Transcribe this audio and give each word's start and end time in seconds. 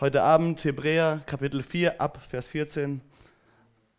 Heute 0.00 0.22
Abend 0.22 0.62
Hebräer 0.62 1.22
Kapitel 1.26 1.60
4 1.60 2.00
ab 2.00 2.20
Vers 2.30 2.46
14 2.46 3.00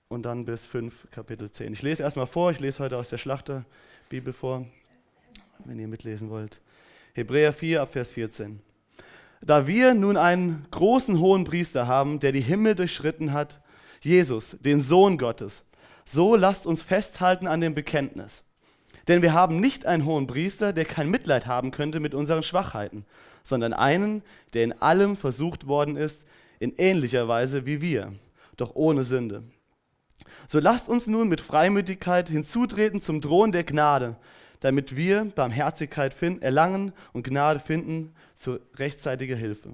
und 0.08 0.24
dann 0.24 0.46
bis 0.46 0.66
5 0.66 1.12
Kapitel 1.12 1.52
10. 1.52 1.74
Ich 1.74 1.82
lese 1.82 2.04
erstmal 2.04 2.25
vor, 2.25 2.52
ich 2.52 2.62
lese 2.62 2.79
heute 2.79 2.96
aus 2.96 3.10
der 3.10 3.18
Schlachterbibel 3.18 4.32
vor, 4.32 4.66
wenn 5.66 5.77
ihr 5.77 5.90
mitlesen 5.90 6.30
wollt. 6.30 6.62
Hebräer 7.16 7.51
4 7.51 7.82
ab 7.82 7.92
Vers 7.92 8.12
14. 8.12 8.62
Da 9.41 9.68
wir 9.68 9.93
nun 9.93 10.16
einen 10.16 10.66
großen 10.71 11.20
hohen 11.20 11.43
Priester 11.43 11.86
haben, 11.86 12.21
der 12.21 12.31
die 12.31 12.39
Himmel 12.39 12.75
durchschritten 12.75 13.34
hat, 13.34 13.59
Jesus, 14.00 14.55
den 14.61 14.79
Sohn 14.79 15.18
Gottes, 15.18 15.66
so 16.05 16.38
lasst 16.38 16.66
uns 16.66 16.81
festhalten 16.81 17.45
an 17.45 17.59
dem 17.59 17.75
Bekenntnis. 17.75 18.45
Denn 19.09 19.21
wir 19.21 19.34
haben 19.34 19.59
nicht 19.59 19.86
einen 19.86 20.05
hohen 20.05 20.27
Priester, 20.27 20.71
der 20.71 20.86
kein 20.86 21.09
Mitleid 21.09 21.45
haben 21.45 21.71
könnte 21.71 22.00
mit 22.00 22.13
unseren 22.13 22.43
Schwachheiten, 22.43 23.05
sondern 23.44 23.74
einen, 23.74 24.24
der 24.54 24.64
in 24.64 24.74
allem 24.74 25.18
versucht 25.18 25.68
worden 25.68 25.96
ist, 25.96 26.26
in 26.60 26.74
ähnlicher 26.78 27.28
Weise 27.28 27.66
wie 27.66 27.82
wir, 27.82 28.13
doch 28.58 28.76
ohne 28.76 29.04
Sünde. 29.04 29.44
So 30.48 30.59
lasst 30.59 30.90
uns 30.90 31.08
nun 31.08 31.30
mit 31.30 31.41
Freimütigkeit 31.41 32.30
hinzutreten 32.30 33.02
zum 33.02 33.22
Thron 33.22 33.52
der 33.52 33.63
Gnade, 33.63 34.18
damit 34.60 34.96
wir 34.96 35.26
Barmherzigkeit 35.26 36.16
erlangen 36.41 36.94
und 37.13 37.23
Gnade 37.23 37.60
finden 37.60 38.13
zu 38.36 38.60
rechtzeitiger 38.76 39.36
Hilfe. 39.36 39.71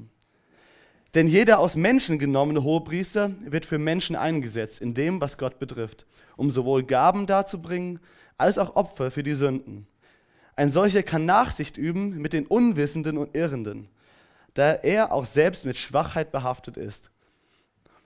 Denn 1.16 1.28
jeder 1.28 1.60
aus 1.60 1.76
Menschen 1.78 2.20
genommene 2.20 2.64
Hohepriester 2.64 3.32
wird 3.46 3.66
für 3.66 3.78
Menschen 3.78 4.16
eingesetzt 4.18 4.82
in 4.82 4.94
dem, 4.94 5.22
was 5.22 5.38
Gott 5.38 5.60
betrifft, 5.60 6.06
um 6.36 6.52
sowohl 6.52 6.84
Gaben 6.84 7.26
darzubringen, 7.26 8.00
als 8.38 8.58
auch 8.58 8.76
Opfer 8.76 9.12
für 9.12 9.24
die 9.24 9.34
Sünden. 9.34 9.88
Ein 10.56 10.72
solcher 10.72 11.04
kann 11.04 11.26
Nachsicht 11.26 11.78
üben 11.78 12.18
mit 12.18 12.34
den 12.34 12.48
Unwissenden 12.48 13.18
und 13.18 13.36
Irrenden, 13.36 13.90
da 14.54 14.72
er 14.72 15.12
auch 15.12 15.26
selbst 15.26 15.66
mit 15.66 15.78
Schwachheit 15.78 16.32
behaftet 16.32 16.78
ist. 16.78 17.12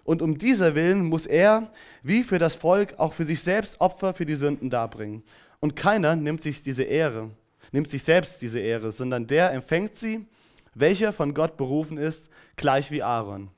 Und 0.04 0.24
um 0.24 0.40
dieser 0.40 0.74
Willen 0.74 1.06
muss 1.06 1.28
er, 1.28 1.72
wie 2.02 2.24
für 2.24 2.40
das 2.40 2.56
Volk, 2.56 2.98
auch 2.98 3.14
für 3.14 3.26
sich 3.26 3.42
selbst 3.42 3.80
Opfer 3.80 4.16
für 4.16 4.26
die 4.26 4.36
Sünden 4.36 4.72
darbringen. 4.72 5.24
Und 5.60 5.76
keiner 5.76 6.16
nimmt 6.16 6.42
sich 6.42 6.64
diese 6.64 6.84
Ehre, 6.84 7.30
nimmt 7.72 7.90
sich 7.90 8.02
selbst 8.02 8.42
diese 8.42 8.60
Ehre, 8.60 8.92
sondern 8.92 9.28
der 9.28 9.52
empfängt 9.52 9.98
sie, 9.98 10.26
welcher 10.74 11.14
von 11.14 11.36
Gott 11.36 11.58
berufen 11.58 11.98
ist, 11.98 12.32
gleich 12.56 12.90
wie 12.90 13.04
Aaron. 13.04 13.52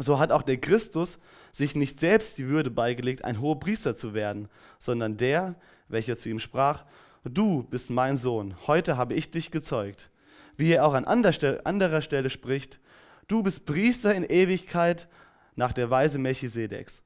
So 0.00 0.18
hat 0.18 0.32
auch 0.32 0.42
der 0.42 0.56
Christus 0.56 1.20
sich 1.52 1.76
nicht 1.76 2.00
selbst 2.00 2.38
die 2.38 2.48
Würde 2.48 2.70
beigelegt, 2.70 3.24
ein 3.24 3.40
hoher 3.40 3.60
Priester 3.60 3.96
zu 3.96 4.14
werden, 4.14 4.48
sondern 4.80 5.16
der, 5.16 5.54
welcher 5.88 6.18
zu 6.18 6.28
ihm 6.28 6.38
sprach, 6.38 6.84
du 7.24 7.62
bist 7.64 7.90
mein 7.90 8.16
Sohn, 8.16 8.54
heute 8.66 8.96
habe 8.96 9.14
ich 9.14 9.30
dich 9.30 9.50
gezeugt. 9.50 10.10
Wie 10.56 10.72
er 10.72 10.86
auch 10.86 10.94
an 10.94 11.04
anderer 11.04 12.02
Stelle 12.02 12.30
spricht, 12.30 12.80
du 13.28 13.42
bist 13.42 13.66
Priester 13.66 14.14
in 14.14 14.24
Ewigkeit 14.24 15.08
nach 15.54 15.72
der 15.72 15.90
Weise 15.90 16.18
Melchisedeks. 16.18 17.02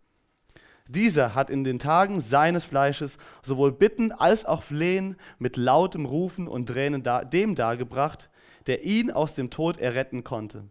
Dieser 0.88 1.34
hat 1.34 1.48
in 1.48 1.64
den 1.64 1.78
Tagen 1.78 2.20
seines 2.20 2.64
Fleisches 2.64 3.18
sowohl 3.42 3.72
Bitten 3.72 4.10
als 4.12 4.44
auch 4.44 4.62
Flehen 4.62 5.16
mit 5.38 5.56
lautem 5.56 6.06
Rufen 6.06 6.48
und 6.48 6.66
Tränen 6.66 7.02
dem 7.30 7.54
dargebracht, 7.54 8.30
der 8.66 8.84
ihn 8.84 9.10
aus 9.10 9.34
dem 9.34 9.50
Tod 9.50 9.78
erretten 9.78 10.24
konnte. 10.24 10.64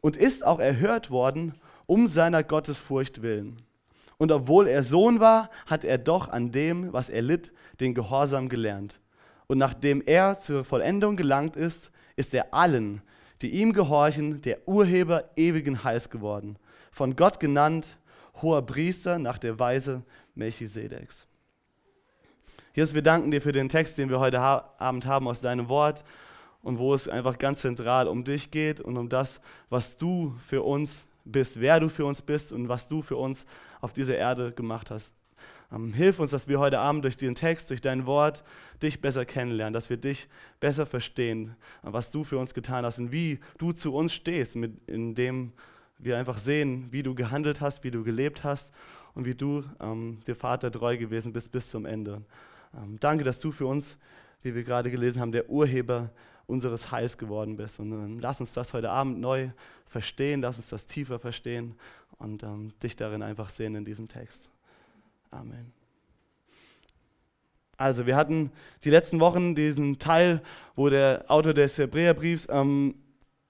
Und 0.00 0.16
ist 0.16 0.46
auch 0.46 0.60
erhört 0.60 1.10
worden 1.10 1.54
um 1.86 2.06
seiner 2.06 2.42
Gottesfurcht 2.42 3.22
willen. 3.22 3.56
Und 4.20 4.32
obwohl 4.32 4.68
er 4.68 4.82
Sohn 4.82 5.18
war, 5.18 5.48
hat 5.64 5.82
er 5.82 5.96
doch 5.96 6.28
an 6.28 6.52
dem, 6.52 6.92
was 6.92 7.08
er 7.08 7.22
litt, 7.22 7.52
den 7.80 7.94
Gehorsam 7.94 8.50
gelernt. 8.50 9.00
Und 9.46 9.56
nachdem 9.56 10.02
er 10.04 10.38
zur 10.38 10.62
Vollendung 10.62 11.16
gelangt 11.16 11.56
ist, 11.56 11.90
ist 12.16 12.34
er 12.34 12.52
allen, 12.52 13.00
die 13.40 13.48
ihm 13.48 13.72
gehorchen, 13.72 14.42
der 14.42 14.68
Urheber 14.68 15.24
ewigen 15.36 15.84
Heils 15.84 16.10
geworden. 16.10 16.58
Von 16.92 17.16
Gott 17.16 17.40
genannt, 17.40 17.86
hoher 18.42 18.60
Priester 18.60 19.18
nach 19.18 19.38
der 19.38 19.58
Weise 19.58 20.02
Melchisedeks. 20.34 21.26
Jesus, 22.74 22.92
wir 22.92 23.02
danken 23.02 23.30
dir 23.30 23.40
für 23.40 23.52
den 23.52 23.70
Text, 23.70 23.96
den 23.96 24.10
wir 24.10 24.20
heute 24.20 24.38
Abend 24.38 25.06
haben 25.06 25.28
aus 25.28 25.40
deinem 25.40 25.70
Wort 25.70 26.04
und 26.60 26.78
wo 26.78 26.92
es 26.92 27.08
einfach 27.08 27.38
ganz 27.38 27.60
zentral 27.60 28.06
um 28.06 28.24
dich 28.24 28.50
geht 28.50 28.82
und 28.82 28.98
um 28.98 29.08
das, 29.08 29.40
was 29.70 29.96
du 29.96 30.34
für 30.46 30.62
uns 30.62 31.06
bist, 31.30 31.60
wer 31.60 31.80
du 31.80 31.88
für 31.88 32.04
uns 32.04 32.22
bist 32.22 32.52
und 32.52 32.68
was 32.68 32.88
du 32.88 33.02
für 33.02 33.16
uns 33.16 33.46
auf 33.80 33.92
dieser 33.92 34.16
Erde 34.16 34.52
gemacht 34.52 34.90
hast. 34.90 35.14
Ähm, 35.72 35.92
hilf 35.92 36.18
uns, 36.18 36.32
dass 36.32 36.48
wir 36.48 36.58
heute 36.58 36.78
Abend 36.78 37.04
durch 37.04 37.16
den 37.16 37.34
Text, 37.34 37.70
durch 37.70 37.80
dein 37.80 38.06
Wort 38.06 38.42
dich 38.82 39.00
besser 39.00 39.24
kennenlernen, 39.24 39.72
dass 39.72 39.90
wir 39.90 39.96
dich 39.96 40.28
besser 40.58 40.86
verstehen, 40.86 41.54
was 41.82 42.10
du 42.10 42.24
für 42.24 42.38
uns 42.38 42.54
getan 42.54 42.84
hast 42.84 42.98
und 42.98 43.12
wie 43.12 43.38
du 43.58 43.72
zu 43.72 43.94
uns 43.94 44.12
stehst, 44.12 44.56
mit, 44.56 44.88
indem 44.88 45.52
wir 45.98 46.18
einfach 46.18 46.38
sehen, 46.38 46.88
wie 46.90 47.02
du 47.02 47.14
gehandelt 47.14 47.60
hast, 47.60 47.84
wie 47.84 47.90
du 47.90 48.02
gelebt 48.02 48.42
hast 48.42 48.72
und 49.14 49.26
wie 49.26 49.34
du 49.34 49.64
ähm, 49.80 50.20
dir 50.26 50.34
Vater 50.34 50.72
treu 50.72 50.96
gewesen 50.96 51.32
bist 51.32 51.52
bis 51.52 51.70
zum 51.70 51.86
Ende. 51.86 52.22
Ähm, 52.74 52.98
danke, 53.00 53.22
dass 53.22 53.38
du 53.38 53.52
für 53.52 53.66
uns, 53.66 53.96
wie 54.42 54.54
wir 54.54 54.64
gerade 54.64 54.90
gelesen 54.90 55.20
haben, 55.20 55.32
der 55.32 55.50
Urheber 55.50 56.10
unseres 56.50 56.90
Heils 56.90 57.16
geworden 57.16 57.56
bist. 57.56 57.80
Und 57.80 57.92
ähm, 57.92 58.18
lass 58.20 58.40
uns 58.40 58.52
das 58.52 58.74
heute 58.74 58.90
Abend 58.90 59.20
neu 59.20 59.50
verstehen, 59.86 60.42
lass 60.42 60.56
uns 60.56 60.68
das 60.68 60.86
tiefer 60.86 61.18
verstehen 61.18 61.74
und 62.18 62.42
ähm, 62.42 62.72
dich 62.82 62.96
darin 62.96 63.22
einfach 63.22 63.48
sehen 63.48 63.74
in 63.74 63.84
diesem 63.84 64.08
Text. 64.08 64.50
Amen. 65.30 65.72
Also, 67.76 68.04
wir 68.04 68.14
hatten 68.14 68.52
die 68.84 68.90
letzten 68.90 69.20
Wochen 69.20 69.54
diesen 69.54 69.98
Teil, 69.98 70.42
wo 70.76 70.90
der 70.90 71.24
Autor 71.28 71.54
des 71.54 71.78
Hebräerbriefs 71.78 72.46
ähm, 72.50 72.94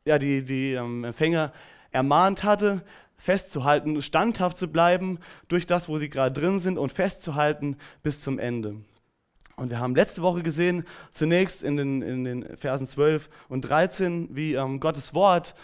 ja, 0.05 0.19
die, 0.19 0.45
die 0.45 0.75
ähm, 0.75 1.03
Empfänger 1.05 1.53
ermahnt 1.91 2.45
hatte, 2.45 2.83
festzuhalten, 3.17 4.01
standhaft 4.01 4.57
zu 4.57 4.69
bleiben 4.69 5.19
durch 5.49 5.67
das, 5.67 5.89
wo 5.89 5.99
sie 5.99 6.09
gerade 6.09 6.41
drin 6.41 6.61
sind 6.61 6.79
und 6.79 6.93
festzuhalten 6.93 7.77
bis 8.03 8.23
zum 8.23 8.39
Ende. 8.39 8.77
Und 9.61 9.69
wir 9.69 9.79
haben 9.79 9.95
letzte 9.95 10.23
Woche 10.23 10.43
gesehen, 10.43 10.85
zunächst 11.13 11.63
in 11.63 11.77
den, 11.77 12.01
in 12.01 12.25
den 12.25 12.57
Versen 12.57 12.87
12 12.87 13.29
und 13.51 13.61
13, 13.61 14.31
wie 14.35 14.55
ähm, 14.55 14.81
Gottes 14.81 15.13
Wort 15.13 15.55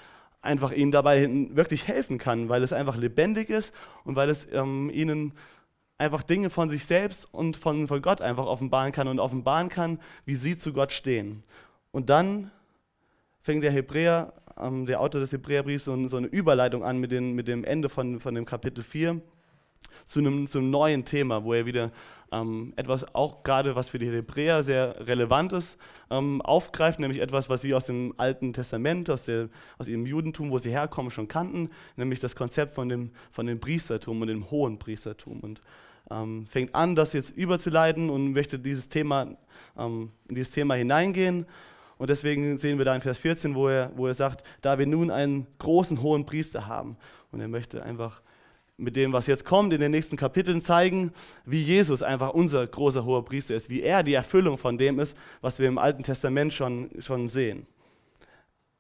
einfach 0.43 0.71
ihnen 0.71 0.91
dabei 0.91 1.27
wirklich 1.53 1.89
helfen 1.89 2.19
kann, 2.19 2.51
weil 2.51 2.63
es 2.63 2.75
einfach 2.75 2.99
lebendig 2.99 3.49
ist 3.49 3.75
und 4.05 4.15
weil 4.15 4.29
es 4.29 4.47
ähm, 4.53 4.91
ihnen 4.93 5.33
einfach 5.97 6.23
Dinge 6.23 6.51
von 6.51 6.69
sich 6.69 6.85
selbst 6.85 7.27
und 7.33 7.57
von, 7.57 7.89
von 7.89 8.03
Gott 8.03 8.21
einfach 8.21 8.45
offenbaren 8.45 8.93
kann 8.93 9.09
und 9.09 9.19
offenbaren 9.19 9.71
kann, 9.71 9.99
wie 10.27 10.35
sie 10.35 10.59
zu 10.59 10.75
Gott 10.75 10.93
stehen. 10.93 11.43
Und 11.91 12.11
dann 12.11 12.51
fängt 13.41 13.65
der 13.65 13.73
Hebräer, 13.73 14.35
ähm, 14.59 14.85
der 14.85 15.01
Autor 15.01 15.23
des 15.23 15.33
Hebräerbriefs, 15.33 15.87
so, 15.87 16.09
so, 16.09 16.19
eine 16.19 16.27
Überleitung 16.27 16.85
an 16.85 16.99
mit, 16.99 17.13
den, 17.13 17.33
mit 17.33 17.49
dem 17.49 17.65
Ende 17.65 17.89
von, 17.89 18.21
von 18.21 18.35
dem 18.35 18.45
Kapitel 18.45 18.85
4 18.85 19.23
zu 20.07 20.21
einem, 20.21 20.47
zu 20.47 20.59
einem 20.59 20.71
neuen 20.71 21.05
Thema, 21.05 21.45
wo 21.45 21.53
er 21.53 21.67
wieder 21.67 21.91
ähm, 22.33 22.73
etwas 22.77 23.15
auch 23.15 23.43
gerade, 23.43 23.77
was 23.77 23.89
für 23.89 23.99
die 23.99 24.11
Hebräer 24.11 24.63
sehr 24.63 25.07
relevant 25.07 25.53
ist, 25.53 25.79
ähm, 26.11 26.43
aufgreift, 26.43 26.99
nämlich 26.99 27.21
etwas, 27.21 27.49
was 27.49 27.63
sie 27.63 27.75
aus 27.75 27.87
dem 27.87 28.15
Alten 28.17 28.53
Testament, 28.53 29.11
aus, 29.11 29.25
der, 29.25 29.49
aus 29.79 29.89
ihrem 29.89 30.07
Judentum, 30.07 30.51
wo 30.51 30.59
sie 30.59 30.71
herkommen, 30.71 31.11
schon 31.11 31.29
kannten, 31.29 31.71
nämlich 31.97 32.21
das 32.21 32.37
Konzept 32.37 32.75
von 32.75 32.89
dem, 32.89 33.11
von 33.31 33.47
dem 33.47 33.61
Priestertum 33.61 34.21
und 34.21 34.29
dem 34.29 34.51
hohen 34.51 34.79
Priestertum. 34.79 35.41
Und 35.41 35.61
ähm, 36.11 36.47
fängt 36.47 36.75
an, 36.75 36.95
das 36.95 37.13
jetzt 37.13 37.31
überzuleiten 37.31 38.11
und 38.11 38.33
möchte 38.33 38.59
dieses 38.59 38.89
Thema, 38.89 39.37
ähm, 39.77 40.11
in 40.29 40.35
dieses 40.35 40.53
Thema 40.53 40.75
hineingehen. 40.75 41.47
Und 41.99 42.11
deswegen 42.11 42.59
sehen 42.59 42.79
wir 42.79 42.85
da 42.85 42.95
in 42.95 43.01
Vers 43.01 43.19
14, 43.19 43.55
wo 43.55 43.69
er, 43.69 43.91
wo 43.97 44.07
er 44.07 44.15
sagt, 44.15 44.45
da 44.61 44.79
wir 44.79 44.87
nun 44.87 45.11
einen 45.11 45.47
großen 45.59 46.03
hohen 46.03 46.27
Priester 46.27 46.67
haben. 46.67 46.97
Und 47.33 47.41
er 47.41 47.49
möchte 47.49 47.83
einfach 47.83 48.21
mit 48.79 48.97
dem, 48.97 49.13
was 49.13 49.27
jetzt 49.27 49.45
kommt, 49.45 49.73
in 49.73 49.81
den 49.81 49.91
nächsten 49.91 50.17
Kapiteln 50.17 50.61
zeigen, 50.61 51.13
wie 51.45 51.63
Jesus 51.63 52.03
einfach 52.03 52.31
unser 52.31 52.67
großer 52.67 53.05
hoher 53.05 53.25
Priester 53.25 53.55
ist, 53.55 53.71
wie 53.71 53.83
er 53.83 54.03
die 54.03 54.15
Erfüllung 54.15 54.59
von 54.59 54.77
dem 54.77 54.99
ist, 54.99 55.17
was 55.41 55.59
wir 55.59 55.69
im 55.69 55.79
Alten 55.79 56.03
Testament 56.03 56.53
schon, 56.53 56.91
schon 56.99 57.29
sehen. 57.29 57.67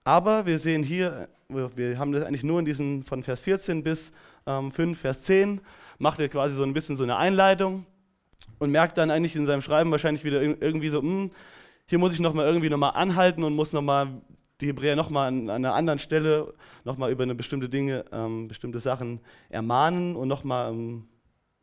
Aber 0.04 0.46
wir 0.46 0.58
sehen 0.58 0.82
hier, 0.82 1.28
wir 1.48 1.98
haben 1.98 2.12
das 2.12 2.24
eigentlich 2.24 2.44
nur 2.44 2.58
in 2.58 2.64
diesen 2.64 3.02
von 3.02 3.22
Vers 3.22 3.40
14 3.40 3.82
bis 3.82 4.12
ähm, 4.46 4.70
5, 4.70 4.98
Vers 4.98 5.22
10, 5.24 5.60
macht 5.98 6.20
er 6.20 6.28
quasi 6.28 6.54
so 6.54 6.62
ein 6.62 6.74
bisschen 6.74 6.96
so 6.96 7.02
eine 7.02 7.16
Einleitung 7.16 7.86
und 8.58 8.70
merkt 8.70 8.98
dann 8.98 9.10
eigentlich 9.10 9.34
in 9.34 9.46
seinem 9.46 9.62
Schreiben 9.62 9.90
wahrscheinlich 9.90 10.24
wieder 10.24 10.42
irgendwie 10.42 10.90
so, 10.90 11.00
mh, 11.00 11.08
hm, 11.08 11.30
hier 11.88 11.98
muss 11.98 12.12
ich 12.12 12.20
nochmal 12.20 12.46
irgendwie 12.46 12.68
nochmal 12.68 12.92
anhalten 12.94 13.44
und 13.44 13.54
muss 13.54 13.72
nochmal 13.72 14.08
die 14.60 14.68
Hebräer 14.68 14.96
nochmal 14.96 15.28
an, 15.28 15.50
einer 15.50 15.74
anderen 15.74 15.98
Stelle 15.98 16.54
nochmal 16.84 17.10
über 17.10 17.22
eine 17.22 17.34
bestimmte 17.34 17.68
Dinge, 17.68 18.04
ähm, 18.12 18.48
bestimmte 18.48 18.80
Sachen 18.80 19.20
ermahnen 19.48 20.16
und 20.16 20.28
nochmal 20.28 20.72
ähm, 20.72 21.08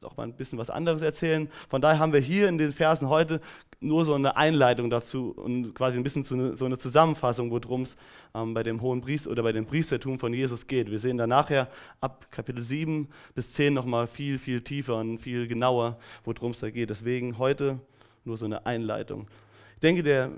noch 0.01 0.17
ein 0.17 0.35
bisschen 0.35 0.59
was 0.59 0.69
anderes 0.69 1.01
erzählen. 1.01 1.49
Von 1.69 1.81
daher 1.81 1.99
haben 1.99 2.13
wir 2.13 2.19
hier 2.19 2.49
in 2.49 2.57
den 2.57 2.73
Versen 2.73 3.09
heute 3.09 3.39
nur 3.79 4.05
so 4.05 4.13
eine 4.13 4.37
Einleitung 4.37 4.89
dazu 4.89 5.31
und 5.31 5.73
quasi 5.73 5.97
ein 5.97 6.03
bisschen 6.03 6.23
zu, 6.23 6.55
so 6.55 6.65
eine 6.65 6.77
Zusammenfassung, 6.77 7.51
worum 7.51 7.81
es 7.81 7.97
ähm, 8.33 8.53
bei 8.53 8.63
dem 8.63 8.81
hohen 8.81 9.01
Priester 9.01 9.31
oder 9.31 9.43
bei 9.43 9.51
dem 9.51 9.65
Priestertum 9.65 10.19
von 10.19 10.33
Jesus 10.33 10.67
geht. 10.67 10.89
Wir 10.89 10.99
sehen 10.99 11.17
dann 11.17 11.29
nachher 11.29 11.67
ab 11.99 12.27
Kapitel 12.31 12.61
7 12.61 13.09
bis 13.33 13.53
10 13.53 13.73
nochmal 13.73 14.07
viel, 14.07 14.39
viel 14.39 14.61
tiefer 14.61 14.97
und 14.97 15.19
viel 15.19 15.47
genauer, 15.47 15.97
worum 16.23 16.51
es 16.51 16.59
da 16.59 16.69
geht. 16.69 16.89
Deswegen 16.89 17.37
heute 17.37 17.79
nur 18.23 18.37
so 18.37 18.45
eine 18.45 18.65
Einleitung. 18.65 19.27
Ich 19.75 19.81
denke, 19.81 20.03
der 20.03 20.31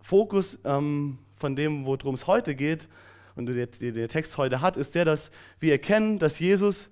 Fokus 0.00 0.58
ähm, 0.64 1.18
von 1.38 1.56
dem, 1.56 1.84
worum 1.84 2.14
es 2.14 2.26
heute 2.26 2.54
geht, 2.54 2.88
und 3.38 3.46
der, 3.46 3.66
der 3.66 4.08
Text 4.08 4.36
heute 4.36 4.60
hat, 4.60 4.76
ist 4.76 4.96
der, 4.96 5.04
dass 5.04 5.30
wir 5.60 5.70
erkennen, 5.70 6.18
dass 6.18 6.40
Jesus 6.40 6.88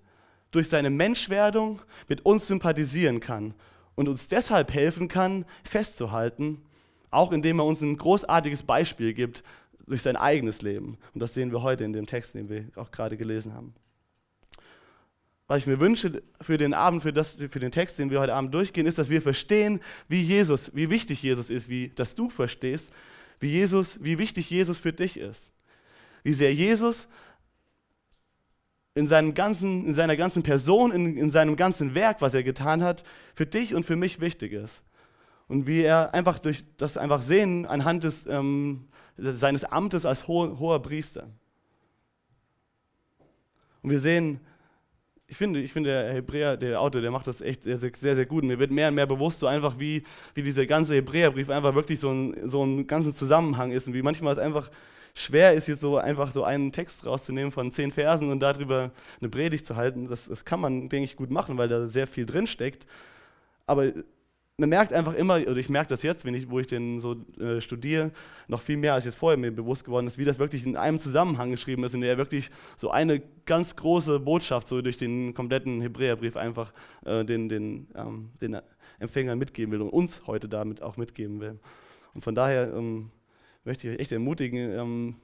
durch 0.53 0.69
seine 0.69 0.91
Menschwerdung 0.91 1.83
mit 2.09 2.25
uns 2.25 2.47
sympathisieren 2.47 3.19
kann 3.19 3.53
und 3.97 4.09
uns 4.09 4.29
deshalb 4.29 4.73
helfen 4.73 5.09
kann, 5.09 5.45
festzuhalten, 5.65 6.63
auch 7.11 7.33
indem 7.33 7.59
er 7.59 7.65
uns 7.65 7.81
ein 7.81 7.97
großartiges 7.97 8.63
Beispiel 8.63 9.13
gibt 9.13 9.43
durch 9.87 10.03
sein 10.03 10.17
eigenes 10.17 10.63
Leben. 10.63 10.99
Und 11.15 11.21
das 11.21 11.35
sehen 11.35 11.51
wir 11.51 11.63
heute 11.63 11.83
in 11.83 11.93
dem 11.93 12.07
Text, 12.07 12.35
den 12.35 12.49
wir 12.49 12.67
auch 12.77 12.93
gerade 12.93 13.17
gelesen 13.17 13.53
haben. 13.53 13.75
Was 15.49 15.59
ich 15.59 15.67
mir 15.67 15.79
wünsche 15.79 16.23
für 16.41 16.59
den 16.59 16.75
Abend, 16.75 17.03
für, 17.03 17.13
das, 17.13 17.37
für 17.49 17.61
den 17.61 17.71
Text, 17.71 17.99
den 17.99 18.11
wir 18.11 18.21
heute 18.21 18.35
Abend 18.35 18.53
durchgehen, 18.53 18.87
ist, 18.87 18.99
dass 18.99 19.11
wir 19.11 19.23
verstehen, 19.23 19.81
wie 20.09 20.21
Jesus, 20.21 20.75
wie 20.75 20.91
wichtig 20.91 21.23
Jesus 21.23 21.51
ist, 21.51 21.69
wie, 21.69 21.89
dass 21.89 22.15
du 22.15 22.31
verstehst, 22.31 22.93
wie 23.41 23.49
Jesus, 23.49 24.03
wie 24.03 24.19
wichtig 24.19 24.51
Jesus 24.51 24.79
für 24.79 24.93
dich 24.93 25.19
ist. 25.19 25.51
Wie 26.23 26.33
sehr 26.33 26.53
Jesus 26.53 27.09
in, 28.95 29.07
seinem 29.07 29.35
ganzen, 29.35 29.87
in 29.87 29.95
seiner 29.95 30.17
ganzen 30.17 30.43
Person, 30.43 30.91
in, 30.91 31.17
in 31.17 31.31
seinem 31.31 31.57
ganzen 31.57 31.95
Werk, 31.95 32.23
was 32.23 32.35
er 32.35 32.43
getan 32.43 32.83
hat, 32.83 33.05
für 33.35 33.47
dich 33.47 33.75
und 33.75 33.85
für 33.85 33.97
mich 33.97 34.21
wichtig 34.21 34.53
ist. 34.53 34.83
Und 35.49 35.67
wie 35.67 35.83
er 35.83 36.15
einfach 36.15 36.39
durch 36.39 36.65
das 36.79 36.97
einfach 36.97 37.23
sehen 37.23 37.67
anhand 37.67 38.05
des, 38.05 38.27
ähm, 38.27 38.89
seines 39.17 39.65
Amtes 39.65 40.05
als 40.07 40.27
ho 40.27 40.59
hoher 40.59 40.83
Priester. 40.83 41.29
Und 43.83 43.91
wir 43.91 44.01
sehen, 44.01 44.41
ich 45.29 45.37
finde, 45.37 45.61
ich 45.61 45.73
finde, 45.73 45.91
der 45.91 46.15
Hebräer, 46.15 46.57
der 46.57 46.81
Autor, 46.81 47.03
der 47.03 47.11
macht 47.11 47.27
das 47.27 47.41
echt 47.41 47.65
sehr, 47.65 47.79
sehr, 47.79 48.15
sehr 48.15 48.27
gut. 48.27 48.45
Mir 48.45 48.59
wird 48.59 48.71
mehr 48.71 48.89
und 48.89 48.95
mehr 48.95 49.07
bewusst, 49.07 49.41
so 49.41 49.47
einfach 49.47 49.79
wie, 49.79 50.05
wie 50.35 50.43
dieser 50.43 50.67
ganze 50.67 50.95
Hebräerbrief 50.95 51.51
einfach 51.51 51.75
wirklich 51.75 51.99
so 51.99 52.11
ein, 52.11 52.49
so 52.49 52.65
ein 52.65 52.87
ganzen 52.87 53.13
Zusammenhang 53.13 53.73
ist. 53.73 53.89
Und 53.89 53.95
wie 53.95 54.03
manchmal 54.03 54.33
es 54.33 54.39
einfach 54.39 54.71
schwer 55.15 55.55
ist, 55.55 55.67
jetzt 55.67 55.81
so 55.81 55.97
einfach 55.97 56.31
so 56.31 56.45
einen 56.45 56.71
Text 56.71 57.05
rauszunehmen 57.05 57.51
von 57.51 57.73
zehn 57.73 57.91
Versen 57.91 58.31
und 58.31 58.39
darüber 58.39 58.93
eine 59.21 59.29
Predigt 59.29 59.67
zu 59.67 59.75
halten. 59.75 60.09
Das, 60.09 60.27
das 60.27 60.45
kann 60.45 60.61
man, 60.61 60.89
denke 60.89 61.05
ich, 61.05 61.17
gut 61.17 61.31
machen, 61.31 61.59
weil 61.59 61.69
da 61.69 61.87
sehr 61.87 62.07
viel 62.07 62.25
drinsteckt. 62.27 62.87
Aber 63.67 63.93
man 64.59 64.71
merkt 64.71 64.95
einfach 64.95 65.13
immer, 65.15 65.35
oder 65.43 65.57
ich 65.57 65.69
merke 65.69 65.91
das 65.91 66.03
jetzt, 66.03 66.25
wenn 66.25 66.33
ich, 66.33 66.49
wo 66.49 66.59
ich 66.59 66.67
den 66.67 66.99
so 67.01 67.17
äh, 67.39 67.61
studiere, 67.61 68.11
noch 68.49 68.63
viel 68.63 68.79
mehr 68.79 68.95
als 68.95 69.05
jetzt 69.05 69.17
vorher 69.17 69.37
mir 69.37 69.51
bewusst 69.51 69.85
geworden 69.85 70.07
ist, 70.07 70.17
wie 70.17 70.25
das 70.25 70.39
wirklich 70.39 70.65
in 70.65 70.77
einem 70.77 70.99
Zusammenhang 70.99 71.51
geschrieben 71.51 71.85
ist, 71.85 71.95
in 71.95 72.01
der 72.01 72.17
wirklich 72.17 72.51
so 72.77 72.91
eine 72.91 73.21
ganz 73.45 73.77
große 73.77 74.19
Botschaft 74.19 74.69
so 74.69 74.81
durch 74.81 74.97
den 74.97 75.35
kompletten 75.35 75.83
Hebräerbrief 75.83 76.37
einfach 76.37 76.73
äh, 77.05 77.23
den, 77.25 77.51
den, 77.51 77.89
ähm, 77.95 78.31
den 78.41 78.57
Empfängern 78.99 79.39
mitgeben 79.39 79.73
will 79.73 79.83
und 79.83 79.91
uns 79.91 80.27
heute 80.27 80.49
damit 80.49 80.81
auch 80.81 80.97
mitgeben 80.97 81.39
will. 81.41 81.59
Und 82.15 82.25
von 82.25 82.35
daher 82.35 82.73
ähm, 82.73 83.11
möchte 83.65 83.89
ich 83.89 83.95
euch 83.95 84.01
echt 84.01 84.13
ermutigen, 84.13 84.71
ähm, 84.73 85.17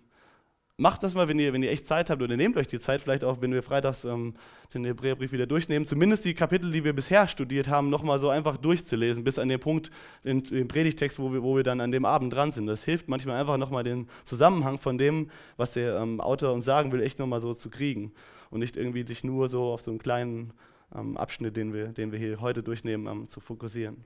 Macht 0.78 1.02
das 1.02 1.14
mal, 1.14 1.28
wenn 1.28 1.38
ihr, 1.38 1.52
wenn 1.52 1.62
ihr 1.62 1.70
echt 1.70 1.86
Zeit 1.86 2.08
habt 2.08 2.22
oder 2.22 2.36
nehmt 2.36 2.56
euch 2.56 2.66
die 2.66 2.80
Zeit, 2.80 3.02
vielleicht 3.02 3.24
auch, 3.24 3.42
wenn 3.42 3.52
wir 3.52 3.62
freitags 3.62 4.04
ähm, 4.04 4.34
den 4.72 4.84
Hebräerbrief 4.84 5.30
wieder 5.30 5.46
durchnehmen, 5.46 5.84
zumindest 5.84 6.24
die 6.24 6.32
Kapitel, 6.32 6.70
die 6.70 6.82
wir 6.82 6.94
bisher 6.94 7.28
studiert 7.28 7.68
haben, 7.68 7.90
nochmal 7.90 8.18
so 8.18 8.30
einfach 8.30 8.56
durchzulesen, 8.56 9.22
bis 9.22 9.38
an 9.38 9.48
den 9.48 9.60
Punkt, 9.60 9.90
den, 10.24 10.42
den 10.42 10.68
Predigtext, 10.68 11.18
wo 11.18 11.32
wir, 11.32 11.42
wo 11.42 11.56
wir 11.56 11.62
dann 11.62 11.80
an 11.80 11.92
dem 11.92 12.06
Abend 12.06 12.32
dran 12.32 12.52
sind. 12.52 12.66
Das 12.66 12.84
hilft 12.84 13.06
manchmal 13.06 13.38
einfach 13.38 13.58
nochmal 13.58 13.84
den 13.84 14.08
Zusammenhang 14.24 14.78
von 14.78 14.96
dem, 14.96 15.30
was 15.58 15.74
der 15.74 15.98
ähm, 15.98 16.20
Autor 16.20 16.54
uns 16.54 16.64
sagen 16.64 16.90
will, 16.90 17.02
echt 17.02 17.18
nochmal 17.18 17.42
so 17.42 17.52
zu 17.52 17.68
kriegen 17.68 18.12
und 18.50 18.60
nicht 18.60 18.76
irgendwie 18.78 19.06
sich 19.06 19.24
nur 19.24 19.50
so 19.50 19.72
auf 19.72 19.82
so 19.82 19.90
einen 19.90 19.98
kleinen 19.98 20.54
ähm, 20.94 21.18
Abschnitt, 21.18 21.56
den 21.56 21.74
wir, 21.74 21.88
den 21.88 22.12
wir 22.12 22.18
hier 22.18 22.40
heute 22.40 22.62
durchnehmen, 22.62 23.06
ähm, 23.06 23.28
zu 23.28 23.40
fokussieren. 23.40 24.04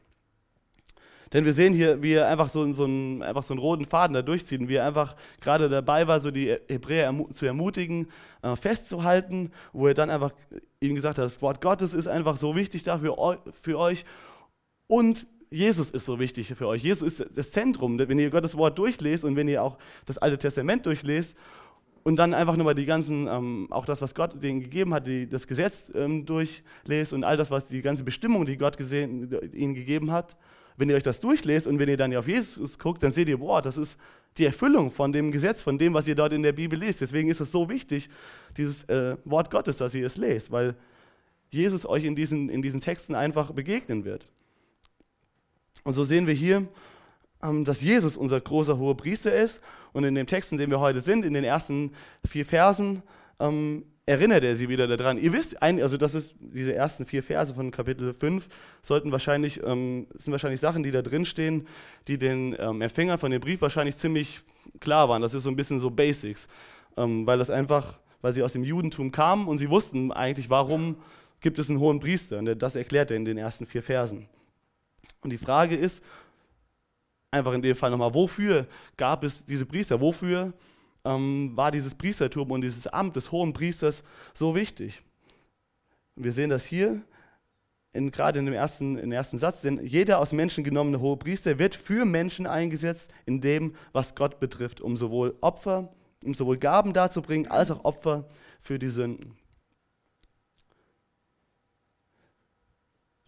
Denn 1.33 1.45
wir 1.45 1.53
sehen 1.53 1.75
hier, 1.75 2.03
wie 2.03 2.13
er 2.13 2.29
einfach 2.29 2.49
so, 2.49 2.73
so, 2.73 2.85
einen, 2.85 3.23
einfach 3.23 3.43
so 3.43 3.53
einen 3.55 3.61
roten 3.61 3.85
Faden 3.85 4.15
da 4.15 4.23
durchzieht 4.23 4.61
und 4.61 4.69
wie 4.69 4.77
er 4.77 4.87
einfach 4.87 5.17
gerade 5.41 5.69
dabei 5.69 6.07
war, 6.07 6.21
so 6.21 6.31
die 6.31 6.57
Hebräer 6.69 7.13
zu 7.33 7.47
ermutigen, 7.47 8.09
äh, 8.43 8.55
festzuhalten, 8.55 9.51
wo 9.73 9.89
er 9.89 9.95
dann 9.95 10.11
einfach 10.11 10.33
ihnen 10.81 10.95
gesagt 10.95 11.19
hat, 11.19 11.25
das 11.25 11.43
Wort 11.43 11.61
Gottes 11.61 11.95
ist 11.95 12.07
einfach 12.07 12.37
so 12.37 12.55
wichtig 12.55 12.85
dafür 12.85 13.41
für 13.61 13.79
euch 13.79 14.05
und 14.87 15.27
Jesus 15.51 15.91
ist 15.91 16.07
so 16.07 16.19
wichtig 16.19 16.53
für 16.57 16.67
euch. 16.67 16.83
Jesus 16.83 17.21
ist 17.21 17.37
das 17.37 17.53
Zentrum. 17.53 17.99
Wenn 17.99 18.19
ihr 18.19 18.31
Gottes 18.31 18.57
Wort 18.57 18.79
durchlest 18.79 19.25
und 19.25 19.37
wenn 19.37 19.49
ihr 19.49 19.63
auch 19.63 19.79
das 20.05 20.19
Alte 20.19 20.39
Testament 20.39 20.87
durchlest 20.87 21.37
und 22.03 22.17
dann 22.17 22.35
einfach 22.35 22.57
nochmal 22.57 22.75
die 22.75 22.85
ganzen, 22.85 23.29
ähm, 23.29 23.69
auch 23.71 23.85
das, 23.85 24.03
was 24.03 24.15
Gott 24.15 24.43
denen 24.43 24.61
gegeben 24.61 24.93
hat, 24.93 25.07
die, 25.07 25.29
das 25.29 25.47
Gesetz 25.47 25.91
ähm, 25.95 26.27
durchlest 26.27 27.13
und 27.13 27.25
all 27.25 27.37
das, 27.37 27.51
was 27.51 27.67
die 27.69 27.81
ganze 27.81 28.05
Bestimmung, 28.05 28.45
die 28.45 28.57
Gott 28.57 28.77
gesehen, 28.77 29.33
ihnen 29.53 29.75
gegeben 29.75 30.11
hat, 30.11 30.37
wenn 30.77 30.89
ihr 30.89 30.97
euch 30.97 31.03
das 31.03 31.21
durchlest 31.21 31.67
und 31.67 31.79
wenn 31.79 31.89
ihr 31.89 31.97
dann 31.97 32.15
auf 32.17 32.29
Jesus 32.29 32.79
guckt, 32.79 33.03
dann 33.03 33.13
seht 33.13 33.29
ihr, 33.29 33.39
boah, 33.39 33.63
das 33.63 33.77
ist 33.77 33.99
die 34.39 34.45
Erfüllung 34.45 34.91
von 34.91 35.13
dem 35.13 35.33
Gesetz, 35.33 35.63
von 35.63 35.79
dem, 35.79 35.95
was 35.95 36.07
ihr 36.07 36.15
dort 36.15 36.33
in 36.33 36.43
der 36.43 36.53
Bibel 36.53 36.79
lest. 36.79 37.01
Deswegen 37.01 37.29
ist 37.29 37.41
es 37.41 37.51
so 37.51 37.69
wichtig, 37.69 38.09
dieses 38.57 38.85
äh, 38.85 39.17
Wort 39.25 39.51
Gottes, 39.51 39.77
dass 39.79 39.95
ihr 39.95 40.07
es 40.07 40.17
lest, 40.17 40.51
weil 40.51 40.75
Jesus 41.51 41.87
euch 41.87 42.05
in 42.05 42.15
diesen, 42.15 42.49
in 42.51 42.61
diesen 42.61 42.81
Texten 42.81 43.15
einfach 43.15 43.53
begegnen 43.53 44.05
wird. 44.05 44.27
Und 45.85 45.95
so 45.95 46.05
sehen 46.05 46.27
wir 46.27 46.35
hier, 46.35 46.67
ähm, 47.43 47.65
dass 47.65 47.81
Jesus 47.81 48.17
unser 48.17 48.41
großer 48.41 48.79
hoher 48.79 48.97
Priester 48.97 49.35
ist. 49.35 49.61
Und 49.93 50.05
in 50.05 50.15
dem 50.15 50.27
Text, 50.27 50.53
in 50.53 50.59
dem 50.59 50.71
wir 50.71 50.81
heute 50.81 51.01
sind, 51.01 51.25
in 51.25 51.33
den 51.33 51.45
ersten 51.45 51.93
vier 52.27 52.45
Versen, 52.45 53.03
ähm, 53.41 53.85
erinnert 54.07 54.45
er 54.45 54.55
sie 54.55 54.69
wieder 54.69 54.87
daran. 54.87 55.19
Ihr 55.19 55.33
wisst, 55.33 55.61
also 55.61 55.97
das 55.97 56.15
ist 56.15 56.35
diese 56.39 56.75
ersten 56.75 57.05
vier 57.05 57.25
Verse 57.25 57.53
von 57.53 57.73
Kapitel 57.73 58.15
5, 58.15 58.49
sollten 58.81 59.11
wahrscheinlich, 59.11 59.61
ähm, 59.65 60.07
sind 60.15 60.31
wahrscheinlich 60.31 60.61
Sachen, 60.61 60.85
die 60.85 60.93
da 60.93 61.03
drin 61.03 61.25
stehen, 61.25 61.67
die 62.07 62.17
den 62.17 62.55
ähm, 62.59 62.81
Empfängern 62.81 63.19
von 63.19 63.33
dem 63.33 63.41
Brief 63.41 63.61
wahrscheinlich 63.61 63.97
ziemlich 63.97 64.43
klar 64.79 65.09
waren. 65.09 65.23
Das 65.23 65.35
ist 65.35 65.43
so 65.43 65.51
ein 65.51 65.57
bisschen 65.57 65.81
so 65.81 65.91
Basics, 65.91 66.47
ähm, 66.97 67.27
weil 67.27 67.39
das 67.39 67.51
einfach, 67.51 67.99
weil 68.23 68.33
sie 68.33 68.45
aus 68.45 68.53
dem 68.53 68.63
Judentum 68.63 69.11
kamen 69.11 69.49
und 69.49 69.59
sie 69.59 69.69
wussten 69.69 70.13
eigentlich, 70.13 70.49
warum 70.49 70.97
gibt 71.41 71.59
es 71.59 71.69
einen 71.69 71.81
hohen 71.81 71.99
Priester. 71.99 72.39
Und 72.39 72.63
das 72.63 72.77
erklärt 72.77 73.11
er 73.11 73.17
in 73.17 73.25
den 73.25 73.39
ersten 73.39 73.67
vier 73.67 73.83
Versen. 73.83 74.29
Und 75.21 75.31
die 75.31 75.39
Frage 75.39 75.75
ist, 75.75 76.03
einfach 77.33 77.53
in 77.55 77.63
dem 77.63 77.75
Fall 77.75 77.91
nochmal, 77.91 78.15
wofür 78.15 78.67
gab 78.97 79.25
es 79.25 79.45
diese 79.45 79.67
Priester? 79.67 80.01
Wofür 80.01 80.53
ähm, 81.07 81.53
war 81.55 81.71
dieses 81.71 81.95
Priestertum 81.95 82.51
und 82.51 82.61
dieses 82.63 82.87
Amt 82.87 83.17
des 83.17 83.31
hohen 83.33 83.53
Priesters 83.53 84.03
so 84.35 84.55
wichtig. 84.55 85.03
Wir 86.17 86.33
sehen 86.33 86.51
das 86.51 86.65
hier, 86.65 87.03
in, 87.93 88.11
gerade 88.11 88.39
in 88.39 88.47
dem 88.47 88.55
ersten, 88.55 88.99
in 88.99 89.13
ersten 89.13 89.39
Satz, 89.39 89.61
denn 89.63 89.85
jeder 89.85 90.19
aus 90.19 90.33
Menschen 90.33 90.65
genommene 90.65 91.01
hohe 91.01 91.17
Priester 91.17 91.59
wird 91.59 91.75
für 91.75 92.05
Menschen 92.05 92.47
eingesetzt 92.47 93.13
in 93.25 93.41
dem, 93.41 93.75
was 93.93 94.15
Gott 94.15 94.41
betrifft, 94.41 94.81
um 94.81 94.97
sowohl 94.97 95.37
Opfer, 95.41 95.95
um 96.25 96.35
sowohl 96.35 96.59
Gaben 96.59 96.93
darzubringen, 96.93 97.51
als 97.51 97.71
auch 97.71 97.85
Opfer 97.85 98.29
für 98.61 98.79
die 98.79 98.89
Sünden. 98.89 99.37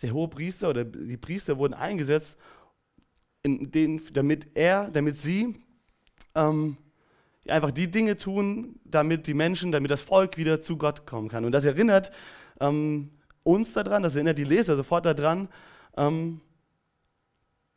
Der 0.02 0.12
hohe 0.12 0.28
Priester 0.28 0.70
oder 0.70 0.84
die 0.84 1.16
Priester 1.16 1.58
wurden 1.58 1.74
eingesetzt, 1.74 2.36
den, 3.44 4.02
damit 4.12 4.56
er, 4.56 4.90
damit 4.90 5.18
sie 5.18 5.56
ähm, 6.34 6.76
einfach 7.50 7.70
die 7.70 7.90
Dinge 7.90 8.16
tun, 8.16 8.78
damit 8.84 9.26
die 9.26 9.34
Menschen, 9.34 9.72
damit 9.72 9.90
das 9.90 10.02
Volk 10.02 10.36
wieder 10.36 10.60
zu 10.60 10.76
Gott 10.76 11.06
kommen 11.06 11.28
kann. 11.28 11.44
Und 11.44 11.52
das 11.52 11.64
erinnert 11.64 12.10
ähm, 12.60 13.10
uns 13.42 13.72
daran, 13.72 14.02
das 14.02 14.14
erinnert 14.14 14.38
die 14.38 14.44
Leser 14.44 14.76
sofort 14.76 15.06
daran, 15.06 15.48
ähm, 15.96 16.40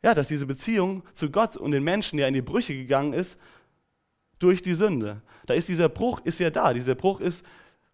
ja, 0.02 0.14
dass 0.14 0.28
diese 0.28 0.46
Beziehung 0.46 1.02
zu 1.14 1.30
Gott 1.30 1.56
und 1.56 1.70
den 1.70 1.84
Menschen 1.84 2.18
ja 2.18 2.26
in 2.26 2.34
die 2.34 2.42
Brüche 2.42 2.74
gegangen 2.74 3.12
ist 3.12 3.38
durch 4.38 4.62
die 4.62 4.74
Sünde. 4.74 5.22
Da 5.46 5.54
ist 5.54 5.68
dieser 5.68 5.88
Bruch 5.88 6.20
ist 6.24 6.40
ja 6.40 6.50
da. 6.50 6.72
Dieser 6.72 6.94
Bruch 6.94 7.20
ist 7.20 7.44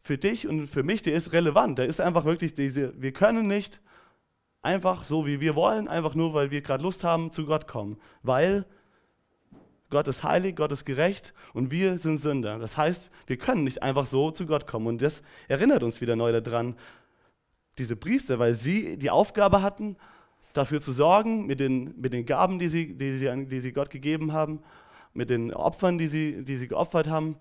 für 0.00 0.16
dich 0.16 0.48
und 0.48 0.68
für 0.68 0.82
mich, 0.82 1.02
der 1.02 1.14
ist 1.14 1.32
relevant. 1.32 1.78
Da 1.78 1.84
ist 1.84 2.00
einfach 2.00 2.24
wirklich 2.24 2.54
diese, 2.54 3.00
wir 3.00 3.12
können 3.12 3.46
nicht 3.46 3.80
einfach 4.62 5.04
so 5.04 5.26
wie 5.26 5.40
wir 5.40 5.54
wollen, 5.54 5.88
einfach 5.88 6.14
nur 6.14 6.34
weil 6.34 6.50
wir 6.50 6.62
gerade 6.62 6.82
Lust 6.82 7.04
haben, 7.04 7.30
zu 7.30 7.46
Gott 7.46 7.66
kommen, 7.68 7.98
weil 8.22 8.64
Gott 9.90 10.08
ist 10.08 10.22
heilig, 10.22 10.56
Gott 10.56 10.72
ist 10.72 10.84
gerecht 10.84 11.32
und 11.54 11.70
wir 11.70 11.98
sind 11.98 12.18
Sünder. 12.18 12.58
Das 12.58 12.76
heißt, 12.76 13.10
wir 13.26 13.38
können 13.38 13.64
nicht 13.64 13.82
einfach 13.82 14.06
so 14.06 14.30
zu 14.30 14.46
Gott 14.46 14.66
kommen. 14.66 14.86
Und 14.86 15.02
das 15.02 15.22
erinnert 15.48 15.82
uns 15.82 16.00
wieder 16.00 16.14
neu 16.14 16.38
daran, 16.40 16.76
diese 17.78 17.96
Priester, 17.96 18.38
weil 18.38 18.54
sie 18.54 18.98
die 18.98 19.10
Aufgabe 19.10 19.62
hatten, 19.62 19.96
dafür 20.52 20.80
zu 20.80 20.92
sorgen, 20.92 21.46
mit 21.46 21.60
den, 21.60 21.98
mit 22.00 22.12
den 22.12 22.26
Gaben, 22.26 22.58
die 22.58 22.68
sie, 22.68 22.94
die, 22.94 23.16
sie, 23.16 23.46
die 23.46 23.60
sie 23.60 23.72
Gott 23.72 23.90
gegeben 23.90 24.32
haben, 24.32 24.62
mit 25.14 25.30
den 25.30 25.54
Opfern, 25.54 25.96
die 25.96 26.08
sie, 26.08 26.44
die 26.44 26.56
sie 26.56 26.68
geopfert 26.68 27.08
haben, 27.08 27.36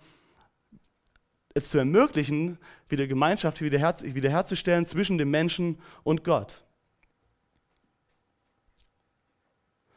es 1.54 1.70
zu 1.70 1.80
ermöglichen, 1.80 2.60
wieder 2.88 3.08
Gemeinschaft 3.08 3.62
wiederher, 3.62 3.96
wiederherzustellen 4.02 4.86
zwischen 4.86 5.18
dem 5.18 5.32
Menschen 5.32 5.80
und 6.04 6.24
Gott. 6.24 6.64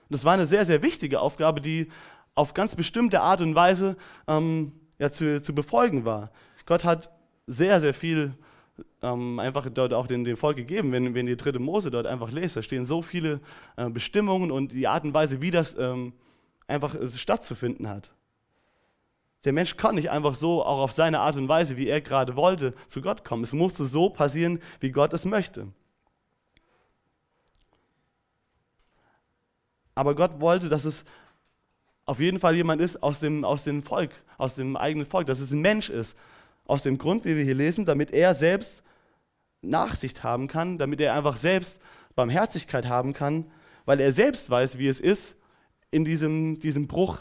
Das 0.08 0.24
war 0.24 0.32
eine 0.32 0.46
sehr, 0.46 0.66
sehr 0.66 0.82
wichtige 0.82 1.20
Aufgabe, 1.20 1.60
die 1.60 1.88
auf 2.34 2.54
ganz 2.54 2.74
bestimmte 2.74 3.20
Art 3.20 3.40
und 3.40 3.54
Weise 3.54 3.96
ähm, 4.26 4.72
ja, 4.98 5.10
zu, 5.10 5.42
zu 5.42 5.54
befolgen 5.54 6.04
war. 6.04 6.30
Gott 6.66 6.84
hat 6.84 7.10
sehr, 7.46 7.80
sehr 7.80 7.94
viel 7.94 8.34
ähm, 9.02 9.38
einfach 9.38 9.68
dort 9.70 9.92
auch 9.92 10.06
den, 10.06 10.24
den 10.24 10.36
Volk 10.36 10.56
gegeben. 10.56 10.92
Wenn, 10.92 11.14
wenn 11.14 11.26
ihr 11.26 11.36
dritte 11.36 11.58
Mose 11.58 11.90
dort 11.90 12.06
einfach 12.06 12.30
lest, 12.30 12.56
da 12.56 12.62
stehen 12.62 12.84
so 12.84 13.02
viele 13.02 13.40
äh, 13.76 13.88
Bestimmungen 13.90 14.50
und 14.50 14.72
die 14.72 14.86
Art 14.86 15.04
und 15.04 15.14
Weise, 15.14 15.40
wie 15.40 15.50
das 15.50 15.76
ähm, 15.78 16.12
einfach 16.66 16.94
stattzufinden 17.14 17.88
hat. 17.88 18.10
der 19.44 19.52
Mensch 19.52 19.76
kann 19.76 19.96
nicht 19.96 20.10
einfach 20.10 20.34
so, 20.34 20.64
auch 20.64 20.80
auf 20.80 20.92
seine 20.92 21.20
Art 21.20 21.36
und 21.36 21.48
Weise, 21.48 21.76
wie 21.76 21.88
er 21.88 22.00
gerade 22.00 22.36
wollte, 22.36 22.74
zu 22.88 23.00
Gott 23.00 23.24
kommen. 23.24 23.42
Es 23.42 23.52
musste 23.52 23.86
so 23.86 24.10
passieren, 24.10 24.60
wie 24.80 24.90
Gott 24.90 25.12
es 25.12 25.24
möchte. 25.24 25.68
Aber 29.94 30.14
Gott 30.14 30.40
wollte, 30.40 30.68
dass 30.68 30.84
es 30.84 31.04
auf 32.10 32.18
jeden 32.18 32.40
Fall 32.40 32.56
jemand 32.56 32.82
ist 32.82 33.04
aus 33.04 33.20
dem, 33.20 33.44
aus 33.44 33.62
dem 33.62 33.82
Volk, 33.82 34.10
aus 34.36 34.56
dem 34.56 34.76
eigenen 34.76 35.06
Volk, 35.06 35.28
dass 35.28 35.38
es 35.38 35.52
ein 35.52 35.60
Mensch 35.60 35.90
ist. 35.90 36.16
Aus 36.66 36.82
dem 36.82 36.98
Grund, 36.98 37.24
wie 37.24 37.36
wir 37.36 37.44
hier 37.44 37.54
lesen, 37.54 37.84
damit 37.84 38.10
er 38.10 38.34
selbst 38.34 38.82
Nachsicht 39.62 40.24
haben 40.24 40.48
kann, 40.48 40.76
damit 40.76 41.00
er 41.00 41.14
einfach 41.14 41.36
selbst 41.36 41.80
Barmherzigkeit 42.16 42.88
haben 42.88 43.12
kann, 43.12 43.48
weil 43.84 44.00
er 44.00 44.10
selbst 44.10 44.50
weiß, 44.50 44.76
wie 44.76 44.88
es 44.88 44.98
ist, 44.98 45.36
in 45.92 46.04
diesem, 46.04 46.58
diesem 46.58 46.88
Bruch 46.88 47.18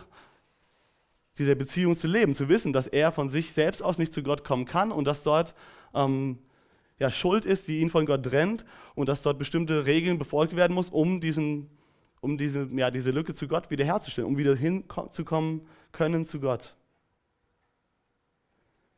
dieser 1.38 1.54
Beziehung 1.54 1.96
zu 1.96 2.08
leben, 2.08 2.34
zu 2.34 2.50
wissen, 2.50 2.74
dass 2.74 2.88
er 2.88 3.12
von 3.12 3.30
sich 3.30 3.54
selbst 3.54 3.84
aus 3.84 4.00
nicht 4.00 4.12
zu 4.12 4.24
Gott 4.24 4.44
kommen 4.44 4.66
kann 4.66 4.92
und 4.92 5.06
dass 5.06 5.22
dort 5.22 5.54
ähm, 5.94 6.40
ja, 6.98 7.12
Schuld 7.12 7.46
ist, 7.46 7.68
die 7.68 7.82
ihn 7.82 7.92
von 7.92 8.08
Gott 8.08 8.24
trennt 8.24 8.66
und 8.96 9.08
dass 9.08 9.22
dort 9.22 9.38
bestimmte 9.38 9.86
Regeln 9.86 10.18
befolgt 10.18 10.56
werden 10.56 10.74
muss, 10.74 10.90
um, 10.90 11.22
diesen, 11.22 11.70
um 12.22 12.38
diese, 12.38 12.68
ja, 12.72 12.92
diese 12.92 13.12
Lücke 13.12 13.34
zu 13.34 13.48
Gott 13.48 13.70
wiederherzustellen, 13.70 14.28
um 14.28 14.38
wieder 14.38 14.56
hinzukommen 14.56 15.62
können 15.92 16.26
zu 16.26 16.40
Gott. 16.40 16.76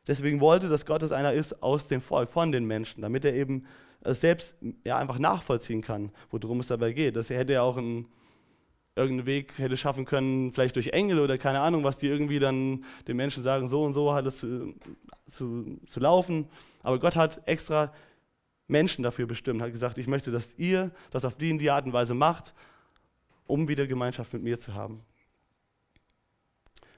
Deswegen 0.06 0.40
wollte, 0.40 0.68
dass 0.68 0.84
Gott 0.84 1.02
es 1.02 1.12
einer 1.12 1.32
ist 1.32 1.62
aus 1.62 1.86
dem 1.86 2.00
Volk, 2.00 2.30
von 2.30 2.50
den 2.50 2.64
Menschen, 2.64 3.02
damit 3.02 3.24
er 3.24 3.34
eben 3.34 3.66
selbst 4.04 4.56
ja, 4.84 4.98
einfach 4.98 5.18
nachvollziehen 5.18 5.80
kann, 5.80 6.10
worum 6.30 6.60
es 6.60 6.66
dabei 6.66 6.92
geht. 6.92 7.14
Das 7.14 7.30
hätte 7.30 7.52
er 7.52 7.62
auch 7.62 7.76
einen 7.76 8.06
irgendeinen 8.94 9.26
Weg 9.26 9.58
hätte 9.58 9.76
schaffen 9.76 10.04
können, 10.04 10.52
vielleicht 10.52 10.76
durch 10.76 10.88
Engel 10.88 11.18
oder 11.18 11.38
keine 11.38 11.60
Ahnung, 11.60 11.82
was 11.82 11.96
die 11.96 12.08
irgendwie 12.08 12.38
dann 12.38 12.84
den 13.08 13.16
Menschen 13.16 13.42
sagen, 13.42 13.66
so 13.66 13.84
und 13.84 13.94
so 13.94 14.12
hat 14.12 14.26
es 14.26 14.38
zu, 14.38 14.74
zu, 15.28 15.80
zu 15.86 16.00
laufen. 16.00 16.48
Aber 16.82 16.98
Gott 16.98 17.16
hat 17.16 17.40
extra 17.46 17.92
Menschen 18.66 19.02
dafür 19.02 19.26
bestimmt, 19.26 19.62
hat 19.62 19.72
gesagt, 19.72 19.98
ich 19.98 20.08
möchte, 20.08 20.30
dass 20.30 20.54
ihr 20.58 20.90
das 21.10 21.24
auf 21.24 21.36
die 21.36 21.50
in 21.50 21.58
die 21.58 21.70
Art 21.70 21.86
und 21.86 21.92
Weise 21.92 22.14
macht, 22.14 22.52
um 23.46 23.68
wieder 23.68 23.86
Gemeinschaft 23.86 24.32
mit 24.32 24.42
mir 24.42 24.58
zu 24.58 24.74
haben. 24.74 25.02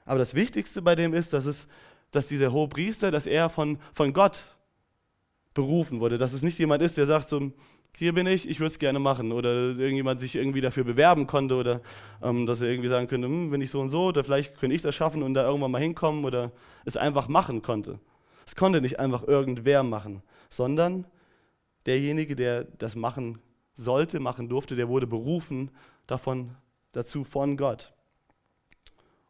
Aber 0.05 0.19
das 0.19 0.35
Wichtigste 0.35 0.81
bei 0.81 0.95
dem 0.95 1.13
ist, 1.13 1.33
dass, 1.33 1.45
es, 1.45 1.67
dass 2.11 2.27
dieser 2.27 2.51
hohe 2.51 2.67
Priester, 2.67 3.11
dass 3.11 3.25
er 3.25 3.49
von, 3.49 3.79
von 3.93 4.13
Gott 4.13 4.45
berufen 5.53 5.99
wurde, 5.99 6.17
dass 6.17 6.33
es 6.33 6.43
nicht 6.43 6.59
jemand 6.59 6.83
ist, 6.83 6.97
der 6.97 7.07
sagt 7.07 7.29
so, 7.29 7.51
hier 7.97 8.13
bin 8.13 8.27
ich, 8.27 8.47
ich 8.47 8.59
würde 8.59 8.71
es 8.71 8.79
gerne 8.79 8.99
machen. 8.99 9.31
Oder 9.31 9.53
irgendjemand 9.53 10.21
sich 10.21 10.35
irgendwie 10.35 10.61
dafür 10.61 10.83
bewerben 10.83 11.27
konnte 11.27 11.55
oder 11.55 11.81
ähm, 12.21 12.45
dass 12.45 12.61
er 12.61 12.69
irgendwie 12.69 12.89
sagen 12.89 13.07
könnte, 13.07 13.27
hm, 13.27 13.51
wenn 13.51 13.61
ich 13.61 13.71
so 13.71 13.79
und 13.79 13.89
so, 13.89 14.05
oder 14.07 14.23
vielleicht 14.23 14.59
könnte 14.59 14.75
ich 14.75 14.81
das 14.81 14.95
schaffen 14.95 15.23
und 15.23 15.33
da 15.33 15.45
irgendwann 15.45 15.71
mal 15.71 15.81
hinkommen 15.81 16.25
oder 16.25 16.51
es 16.83 16.97
einfach 16.97 17.27
machen 17.27 17.61
konnte. 17.61 17.99
Es 18.45 18.55
konnte 18.55 18.81
nicht 18.81 18.99
einfach 18.99 19.27
irgendwer 19.27 19.83
machen, 19.83 20.21
sondern 20.49 21.07
derjenige, 21.85 22.35
der 22.35 22.65
das 22.65 22.95
machen 22.95 23.39
sollte, 23.73 24.19
machen 24.19 24.49
durfte, 24.49 24.75
der 24.75 24.87
wurde 24.87 25.07
berufen 25.07 25.71
davon 26.07 26.55
dazu 26.91 27.23
von 27.23 27.57
Gott. 27.57 27.93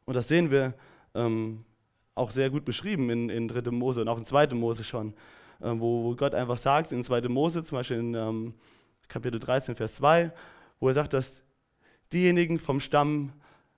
Und 0.06 0.14
das 0.16 0.28
sehen 0.28 0.52
wir 0.52 0.74
ähm, 1.14 1.66
auch 2.14 2.32
sehr 2.32 2.50
gut 2.50 2.66
beschrieben 2.66 3.10
in, 3.10 3.30
in 3.30 3.48
3. 3.48 3.72
Mose 3.72 4.02
und 4.02 4.08
auch 4.08 4.18
in 4.18 4.26
2. 4.26 4.48
Mose 4.48 4.84
schon. 4.84 5.14
Ähm, 5.62 5.80
wo 5.80 6.16
Gott 6.16 6.36
einfach 6.36 6.58
sagt, 6.58 6.92
in 6.92 7.04
2. 7.04 7.22
Mose, 7.30 7.64
zum 7.64 7.78
Beispiel 7.78 7.98
in 7.98 8.14
ähm, 8.14 8.54
Kapitel 9.08 9.40
13, 9.40 9.76
Vers 9.76 9.96
2, 9.96 10.32
wo 10.80 10.88
er 10.90 10.94
sagt, 10.94 11.14
dass 11.14 11.42
diejenigen 12.12 12.60
vom 12.60 12.80
Stamm 12.80 13.32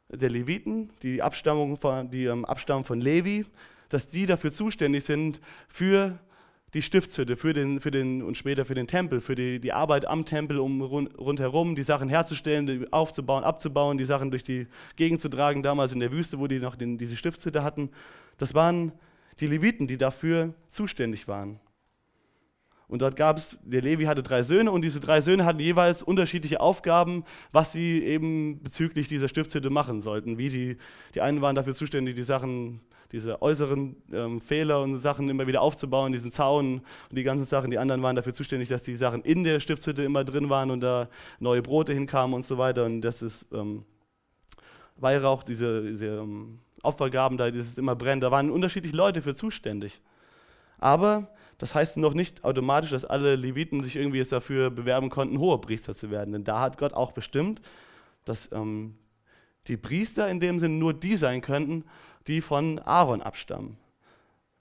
der 0.09 0.29
Leviten, 0.29 0.91
die, 1.03 1.21
Abstammung 1.21 1.77
von, 1.77 2.09
die 2.09 2.25
ähm, 2.25 2.45
abstammen 2.45 2.83
von 2.83 3.01
Levi, 3.01 3.45
dass 3.89 4.07
die 4.07 4.25
dafür 4.25 4.51
zuständig 4.51 5.03
sind 5.05 5.39
für 5.67 6.17
die 6.77 6.83
Stiftshütte, 6.83 7.37
für 7.37 7.53
den, 7.53 7.81
für 7.81 7.89
den 7.89 8.21
und 8.21 8.37
später 8.37 8.63
für 8.63 8.75
den 8.75 8.85
Tempel, 8.85 9.19
für 9.19 9.33
die, 9.33 9.59
die 9.59 9.73
Arbeit 9.73 10.05
am 10.05 10.25
Tempel 10.25 10.59
um 10.59 10.83
rund, 10.83 11.17
rundherum, 11.17 11.75
die 11.75 11.81
Sachen 11.81 12.07
herzustellen, 12.07 12.85
aufzubauen, 12.93 13.43
abzubauen, 13.43 13.97
die 13.97 14.05
Sachen 14.05 14.29
durch 14.29 14.43
die 14.43 14.67
Gegend 14.95 15.19
zu 15.19 15.27
tragen, 15.27 15.63
damals 15.63 15.91
in 15.91 15.99
der 15.99 16.11
Wüste, 16.11 16.37
wo 16.37 16.45
die 16.45 16.59
noch 16.59 16.75
den, 16.75 16.99
diese 16.99 17.17
Stiftshütte 17.17 17.63
hatten. 17.63 17.89
Das 18.37 18.53
waren 18.53 18.91
die 19.39 19.47
Leviten, 19.47 19.87
die 19.87 19.97
dafür 19.97 20.53
zuständig 20.69 21.27
waren. 21.27 21.59
Und 22.89 23.01
dort 23.01 23.17
gab 23.17 23.37
es, 23.37 23.57
der 23.63 23.81
Levi 23.81 24.05
hatte 24.05 24.23
drei 24.23 24.43
Söhne 24.43 24.71
und 24.71 24.81
diese 24.81 25.01
drei 25.01 25.19
Söhne 25.19 25.43
hatten 25.43 25.59
jeweils 25.59 26.03
unterschiedliche 26.03 26.61
Aufgaben, 26.61 27.25
was 27.51 27.73
sie 27.73 28.01
eben 28.01 28.63
bezüglich 28.63 29.09
dieser 29.09 29.27
Stiftshütte 29.27 29.69
machen 29.69 30.01
sollten. 30.01 30.37
Wie 30.37 30.49
die, 30.49 30.77
die 31.13 31.21
einen 31.21 31.41
waren 31.41 31.55
dafür 31.55 31.75
zuständig, 31.75 32.15
die 32.15 32.23
Sachen, 32.23 32.79
diese 33.11 33.41
äußeren 33.41 33.95
ähm, 34.13 34.39
Fehler 34.39 34.81
und 34.81 34.99
Sachen 34.99 35.29
immer 35.29 35.47
wieder 35.47 35.61
aufzubauen, 35.61 36.13
diesen 36.13 36.31
Zaun 36.31 36.81
und 37.09 37.17
die 37.17 37.23
ganzen 37.23 37.45
Sachen. 37.45 37.71
Die 37.71 37.77
anderen 37.77 38.01
waren 38.03 38.15
dafür 38.15 38.33
zuständig, 38.33 38.69
dass 38.69 38.83
die 38.83 38.95
Sachen 38.95 39.21
in 39.23 39.43
der 39.43 39.59
Stiftshütte 39.59 40.03
immer 40.03 40.23
drin 40.23 40.49
waren 40.49 40.71
und 40.71 40.79
da 40.79 41.09
neue 41.39 41.61
Brote 41.61 41.93
hinkamen 41.93 42.33
und 42.35 42.45
so 42.45 42.57
weiter. 42.57 42.85
Und 42.85 43.01
das 43.01 43.21
ist 43.21 43.45
ähm, 43.53 43.83
Weihrauch, 44.95 45.43
diese, 45.43 45.83
diese 45.83 46.19
ähm, 46.19 46.59
Opfergaben 46.83 47.37
da, 47.37 47.51
dieses 47.51 47.77
immer 47.77 47.95
brennt. 47.95 48.23
Da 48.23 48.31
waren 48.31 48.49
unterschiedliche 48.49 48.95
Leute 48.95 49.21
für 49.21 49.35
zuständig. 49.35 50.01
Aber 50.79 51.29
das 51.57 51.73
heißt 51.73 51.97
noch 51.97 52.13
nicht 52.13 52.43
automatisch, 52.43 52.91
dass 52.91 53.05
alle 53.05 53.35
Leviten 53.35 53.83
sich 53.83 53.95
irgendwie 53.95 54.19
jetzt 54.19 54.31
dafür 54.31 54.69
bewerben 54.69 55.09
konnten, 55.09 55.39
hohe 55.39 55.59
Priester 55.59 55.95
zu 55.95 56.11
werden. 56.11 56.33
Denn 56.33 56.43
da 56.43 56.61
hat 56.61 56.77
Gott 56.77 56.93
auch 56.93 57.11
bestimmt, 57.11 57.61
dass 58.25 58.51
ähm, 58.51 58.95
die 59.67 59.77
Priester 59.77 60.29
in 60.29 60.39
dem 60.39 60.59
Sinne 60.59 60.75
nur 60.75 60.93
die 60.93 61.17
sein 61.17 61.41
könnten, 61.41 61.83
die 62.27 62.41
von 62.41 62.79
Aaron 62.79 63.21
abstammen. 63.21 63.77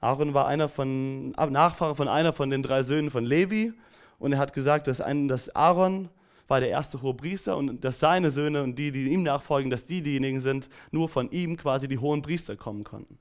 Aaron 0.01 0.35
war 0.35 0.47
einer 0.47 0.69
von, 0.69 1.31
Nachfahre 1.31 1.95
von 1.95 2.09
einer 2.09 2.33
von 2.33 2.51
den 2.51 2.63
drei 2.63 2.83
Söhnen 2.83 3.11
von 3.11 3.25
Levi 3.25 3.73
und 4.19 4.33
er 4.33 4.39
hat 4.39 4.53
gesagt, 4.53 4.87
dass, 4.87 5.01
ein, 5.01 5.29
dass 5.29 5.55
Aaron 5.55 6.09
war 6.49 6.61
der 6.61 6.71
erste 6.71 7.03
hohe 7.03 7.15
Priester 7.15 7.57
und 7.57 7.85
dass 7.85 7.99
seine 7.99 8.31
Söhne 8.31 8.63
und 8.63 8.79
die, 8.79 8.93
die 8.93 9.09
ihm 9.09 9.23
nachfolgen, 9.23 9.71
dass 9.71 9.85
die 9.85 10.03
diejenigen 10.03 10.41
sind, 10.41 10.69
nur 10.93 11.09
von 11.09 11.31
ihm 11.31 11.57
quasi 11.57 11.89
die 11.89 11.99
hohen 11.99 12.23
Priester 12.23 12.57
kommen 12.57 12.85
konnten. 12.85 13.19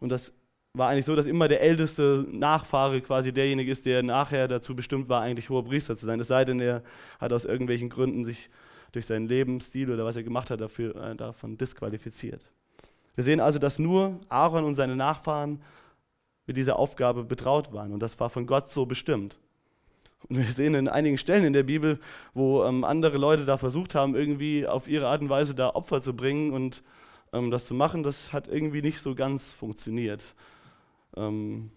Und 0.00 0.10
das 0.10 0.32
war 0.74 0.88
eigentlich 0.88 1.06
so, 1.06 1.16
dass 1.16 1.26
immer 1.26 1.48
der 1.48 1.60
älteste 1.60 2.26
Nachfahre 2.30 3.00
quasi 3.00 3.32
derjenige 3.32 3.70
ist, 3.70 3.86
der 3.86 4.02
nachher 4.02 4.48
dazu 4.48 4.76
bestimmt 4.76 5.08
war, 5.08 5.22
eigentlich 5.22 5.50
hoher 5.50 5.64
Priester 5.64 5.96
zu 5.96 6.06
sein. 6.06 6.20
Es 6.20 6.28
sei 6.28 6.44
denn, 6.44 6.60
er 6.60 6.82
hat 7.18 7.32
aus 7.32 7.44
irgendwelchen 7.44 7.88
Gründen 7.88 8.24
sich 8.24 8.50
durch 8.92 9.06
seinen 9.06 9.26
Lebensstil 9.26 9.90
oder 9.90 10.04
was 10.04 10.16
er 10.16 10.22
gemacht 10.22 10.50
hat, 10.50 10.60
dafür, 10.60 10.96
äh, 10.96 11.16
davon 11.16 11.58
disqualifiziert. 11.58 12.46
Wir 13.14 13.24
sehen 13.24 13.40
also, 13.40 13.58
dass 13.58 13.78
nur 13.78 14.20
Aaron 14.28 14.64
und 14.64 14.76
seine 14.76 14.96
Nachfahren 14.96 15.60
mit 16.46 16.56
dieser 16.56 16.78
Aufgabe 16.78 17.24
betraut 17.24 17.72
waren. 17.72 17.92
Und 17.92 18.00
das 18.00 18.18
war 18.20 18.30
von 18.30 18.46
Gott 18.46 18.70
so 18.70 18.86
bestimmt. 18.86 19.38
Und 20.28 20.38
wir 20.38 20.44
sehen 20.44 20.74
in 20.74 20.88
einigen 20.88 21.18
Stellen 21.18 21.44
in 21.44 21.52
der 21.52 21.62
Bibel, 21.62 21.98
wo 22.34 22.64
ähm, 22.64 22.84
andere 22.84 23.18
Leute 23.18 23.44
da 23.44 23.58
versucht 23.58 23.94
haben, 23.94 24.14
irgendwie 24.14 24.66
auf 24.66 24.88
ihre 24.88 25.08
Art 25.08 25.20
und 25.20 25.28
Weise 25.28 25.54
da 25.54 25.70
Opfer 25.70 26.00
zu 26.00 26.14
bringen 26.14 26.52
und 26.52 26.82
ähm, 27.32 27.50
das 27.50 27.66
zu 27.66 27.74
machen, 27.74 28.02
das 28.02 28.32
hat 28.32 28.48
irgendwie 28.48 28.82
nicht 28.82 29.00
so 29.00 29.14
ganz 29.14 29.52
funktioniert. 29.52 30.22
Ähm, 31.16 31.70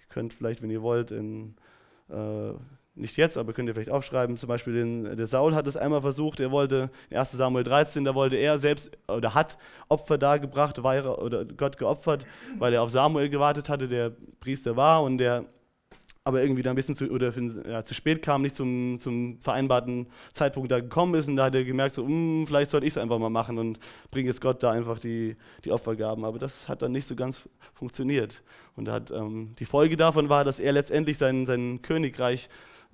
ihr 0.00 0.06
könnt 0.08 0.34
vielleicht, 0.34 0.62
wenn 0.62 0.70
ihr 0.70 0.82
wollt, 0.82 1.10
in, 1.10 1.56
äh, 2.10 2.52
nicht 2.94 3.16
jetzt, 3.16 3.38
aber 3.38 3.52
könnt 3.52 3.68
ihr 3.68 3.74
vielleicht 3.74 3.90
aufschreiben, 3.90 4.36
zum 4.36 4.48
Beispiel 4.48 4.74
den, 4.74 5.16
der 5.16 5.26
Saul 5.26 5.54
hat 5.54 5.66
es 5.66 5.76
einmal 5.76 6.00
versucht, 6.00 6.40
er 6.40 6.50
wollte, 6.50 6.90
in 7.10 7.16
1 7.16 7.32
Samuel 7.32 7.64
13, 7.64 8.04
da 8.04 8.14
wollte 8.14 8.36
er 8.36 8.58
selbst, 8.58 8.90
oder 9.06 9.34
hat 9.34 9.56
Opfer 9.88 10.18
dargebracht, 10.18 10.82
war, 10.82 11.22
oder 11.22 11.44
Gott 11.44 11.78
geopfert, 11.78 12.26
weil 12.58 12.74
er 12.74 12.82
auf 12.82 12.90
Samuel 12.90 13.28
gewartet 13.28 13.68
hatte, 13.68 13.88
der 13.88 14.12
Priester 14.40 14.76
war 14.76 15.02
und 15.02 15.18
der 15.18 15.44
aber 16.24 16.42
irgendwie 16.42 16.62
da 16.62 16.70
ein 16.70 16.76
bisschen 16.76 16.94
zu, 16.94 17.10
oder 17.10 17.32
ja, 17.66 17.84
zu 17.84 17.94
spät 17.94 18.22
kam, 18.22 18.42
nicht 18.42 18.54
zum, 18.54 18.98
zum 19.00 19.40
vereinbarten 19.40 20.08
Zeitpunkt 20.32 20.70
da 20.70 20.80
gekommen 20.80 21.14
ist. 21.14 21.26
Und 21.26 21.36
da 21.36 21.46
hat 21.46 21.54
er 21.54 21.64
gemerkt, 21.64 21.94
so, 21.94 22.04
hm, 22.04 22.44
vielleicht 22.46 22.70
sollte 22.70 22.86
ich 22.86 22.92
es 22.92 22.98
einfach 22.98 23.18
mal 23.18 23.30
machen 23.30 23.58
und 23.58 23.78
bringe 24.10 24.28
jetzt 24.28 24.40
Gott 24.40 24.62
da 24.62 24.70
einfach 24.70 24.98
die, 24.98 25.36
die 25.64 25.72
Opfergaben. 25.72 26.24
Aber 26.24 26.38
das 26.38 26.68
hat 26.68 26.82
dann 26.82 26.92
nicht 26.92 27.06
so 27.06 27.16
ganz 27.16 27.48
funktioniert. 27.72 28.42
Und 28.76 28.88
hat, 28.88 29.10
ähm, 29.10 29.54
die 29.58 29.64
Folge 29.64 29.96
davon 29.96 30.28
war, 30.28 30.44
dass 30.44 30.60
er 30.60 30.72
letztendlich 30.72 31.18
sein, 31.18 31.46
sein 31.46 31.80
Königreich 31.82 32.48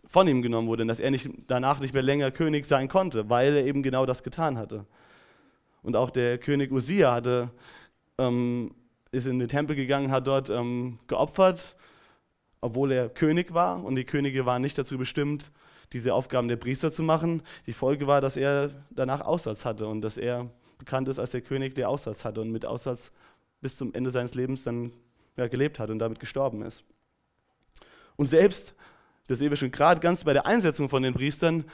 von 0.07 0.29
ihm 0.29 0.43
genommen 0.43 0.69
wurde 0.69 0.83
und 0.83 0.89
dass 0.89 1.01
er 1.01 1.11
nicht, 1.11 1.29
danach 1.47 1.81
nicht 1.81 1.95
mehr 1.95 2.03
länger 2.03 2.31
König 2.31 2.67
sein 2.67 2.89
konnte, 2.89 3.29
weil 3.31 3.57
er 3.57 3.65
eben 3.65 3.83
genau 3.83 4.07
das 4.07 4.23
getan 4.23 4.59
hatte. 4.59 4.87
Und 5.83 5.97
auch 5.97 6.11
der 6.11 6.39
König 6.39 6.73
Usia 6.73 7.13
hatte, 7.13 7.51
ähm, 8.19 8.75
ist 9.11 9.27
in 9.27 9.39
den 9.39 9.49
Tempel 9.49 9.77
gegangen, 9.77 10.11
hat 10.11 10.27
dort 10.27 10.51
ähm, 10.51 10.99
geopfert 11.07 11.77
obwohl 12.65 12.93
er 12.93 13.11
König 13.11 13.53
war 13.53 13.85
und 13.85 13.95
die 13.95 14.05
Könige 14.05 14.47
waren 14.47 14.63
nicht 14.63 14.79
dazu 14.79 14.97
bestimmt, 14.97 15.53
diese 15.93 16.15
Aufgaben 16.15 16.49
der 16.49 16.57
Priester 16.57 16.91
zu 16.91 17.03
machen. 17.03 17.43
Die 17.67 17.75
Folge 17.75 18.07
war, 18.07 18.23
dass 18.23 18.39
er 18.39 18.71
danach 18.91 19.21
Aussatz 19.21 19.67
hatte 19.67 19.87
und 19.87 20.01
dass 20.01 20.17
er 20.17 20.49
bekannt 20.79 21.09
ist 21.09 21.19
als 21.19 21.33
der 21.33 21.43
König, 21.43 21.75
der 21.75 21.91
Aussatz 21.91 22.25
hatte 22.25 22.41
und 22.41 22.51
mit 22.51 22.65
Aussatz 22.65 23.13
bis 23.61 23.77
zum 23.77 23.93
Ende 23.93 24.11
seines 24.11 24.35
Lebens 24.35 24.65
dann 24.65 24.93
ja, 25.37 25.47
gelebt 25.47 25.79
hat 25.79 25.91
und 25.91 25.99
damit 25.99 26.21
gestorben 26.21 26.63
ist. 26.63 26.85
Und 28.17 28.27
selbst, 28.31 28.75
das 29.29 29.41
sehen 29.41 29.51
wir 29.51 29.59
schon 29.59 29.71
gerade 29.71 30.01
ganz 30.01 30.25
bei 30.25 30.33
der 30.33 30.47
Einsetzung 30.47 30.89
von 30.89 31.03
den 31.03 31.13
Priestern, 31.13 31.65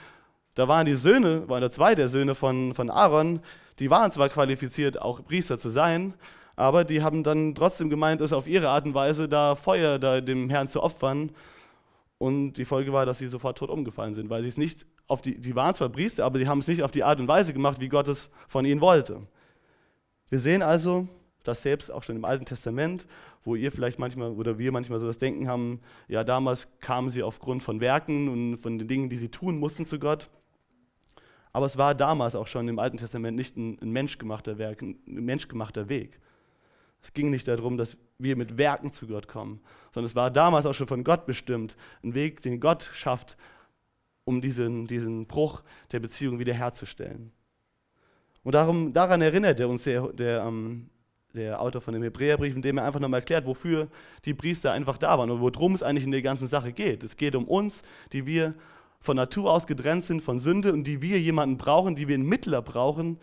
Da 0.55 0.67
waren 0.67 0.85
die 0.85 0.95
Söhne, 0.95 1.47
waren 1.47 1.61
da 1.61 1.71
zwei 1.71 1.95
der 1.95 2.09
Söhne 2.09 2.35
von, 2.35 2.73
von 2.73 2.89
Aaron, 2.89 3.39
die 3.79 3.89
waren 3.89 4.11
zwar 4.11 4.27
qualifiziert, 4.27 5.01
auch 5.01 5.23
Priester 5.23 5.57
zu 5.57 5.69
sein, 5.69 6.15
aber 6.61 6.83
die 6.83 7.01
haben 7.01 7.23
dann 7.23 7.55
trotzdem 7.55 7.89
gemeint, 7.89 8.21
es 8.21 8.33
auf 8.33 8.47
ihre 8.47 8.69
Art 8.69 8.85
und 8.85 8.93
Weise 8.93 9.27
da 9.27 9.55
Feuer 9.55 9.97
da 9.97 10.21
dem 10.21 10.47
Herrn 10.51 10.67
zu 10.67 10.83
opfern. 10.83 11.31
Und 12.19 12.53
die 12.53 12.65
Folge 12.65 12.93
war, 12.93 13.03
dass 13.07 13.17
sie 13.17 13.27
sofort 13.29 13.57
tot 13.57 13.71
umgefallen 13.71 14.13
sind, 14.13 14.29
weil 14.29 14.43
sie 14.43 14.49
es 14.49 14.57
nicht 14.57 14.85
auf 15.07 15.23
die, 15.23 15.37
sie 15.41 15.55
waren 15.55 15.73
zwar 15.73 15.89
Priester, 15.89 16.23
aber 16.23 16.37
sie 16.37 16.47
haben 16.47 16.59
es 16.59 16.67
nicht 16.67 16.83
auf 16.83 16.91
die 16.91 17.03
Art 17.03 17.19
und 17.19 17.27
Weise 17.27 17.51
gemacht, 17.51 17.79
wie 17.79 17.89
Gott 17.89 18.07
es 18.07 18.29
von 18.47 18.63
ihnen 18.63 18.79
wollte. 18.79 19.21
Wir 20.29 20.37
sehen 20.37 20.61
also, 20.61 21.07
dass 21.43 21.63
selbst 21.63 21.91
auch 21.91 22.03
schon 22.03 22.15
im 22.15 22.25
Alten 22.25 22.45
Testament, 22.45 23.07
wo 23.43 23.55
ihr 23.55 23.71
vielleicht 23.71 23.97
manchmal 23.97 24.29
oder 24.29 24.59
wir 24.59 24.71
manchmal 24.71 24.99
so 24.99 25.07
das 25.07 25.17
Denken 25.17 25.47
haben, 25.47 25.79
ja, 26.07 26.23
damals 26.23 26.67
kamen 26.79 27.09
sie 27.09 27.23
aufgrund 27.23 27.63
von 27.63 27.79
Werken 27.79 28.29
und 28.29 28.57
von 28.57 28.77
den 28.77 28.87
Dingen, 28.87 29.09
die 29.09 29.17
sie 29.17 29.29
tun 29.29 29.57
mussten 29.57 29.87
zu 29.87 29.97
Gott. 29.97 30.29
Aber 31.53 31.65
es 31.65 31.75
war 31.75 31.95
damals 31.95 32.35
auch 32.35 32.45
schon 32.45 32.67
im 32.67 32.77
Alten 32.77 32.97
Testament 32.97 33.35
nicht 33.35 33.57
ein, 33.57 33.79
ein 33.81 33.89
menschgemachter 33.89 34.59
Werk, 34.59 34.83
ein 34.83 34.99
menschgemachter 35.07 35.89
Weg. 35.89 36.19
Es 37.01 37.13
ging 37.13 37.31
nicht 37.31 37.47
darum, 37.47 37.77
dass 37.77 37.97
wir 38.19 38.35
mit 38.35 38.57
Werken 38.57 38.91
zu 38.91 39.07
Gott 39.07 39.27
kommen, 39.27 39.61
sondern 39.93 40.09
es 40.09 40.15
war 40.15 40.29
damals 40.29 40.65
auch 40.65 40.73
schon 40.73 40.87
von 40.87 41.03
Gott 41.03 41.25
bestimmt, 41.25 41.75
ein 42.03 42.13
Weg, 42.13 42.41
den 42.41 42.59
Gott 42.59 42.89
schafft, 42.93 43.37
um 44.23 44.41
diesen, 44.41 44.85
diesen 44.85 45.25
Bruch 45.25 45.63
der 45.91 45.99
Beziehung 45.99 46.39
wiederherzustellen. 46.39 47.31
Und 48.43 48.53
darum, 48.53 48.93
daran 48.93 49.21
erinnert 49.21 49.59
er 49.59 49.69
uns 49.69 49.83
der, 49.83 50.07
der, 50.13 50.43
ähm, 50.43 50.89
der 51.33 51.61
Autor 51.61 51.81
von 51.81 51.93
dem 51.93 52.03
Hebräerbrief, 52.03 52.55
indem 52.55 52.77
er 52.77 52.85
einfach 52.85 52.99
nochmal 52.99 53.19
erklärt, 53.21 53.45
wofür 53.45 53.87
die 54.25 54.33
Priester 54.33 54.71
einfach 54.71 54.97
da 54.97 55.17
waren 55.17 55.31
und 55.31 55.41
worum 55.41 55.73
es 55.73 55.83
eigentlich 55.83 56.05
in 56.05 56.11
der 56.11 56.21
ganzen 56.21 56.47
Sache 56.47 56.73
geht. 56.73 57.03
Es 57.03 57.17
geht 57.17 57.35
um 57.35 57.45
uns, 57.45 57.81
die 58.13 58.25
wir 58.25 58.53
von 58.99 59.15
Natur 59.15 59.51
aus 59.51 59.65
getrennt 59.65 60.03
sind 60.03 60.21
von 60.21 60.39
Sünde 60.39 60.73
und 60.73 60.85
die 60.85 61.01
wir 61.01 61.19
jemanden 61.19 61.57
brauchen, 61.57 61.95
die 61.95 62.07
wir 62.07 62.15
einen 62.15 62.27
Mittler 62.27 62.61
brauchen, 62.61 63.17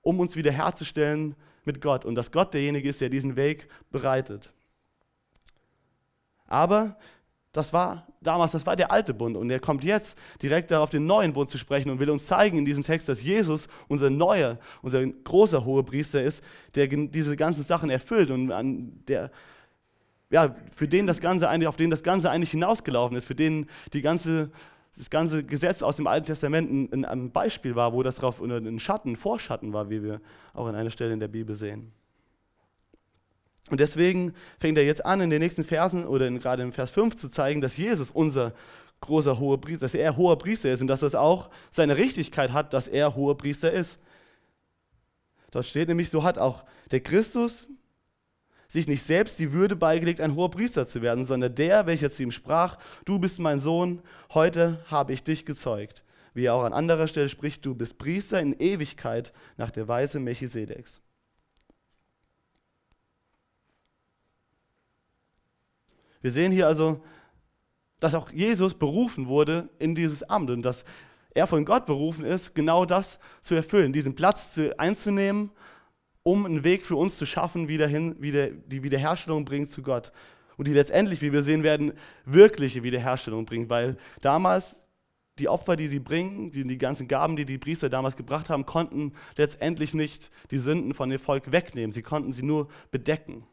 um 0.00 0.20
uns 0.20 0.36
wiederherzustellen 0.36 1.34
mit 1.68 1.80
Gott 1.80 2.04
und 2.04 2.16
dass 2.16 2.32
Gott 2.32 2.52
derjenige 2.52 2.88
ist, 2.88 3.00
der 3.00 3.10
diesen 3.10 3.36
Weg 3.36 3.68
bereitet. 3.92 4.50
Aber 6.46 6.96
das 7.52 7.72
war 7.72 8.06
damals, 8.20 8.52
das 8.52 8.66
war 8.66 8.74
der 8.74 8.90
alte 8.90 9.14
Bund 9.14 9.36
und 9.36 9.50
er 9.50 9.60
kommt 9.60 9.84
jetzt 9.84 10.18
direkt 10.42 10.70
darauf 10.70 10.90
den 10.90 11.06
neuen 11.06 11.32
Bund 11.32 11.50
zu 11.50 11.58
sprechen 11.58 11.90
und 11.90 12.00
will 12.00 12.10
uns 12.10 12.26
zeigen 12.26 12.58
in 12.58 12.64
diesem 12.64 12.82
Text, 12.82 13.08
dass 13.08 13.22
Jesus 13.22 13.68
unser 13.86 14.10
neuer, 14.10 14.58
unser 14.82 15.06
großer 15.06 15.64
Hohepriester 15.64 16.22
ist, 16.22 16.42
der 16.74 16.88
diese 16.88 17.36
ganzen 17.36 17.62
Sachen 17.62 17.90
erfüllt 17.90 18.30
und 18.30 18.50
an 18.50 19.04
der 19.06 19.30
ja, 20.30 20.54
für 20.74 20.88
den 20.88 21.06
das 21.06 21.20
Ganze 21.20 21.48
eigentlich, 21.48 21.68
auf 21.68 21.76
den 21.76 21.90
das 21.90 22.02
Ganze 22.02 22.30
eigentlich 22.30 22.50
hinausgelaufen 22.50 23.16
ist, 23.16 23.26
für 23.26 23.34
den 23.34 23.66
die 23.94 24.02
ganze 24.02 24.50
das 24.98 25.10
ganze 25.10 25.44
Gesetz 25.44 25.82
aus 25.82 25.96
dem 25.96 26.08
Alten 26.08 26.26
Testament 26.26 26.92
ein, 26.92 27.04
ein 27.04 27.30
Beispiel 27.30 27.76
war, 27.76 27.92
wo 27.92 28.02
das 28.02 28.16
drauf 28.16 28.42
ein 28.42 28.80
Schatten, 28.80 29.14
Vorschatten 29.14 29.72
war, 29.72 29.90
wie 29.90 30.02
wir 30.02 30.20
auch 30.54 30.66
an 30.66 30.74
einer 30.74 30.90
Stelle 30.90 31.12
in 31.12 31.20
der 31.20 31.28
Bibel 31.28 31.54
sehen. 31.54 31.92
Und 33.70 33.78
deswegen 33.80 34.34
fängt 34.58 34.76
er 34.76 34.84
jetzt 34.84 35.04
an, 35.04 35.20
in 35.20 35.30
den 35.30 35.40
nächsten 35.40 35.62
Versen 35.62 36.04
oder 36.04 36.26
in, 36.26 36.40
gerade 36.40 36.62
im 36.62 36.72
Vers 36.72 36.90
5 36.90 37.16
zu 37.16 37.28
zeigen, 37.28 37.60
dass 37.60 37.76
Jesus 37.76 38.10
unser 38.10 38.54
großer 39.00 39.38
hoher 39.38 39.60
Priester, 39.60 39.84
dass 39.84 39.94
er 39.94 40.16
hoher 40.16 40.36
Priester 40.36 40.72
ist 40.72 40.80
und 40.80 40.88
dass 40.88 41.00
das 41.00 41.14
auch 41.14 41.50
seine 41.70 41.96
Richtigkeit 41.96 42.52
hat, 42.52 42.72
dass 42.72 42.88
er 42.88 43.14
hoher 43.14 43.38
Priester 43.38 43.70
ist. 43.70 44.00
Dort 45.52 45.66
steht 45.66 45.88
nämlich, 45.88 46.10
so 46.10 46.24
hat 46.24 46.38
auch 46.38 46.64
der 46.90 47.00
Christus 47.00 47.64
sich 48.68 48.86
nicht 48.86 49.02
selbst 49.02 49.38
die 49.38 49.52
Würde 49.52 49.76
beigelegt, 49.76 50.20
ein 50.20 50.34
hoher 50.34 50.50
Priester 50.50 50.86
zu 50.86 51.00
werden, 51.00 51.24
sondern 51.24 51.54
der, 51.54 51.86
welcher 51.86 52.10
zu 52.10 52.22
ihm 52.22 52.30
sprach, 52.30 52.78
du 53.06 53.18
bist 53.18 53.38
mein 53.38 53.60
Sohn, 53.60 54.02
heute 54.34 54.84
habe 54.86 55.14
ich 55.14 55.24
dich 55.24 55.46
gezeugt. 55.46 56.04
Wie 56.34 56.44
er 56.44 56.54
auch 56.54 56.64
an 56.64 56.74
anderer 56.74 57.08
Stelle 57.08 57.30
spricht, 57.30 57.64
du 57.64 57.74
bist 57.74 57.98
Priester 57.98 58.40
in 58.40 58.58
Ewigkeit 58.58 59.32
nach 59.56 59.70
der 59.70 59.88
Weise 59.88 60.20
Melchisedeks. 60.20 61.00
Wir 66.20 66.30
sehen 66.30 66.52
hier 66.52 66.66
also, 66.66 67.02
dass 68.00 68.14
auch 68.14 68.30
Jesus 68.30 68.74
berufen 68.74 69.28
wurde 69.28 69.70
in 69.78 69.94
dieses 69.94 70.22
Amt 70.24 70.50
und 70.50 70.62
dass 70.62 70.84
er 71.30 71.46
von 71.46 71.64
Gott 71.64 71.86
berufen 71.86 72.24
ist, 72.24 72.54
genau 72.54 72.84
das 72.84 73.18
zu 73.40 73.54
erfüllen, 73.54 73.92
diesen 73.92 74.14
Platz 74.14 74.54
zu, 74.54 74.78
einzunehmen 74.78 75.50
um 76.28 76.44
einen 76.44 76.62
Weg 76.62 76.84
für 76.84 76.96
uns 76.96 77.16
zu 77.16 77.24
schaffen, 77.24 77.68
wieder 77.68 77.86
hin, 77.86 78.16
wieder, 78.20 78.48
die 78.48 78.82
Wiederherstellung 78.82 79.46
bringt 79.46 79.72
zu 79.72 79.80
Gott. 79.80 80.12
Und 80.58 80.68
die 80.68 80.74
letztendlich, 80.74 81.22
wie 81.22 81.32
wir 81.32 81.42
sehen 81.42 81.62
werden, 81.62 81.92
wirkliche 82.26 82.82
Wiederherstellung 82.82 83.46
bringt, 83.46 83.70
weil 83.70 83.96
damals 84.20 84.76
die 85.38 85.48
Opfer, 85.48 85.76
die 85.76 85.86
sie 85.86 86.00
bringen, 86.00 86.50
die, 86.50 86.64
die 86.64 86.76
ganzen 86.76 87.08
Gaben, 87.08 87.36
die 87.36 87.46
die 87.46 87.56
Priester 87.56 87.88
damals 87.88 88.14
gebracht 88.14 88.50
haben, 88.50 88.66
konnten 88.66 89.14
letztendlich 89.36 89.94
nicht 89.94 90.30
die 90.50 90.58
Sünden 90.58 90.92
von 90.92 91.08
dem 91.08 91.18
Volk 91.18 91.50
wegnehmen. 91.50 91.92
Sie 91.92 92.02
konnten 92.02 92.34
sie 92.34 92.44
nur 92.44 92.68
bedecken. 92.90 93.46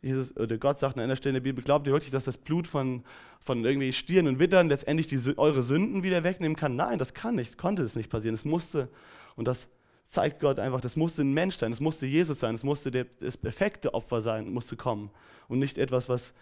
Jesus, 0.00 0.36
oder 0.36 0.58
Gott 0.58 0.80
sagt 0.80 0.96
an 0.96 1.04
einer 1.04 1.14
Stelle 1.14 1.36
in 1.36 1.44
der 1.44 1.48
Bibel, 1.48 1.62
glaubt 1.62 1.86
ihr 1.86 1.92
wirklich, 1.92 2.10
dass 2.10 2.24
das 2.24 2.36
Blut 2.36 2.66
von, 2.66 3.04
von 3.38 3.64
irgendwie 3.64 3.92
Stieren 3.92 4.26
und 4.26 4.40
Wittern 4.40 4.68
letztendlich 4.68 5.06
die, 5.06 5.38
eure 5.38 5.62
Sünden 5.62 6.02
wieder 6.02 6.24
wegnehmen 6.24 6.56
kann? 6.56 6.74
Nein, 6.74 6.98
das 6.98 7.14
kann 7.14 7.36
nicht, 7.36 7.58
konnte 7.58 7.84
es 7.84 7.94
nicht 7.94 8.10
passieren. 8.10 8.34
Es 8.34 8.44
musste, 8.44 8.88
und 9.36 9.46
das 9.46 9.68
zeigt 10.12 10.40
Gott 10.40 10.58
einfach, 10.58 10.82
das 10.82 10.94
musste 10.94 11.22
ein 11.22 11.32
Mensch 11.32 11.56
sein, 11.56 11.72
das 11.72 11.80
musste 11.80 12.04
Jesus 12.04 12.38
sein, 12.38 12.54
das 12.54 12.64
musste 12.64 12.90
der, 12.90 13.06
das 13.20 13.38
perfekte 13.38 13.94
Opfer 13.94 14.20
sein, 14.20 14.50
musste 14.50 14.76
kommen. 14.76 15.10
Und 15.48 15.58
nicht 15.58 15.78
etwas, 15.78 16.10
was 16.10 16.34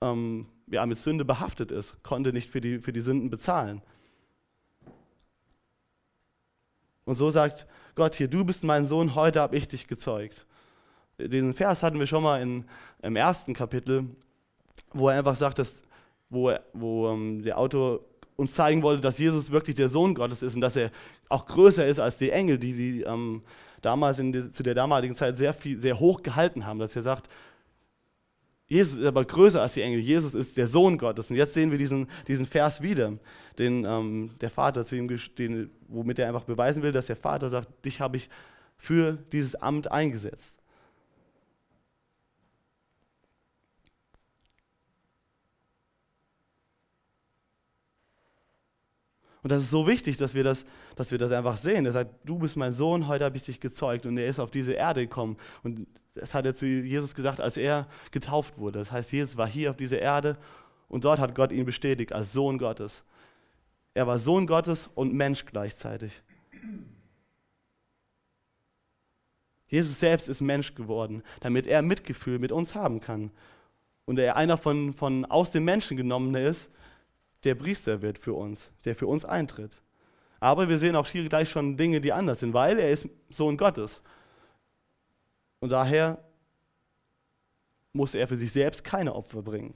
ähm, 0.00 0.46
ja, 0.68 0.86
mit 0.86 0.98
Sünde 0.98 1.26
behaftet 1.26 1.70
ist, 1.70 2.02
konnte 2.02 2.32
nicht 2.32 2.48
für 2.48 2.62
die, 2.62 2.78
für 2.78 2.94
die 2.94 3.02
Sünden 3.02 3.28
bezahlen. 3.28 3.82
Und 7.04 7.16
so 7.16 7.30
sagt 7.30 7.66
Gott 7.94 8.14
hier, 8.14 8.28
du 8.28 8.42
bist 8.42 8.64
mein 8.64 8.86
Sohn, 8.86 9.14
heute 9.14 9.40
habe 9.40 9.54
ich 9.54 9.68
dich 9.68 9.86
gezeugt. 9.86 10.46
Diesen 11.18 11.52
Vers 11.52 11.82
hatten 11.82 11.98
wir 11.98 12.06
schon 12.06 12.22
mal 12.22 12.40
in, 12.40 12.64
im 13.02 13.16
ersten 13.16 13.52
Kapitel, 13.52 14.06
wo 14.92 15.10
er 15.10 15.18
einfach 15.18 15.36
sagt, 15.36 15.58
dass, 15.58 15.82
wo, 16.30 16.54
wo 16.72 17.10
ähm, 17.10 17.42
der 17.42 17.58
Autor 17.58 18.00
uns 18.42 18.54
zeigen 18.54 18.82
wollte, 18.82 19.00
dass 19.00 19.18
Jesus 19.18 19.50
wirklich 19.50 19.76
der 19.76 19.88
Sohn 19.88 20.14
Gottes 20.14 20.42
ist 20.42 20.54
und 20.54 20.60
dass 20.60 20.76
er 20.76 20.90
auch 21.28 21.46
größer 21.46 21.86
ist 21.86 21.98
als 21.98 22.18
die 22.18 22.30
Engel, 22.30 22.58
die, 22.58 22.72
die 22.72 23.02
ähm, 23.02 23.42
damals 23.80 24.18
die, 24.18 24.50
zu 24.50 24.62
der 24.62 24.74
damaligen 24.74 25.14
Zeit 25.14 25.36
sehr, 25.36 25.54
viel, 25.54 25.80
sehr 25.80 25.98
hoch 25.98 26.22
gehalten 26.22 26.66
haben. 26.66 26.78
Dass 26.78 26.94
er 26.94 27.02
sagt, 27.02 27.28
Jesus 28.66 28.98
ist 28.98 29.06
aber 29.06 29.24
größer 29.24 29.60
als 29.60 29.74
die 29.74 29.82
Engel. 29.82 30.00
Jesus 30.00 30.34
ist 30.34 30.56
der 30.56 30.66
Sohn 30.66 30.96
Gottes. 30.96 31.30
Und 31.30 31.36
jetzt 31.36 31.54
sehen 31.54 31.70
wir 31.70 31.78
diesen, 31.78 32.06
diesen 32.26 32.46
Vers 32.46 32.80
wieder, 32.80 33.12
den 33.58 33.84
ähm, 33.84 34.30
der 34.40 34.50
Vater 34.50 34.84
zu 34.84 34.96
ihm, 34.96 35.08
den, 35.38 35.70
womit 35.88 36.18
er 36.18 36.28
einfach 36.28 36.44
beweisen 36.44 36.82
will, 36.82 36.92
dass 36.92 37.06
der 37.06 37.16
Vater 37.16 37.50
sagt, 37.50 37.84
dich 37.84 38.00
habe 38.00 38.16
ich 38.16 38.30
für 38.78 39.18
dieses 39.32 39.54
Amt 39.56 39.90
eingesetzt. 39.90 40.61
Und 49.42 49.50
das 49.50 49.64
ist 49.64 49.70
so 49.70 49.86
wichtig, 49.86 50.16
dass 50.16 50.34
wir 50.34 50.44
das, 50.44 50.64
dass 50.94 51.10
wir 51.10 51.18
das 51.18 51.32
einfach 51.32 51.56
sehen. 51.56 51.84
Er 51.84 51.92
sagt, 51.92 52.10
du 52.24 52.38
bist 52.38 52.56
mein 52.56 52.72
Sohn, 52.72 53.08
heute 53.08 53.24
habe 53.24 53.36
ich 53.36 53.42
dich 53.42 53.58
gezeugt. 53.58 54.06
Und 54.06 54.16
er 54.16 54.26
ist 54.26 54.38
auf 54.38 54.50
diese 54.50 54.72
Erde 54.72 55.02
gekommen. 55.02 55.36
Und 55.64 55.86
das 56.14 56.34
hat 56.34 56.46
er 56.46 56.54
zu 56.54 56.66
Jesus 56.66 57.14
gesagt, 57.14 57.40
als 57.40 57.56
er 57.56 57.88
getauft 58.10 58.58
wurde. 58.58 58.78
Das 58.78 58.92
heißt, 58.92 59.12
Jesus 59.12 59.36
war 59.36 59.48
hier 59.48 59.70
auf 59.70 59.76
dieser 59.76 59.98
Erde 59.98 60.36
und 60.88 61.04
dort 61.04 61.18
hat 61.18 61.34
Gott 61.34 61.52
ihn 61.52 61.64
bestätigt 61.64 62.12
als 62.12 62.32
Sohn 62.32 62.58
Gottes. 62.58 63.04
Er 63.94 64.06
war 64.06 64.18
Sohn 64.18 64.46
Gottes 64.46 64.90
und 64.94 65.14
Mensch 65.14 65.44
gleichzeitig. 65.46 66.22
Jesus 69.66 69.98
selbst 69.98 70.28
ist 70.28 70.42
Mensch 70.42 70.74
geworden, 70.74 71.22
damit 71.40 71.66
er 71.66 71.80
Mitgefühl 71.80 72.38
mit 72.38 72.52
uns 72.52 72.74
haben 72.74 73.00
kann. 73.00 73.30
Und 74.04 74.18
er 74.18 74.36
einer 74.36 74.58
von, 74.58 74.92
von 74.92 75.24
aus 75.24 75.50
dem 75.50 75.64
Menschen 75.64 75.96
genommener 75.96 76.40
ist, 76.40 76.70
der 77.44 77.54
Priester 77.54 78.02
wird 78.02 78.18
für 78.18 78.34
uns, 78.34 78.70
der 78.84 78.94
für 78.94 79.06
uns 79.06 79.24
eintritt. 79.24 79.76
Aber 80.40 80.68
wir 80.68 80.78
sehen 80.78 80.96
auch 80.96 81.06
hier 81.06 81.28
gleich 81.28 81.50
schon 81.50 81.76
Dinge, 81.76 82.00
die 82.00 82.12
anders 82.12 82.40
sind, 82.40 82.52
weil 82.52 82.78
er 82.78 82.90
ist 82.90 83.08
Sohn 83.30 83.56
Gottes. 83.56 84.02
Und 85.60 85.70
daher 85.70 86.18
musste 87.92 88.18
er 88.18 88.26
für 88.26 88.36
sich 88.36 88.52
selbst 88.52 88.82
keine 88.82 89.14
Opfer 89.14 89.42
bringen. 89.42 89.74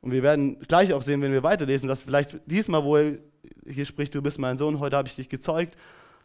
Und 0.00 0.12
wir 0.12 0.22
werden 0.22 0.60
gleich 0.60 0.92
auch 0.92 1.02
sehen, 1.02 1.20
wenn 1.20 1.32
wir 1.32 1.42
weiterlesen, 1.42 1.88
dass 1.88 2.00
vielleicht 2.00 2.38
diesmal, 2.46 2.84
wo 2.84 2.96
er 2.96 3.18
hier 3.66 3.84
spricht, 3.84 4.14
du 4.14 4.22
bist 4.22 4.38
mein 4.38 4.56
Sohn, 4.56 4.78
heute 4.78 4.96
habe 4.96 5.08
ich 5.08 5.16
dich 5.16 5.28
gezeugt, 5.28 5.76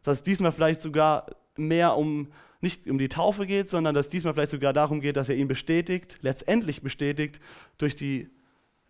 dass 0.03 0.17
es 0.17 0.23
diesmal 0.23 0.51
vielleicht 0.51 0.81
sogar 0.81 1.25
mehr 1.55 1.97
um, 1.97 2.31
nicht 2.61 2.87
um 2.87 2.97
die 2.97 3.09
Taufe 3.09 3.45
geht, 3.47 3.69
sondern 3.69 3.95
dass 3.95 4.05
es 4.05 4.11
diesmal 4.11 4.33
vielleicht 4.33 4.51
sogar 4.51 4.71
darum 4.71 5.01
geht, 5.01 5.17
dass 5.17 5.29
er 5.29 5.35
ihn 5.35 5.47
bestätigt, 5.47 6.17
letztendlich 6.21 6.81
bestätigt 6.81 7.39
durch 7.77 7.95
die 7.95 8.29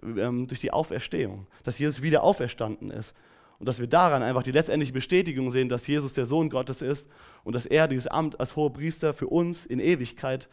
ähm, 0.04 0.48
durch 0.48 0.60
die 0.60 0.72
Auferstehung, 0.72 1.48
dass 1.64 1.80
Jesus 1.80 2.02
wieder 2.02 2.24
auferstanden 2.24 2.92
ist. 2.92 3.16
Und 3.60 3.68
dass 3.68 3.80
wir 3.80 3.88
daran 3.88 4.24
einfach 4.24 4.42
die 4.42 4.52
letztendliche 4.52 4.94
Bestätigung 4.94 5.52
sehen, 5.52 5.70
dass 5.70 5.86
Jesus 5.86 6.14
der 6.14 6.26
Sohn 6.26 6.50
Gottes 6.50 6.82
ist 6.82 7.08
und 7.44 7.54
dass 7.54 7.68
er 7.68 7.88
dieses 7.88 8.08
Amt 8.08 8.40
als 8.40 8.56
hoher 8.56 8.74
Priester 8.74 9.14
für 9.14 9.28
uns 9.28 9.68
in 9.68 9.80
Ewigkeit 9.80 10.50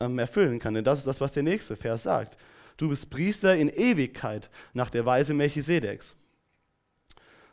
ähm, 0.00 0.18
erfüllen 0.18 0.58
kann. 0.58 0.74
Denn 0.74 0.84
das 0.84 0.98
ist 0.98 1.06
das, 1.06 1.20
was 1.20 1.32
der 1.32 1.44
nächste 1.44 1.76
Vers 1.76 2.02
sagt. 2.02 2.36
du 2.76 2.88
bist 2.88 3.08
Priester 3.08 3.54
in 3.54 3.68
Ewigkeit 3.68 4.50
nach 4.72 4.90
der 4.90 5.06
Weise 5.06 5.32
Melchisedeks. 5.32 6.16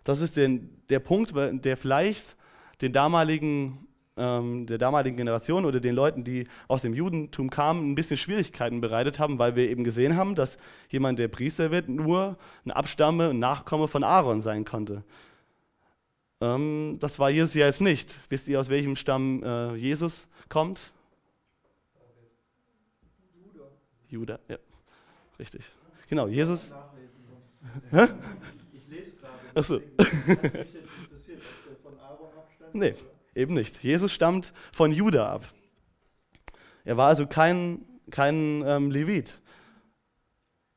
Das 0.03 0.19
ist 0.19 0.35
den, 0.35 0.81
der 0.89 0.99
Punkt, 0.99 1.33
der 1.35 1.77
vielleicht 1.77 2.35
den 2.81 2.91
damaligen, 2.91 3.87
ähm, 4.21 4.67
der 4.67 4.77
damaligen 4.77 5.17
Generation 5.17 5.65
oder 5.65 5.79
den 5.79 5.95
Leuten, 5.95 6.23
die 6.23 6.47
aus 6.67 6.83
dem 6.83 6.93
Judentum 6.93 7.49
kamen, 7.49 7.91
ein 7.91 7.95
bisschen 7.95 8.17
Schwierigkeiten 8.17 8.79
bereitet 8.79 9.17
haben, 9.17 9.39
weil 9.39 9.55
wir 9.55 9.67
eben 9.67 9.83
gesehen 9.83 10.15
haben, 10.15 10.35
dass 10.35 10.59
jemand, 10.89 11.17
der 11.17 11.27
Priester 11.27 11.71
wird, 11.71 11.89
nur 11.89 12.37
ein 12.63 12.71
Abstamme 12.71 13.31
und 13.31 13.39
Nachkomme 13.39 13.87
von 13.87 14.03
Aaron 14.03 14.41
sein 14.41 14.63
konnte. 14.63 15.03
Ähm, 16.39 16.97
das 16.99 17.17
war 17.17 17.31
Jesus 17.31 17.55
ja 17.55 17.65
jetzt 17.65 17.81
nicht. 17.81 18.13
Wisst 18.29 18.47
ihr, 18.47 18.59
aus 18.59 18.69
welchem 18.69 18.95
Stamm 18.95 19.43
äh, 19.43 19.75
Jesus 19.75 20.27
kommt? 20.49 20.91
Judah. 23.43 23.67
Judah, 24.07 24.39
ja, 24.47 24.57
richtig. 25.39 25.67
Genau, 26.07 26.27
Jesus. 26.27 26.71
Ich 28.73 28.87
lese 28.87 29.17
gerade. 29.17 29.33
Achso. 29.55 29.81
nee, 32.73 32.93
eben 33.35 33.53
nicht. 33.53 33.83
Jesus 33.83 34.11
stammt 34.11 34.53
von 34.71 34.91
Judah 34.91 35.29
ab. 35.29 35.47
Er 36.83 36.97
war 36.97 37.07
also 37.07 37.27
kein, 37.27 37.85
kein 38.09 38.63
ähm, 38.65 38.91
Levit. 38.91 39.39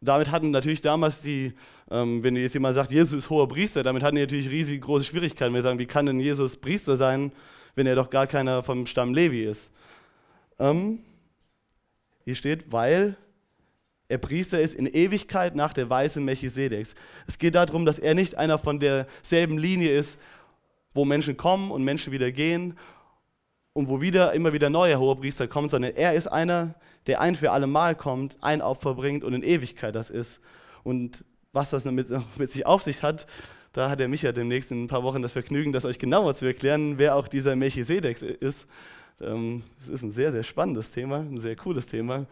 Damit 0.00 0.30
hatten 0.30 0.50
natürlich 0.50 0.82
damals 0.82 1.20
die, 1.20 1.54
ähm, 1.90 2.22
wenn 2.22 2.36
jetzt 2.36 2.52
jemand 2.52 2.74
sagt, 2.74 2.90
Jesus 2.90 3.18
ist 3.18 3.30
hoher 3.30 3.48
Priester, 3.48 3.82
damit 3.82 4.02
hatten 4.02 4.16
die 4.16 4.22
natürlich 4.22 4.50
riesig 4.50 4.82
große 4.82 5.04
Schwierigkeiten. 5.04 5.54
Wir 5.54 5.62
sagen, 5.62 5.78
wie 5.78 5.86
kann 5.86 6.06
denn 6.06 6.20
Jesus 6.20 6.56
Priester 6.56 6.96
sein, 6.96 7.32
wenn 7.74 7.86
er 7.86 7.94
doch 7.94 8.10
gar 8.10 8.26
keiner 8.26 8.62
vom 8.62 8.86
Stamm 8.86 9.14
Levi 9.14 9.44
ist? 9.44 9.72
Ähm, 10.58 11.00
hier 12.24 12.34
steht, 12.34 12.70
weil 12.70 13.16
er 14.08 14.18
Priester 14.18 14.60
ist 14.60 14.74
in 14.74 14.86
Ewigkeit 14.86 15.56
nach 15.56 15.72
der 15.72 15.88
Weise 15.88 16.20
Melchisedeks. 16.20 16.94
Es 17.26 17.38
geht 17.38 17.54
darum, 17.54 17.86
dass 17.86 17.98
er 17.98 18.14
nicht 18.14 18.34
einer 18.34 18.58
von 18.58 18.78
derselben 18.78 19.56
Linie 19.56 19.96
ist, 19.96 20.18
wo 20.94 21.04
Menschen 21.04 21.36
kommen 21.36 21.70
und 21.70 21.84
Menschen 21.84 22.12
wieder 22.12 22.30
gehen 22.32 22.78
und 23.72 23.88
wo 23.88 24.00
wieder 24.00 24.32
immer 24.32 24.52
wieder 24.52 24.70
neue 24.70 24.98
Hohepriester 24.98 25.48
kommen, 25.48 25.68
sondern 25.68 25.92
er 25.94 26.14
ist 26.14 26.28
einer, 26.28 26.74
der 27.06 27.20
ein 27.20 27.36
für 27.36 27.50
alle 27.50 27.66
Mal 27.66 27.94
kommt, 27.94 28.36
ein 28.40 28.62
Opfer 28.62 28.94
bringt 28.94 29.24
und 29.24 29.34
in 29.34 29.42
Ewigkeit 29.42 29.94
das 29.94 30.08
ist. 30.08 30.40
Und 30.84 31.24
was 31.52 31.70
das 31.70 31.84
mit, 31.84 32.08
mit 32.36 32.50
sich 32.50 32.64
auf 32.64 32.82
sich 32.82 33.02
hat, 33.02 33.26
da 33.72 33.90
hat 33.90 34.00
er 34.00 34.08
mich 34.08 34.22
ja 34.22 34.30
demnächst 34.30 34.70
in 34.70 34.84
ein 34.84 34.88
paar 34.88 35.02
Wochen 35.02 35.20
das 35.20 35.32
Vergnügen, 35.32 35.72
das 35.72 35.84
euch 35.84 35.98
genauer 35.98 36.34
zu 36.36 36.46
erklären, 36.46 36.96
wer 36.96 37.16
auch 37.16 37.26
dieser 37.26 37.56
Melchisedek 37.56 38.22
ist. 38.22 38.68
Ähm, 39.20 39.64
das 39.80 39.88
ist 39.88 40.02
ein 40.02 40.12
sehr, 40.12 40.32
sehr 40.32 40.44
spannendes 40.44 40.90
Thema, 40.90 41.18
ein 41.18 41.40
sehr 41.40 41.56
cooles 41.56 41.86
Thema 41.86 42.26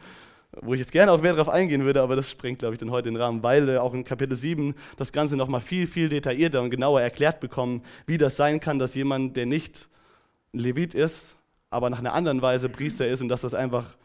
wo 0.60 0.74
ich 0.74 0.80
jetzt 0.80 0.92
gerne 0.92 1.12
auch 1.12 1.22
mehr 1.22 1.32
darauf 1.32 1.48
eingehen 1.48 1.84
würde, 1.84 2.02
aber 2.02 2.14
das 2.14 2.30
sprengt, 2.30 2.58
glaube 2.58 2.74
ich, 2.74 2.78
dann 2.78 2.90
heute 2.90 3.08
den 3.08 3.16
Rahmen, 3.16 3.42
weil 3.42 3.68
äh, 3.68 3.78
auch 3.78 3.94
in 3.94 4.04
Kapitel 4.04 4.36
7 4.36 4.74
das 4.96 5.12
Ganze 5.12 5.36
nochmal 5.36 5.62
viel, 5.62 5.86
viel 5.86 6.08
detaillierter 6.10 6.60
und 6.60 6.70
genauer 6.70 7.00
erklärt 7.00 7.40
bekommen, 7.40 7.82
wie 8.06 8.18
das 8.18 8.36
sein 8.36 8.60
kann, 8.60 8.78
dass 8.78 8.94
jemand, 8.94 9.36
der 9.36 9.46
nicht 9.46 9.88
Levit 10.52 10.94
ist, 10.94 11.36
aber 11.70 11.88
nach 11.88 12.00
einer 12.00 12.12
anderen 12.12 12.42
Weise 12.42 12.68
Priester 12.68 13.06
ist 13.06 13.22
und 13.22 13.30
dass 13.30 13.40
das 13.40 13.54
einfach 13.54 13.96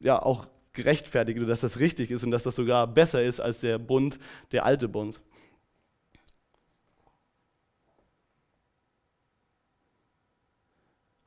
ja 0.00 0.20
auch 0.20 0.46
gerechtfertigt 0.74 1.38
und 1.38 1.46
dass 1.46 1.60
das 1.60 1.80
richtig 1.80 2.10
ist 2.10 2.24
und 2.24 2.30
dass 2.30 2.42
das 2.42 2.56
sogar 2.56 2.86
besser 2.86 3.22
ist 3.22 3.40
als 3.40 3.60
der 3.60 3.78
Bund, 3.78 4.18
der 4.52 4.66
alte 4.66 4.86
Bund. 4.86 5.20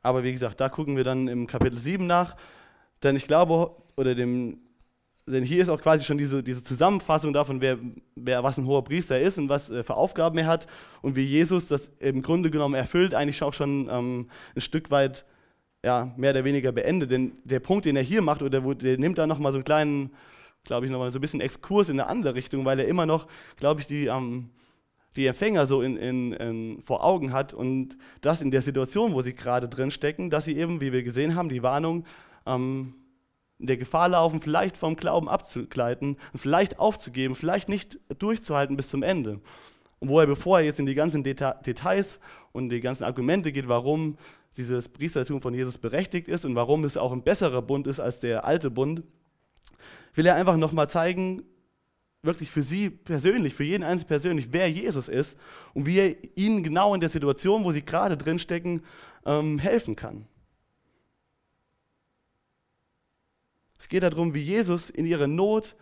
Aber 0.03 0.23
wie 0.23 0.31
gesagt, 0.31 0.59
da 0.59 0.69
gucken 0.69 0.95
wir 0.95 1.03
dann 1.03 1.27
im 1.27 1.47
Kapitel 1.47 1.79
7 1.79 2.05
nach, 2.05 2.35
denn 3.01 3.15
ich 3.15 3.25
glaube, 3.25 3.75
oder 3.95 4.15
dem, 4.15 4.59
denn 5.25 5.43
hier 5.43 5.61
ist 5.61 5.69
auch 5.69 5.81
quasi 5.81 6.03
schon 6.03 6.17
diese, 6.17 6.43
diese 6.43 6.63
Zusammenfassung 6.63 7.31
davon, 7.31 7.61
wer, 7.61 7.77
wer, 8.15 8.43
was 8.43 8.57
ein 8.57 8.65
hoher 8.65 8.83
Priester 8.83 9.19
ist 9.19 9.37
und 9.37 9.47
was 9.47 9.69
äh, 9.69 9.83
für 9.83 9.95
Aufgaben 9.95 10.37
er 10.37 10.47
hat 10.47 10.67
und 11.01 11.15
wie 11.15 11.23
Jesus 11.23 11.67
das 11.67 11.91
im 11.99 12.21
Grunde 12.21 12.51
genommen 12.51 12.75
erfüllt, 12.75 13.13
eigentlich 13.13 13.41
auch 13.41 13.53
schon 13.53 13.89
ähm, 13.89 14.29
ein 14.55 14.61
Stück 14.61 14.91
weit 14.91 15.25
ja, 15.83 16.13
mehr 16.17 16.31
oder 16.31 16.43
weniger 16.43 16.71
beendet. 16.71 17.11
Denn 17.11 17.33
der 17.43 17.59
Punkt, 17.59 17.85
den 17.85 17.95
er 17.95 18.03
hier 18.03 18.21
macht, 18.21 18.41
oder 18.41 18.63
wo, 18.63 18.73
der 18.73 18.97
nimmt 18.97 19.17
da 19.17 19.27
nochmal 19.27 19.51
so 19.51 19.57
einen 19.57 19.65
kleinen, 19.65 20.11
glaube 20.65 20.85
ich, 20.85 20.91
nochmal 20.91 21.11
so 21.11 21.19
ein 21.19 21.21
bisschen 21.21 21.41
Exkurs 21.41 21.89
in 21.89 21.99
eine 21.99 22.09
andere 22.09 22.35
Richtung, 22.35 22.65
weil 22.65 22.79
er 22.79 22.87
immer 22.87 23.05
noch, 23.05 23.27
glaube 23.57 23.81
ich, 23.81 23.87
die, 23.87 24.07
ähm, 24.07 24.49
die 25.15 25.27
Empfänger 25.27 25.67
so 25.67 25.81
in, 25.81 25.95
in, 25.95 26.33
in, 26.33 26.81
vor 26.83 27.03
Augen 27.03 27.31
hat 27.31 27.53
und 27.53 27.97
das 28.21 28.41
in 28.41 28.51
der 28.51 28.61
Situation, 28.61 29.13
wo 29.13 29.21
sie 29.21 29.33
gerade 29.33 29.69
drin 29.69 29.91
stecken, 29.91 30.29
dass 30.29 30.45
sie 30.45 30.57
eben, 30.57 30.81
wie 30.81 30.91
wir 30.91 31.03
gesehen 31.03 31.35
haben, 31.35 31.49
die 31.49 31.63
Warnung 31.63 32.05
ähm, 32.45 32.95
der 33.67 33.77
Gefahr 33.77 34.09
laufen, 34.09 34.41
vielleicht 34.41 34.77
vom 34.77 34.95
Glauben 34.95 35.29
abzugleiten 35.29 36.17
vielleicht 36.35 36.79
aufzugeben, 36.79 37.35
vielleicht 37.35 37.69
nicht 37.69 37.99
durchzuhalten 38.19 38.75
bis 38.75 38.89
zum 38.89 39.03
Ende. 39.03 39.39
Und 39.99 40.09
wo 40.09 40.19
er, 40.19 40.27
bevor 40.27 40.59
er 40.59 40.65
jetzt 40.65 40.79
in 40.79 40.85
die 40.85 40.95
ganzen 40.95 41.23
Deta 41.23 41.53
Details 41.53 42.19
und 42.51 42.69
die 42.69 42.81
ganzen 42.81 43.03
Argumente 43.03 43.51
geht, 43.51 43.67
warum 43.67 44.17
dieses 44.57 44.89
Priestertum 44.89 45.41
von 45.41 45.53
Jesus 45.53 45.77
berechtigt 45.77 46.27
ist 46.27 46.45
und 46.45 46.55
warum 46.55 46.83
es 46.83 46.97
auch 46.97 47.11
ein 47.11 47.23
besserer 47.23 47.61
Bund 47.61 47.87
ist 47.87 47.99
als 47.99 48.19
der 48.19 48.45
alte 48.45 48.69
Bund, 48.69 49.03
will 50.13 50.25
er 50.25 50.35
einfach 50.35 50.57
nochmal 50.57 50.89
zeigen, 50.89 51.43
wirklich 52.21 52.51
für 52.51 52.61
sie 52.61 52.89
persönlich, 52.89 53.53
für 53.53 53.63
jeden 53.63 53.83
Einzelnen 53.83 54.07
persönlich, 54.07 54.47
wer 54.51 54.69
Jesus 54.69 55.07
ist 55.07 55.37
und 55.73 55.85
wie 55.85 55.99
er 55.99 56.15
ihnen 56.35 56.63
genau 56.63 56.93
in 56.93 57.01
der 57.01 57.09
Situation, 57.09 57.63
wo 57.63 57.71
sie 57.71 57.83
gerade 57.83 58.17
drinstecken, 58.17 58.81
ähm, 59.25 59.59
helfen 59.59 59.95
kann. 59.95 60.25
Es 63.83 63.89
geht 63.89 64.01
darum, 64.01 64.33
wie 64.33 64.39
Jesus 64.39 64.89
in 64.89 65.05
ihrer 65.05 65.27
Not 65.27 65.75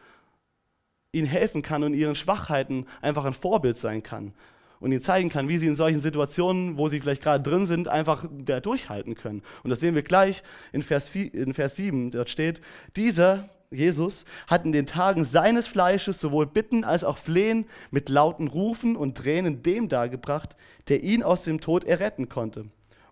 ihnen 1.11 1.27
helfen 1.27 1.61
kann 1.61 1.83
und 1.83 1.93
ihren 1.93 2.15
Schwachheiten 2.15 2.87
einfach 2.99 3.25
ein 3.25 3.33
Vorbild 3.33 3.77
sein 3.77 4.01
kann 4.01 4.33
und 4.79 4.91
ihnen 4.91 5.03
zeigen 5.03 5.29
kann, 5.29 5.49
wie 5.49 5.59
sie 5.59 5.67
in 5.67 5.75
solchen 5.75 6.01
Situationen, 6.01 6.79
wo 6.79 6.89
sie 6.89 6.99
vielleicht 6.99 7.21
gerade 7.21 7.47
drin 7.47 7.67
sind, 7.67 7.87
einfach 7.87 8.25
da 8.31 8.59
durchhalten 8.59 9.13
können. 9.13 9.43
Und 9.61 9.69
das 9.69 9.81
sehen 9.81 9.93
wir 9.93 10.01
gleich 10.01 10.41
in 10.71 10.81
Vers, 10.81 11.09
4, 11.09 11.31
in 11.31 11.53
Vers 11.53 11.75
7. 11.75 12.09
Dort 12.09 12.31
steht, 12.31 12.59
dieser 12.95 13.47
Jesus 13.69 14.25
hat 14.47 14.65
in 14.65 14.71
den 14.71 14.87
Tagen 14.87 15.23
seines 15.23 15.67
Fleisches 15.67 16.19
sowohl 16.19 16.47
Bitten 16.47 16.83
als 16.83 17.03
auch 17.03 17.19
Flehen 17.19 17.67
mit 17.91 18.09
lauten 18.09 18.47
Rufen 18.47 18.95
und 18.95 19.15
Tränen 19.15 19.61
dem 19.61 19.89
dargebracht, 19.89 20.55
der 20.87 21.03
ihn 21.03 21.21
aus 21.21 21.43
dem 21.43 21.61
Tod 21.61 21.83
erretten 21.83 22.29
konnte. 22.29 22.65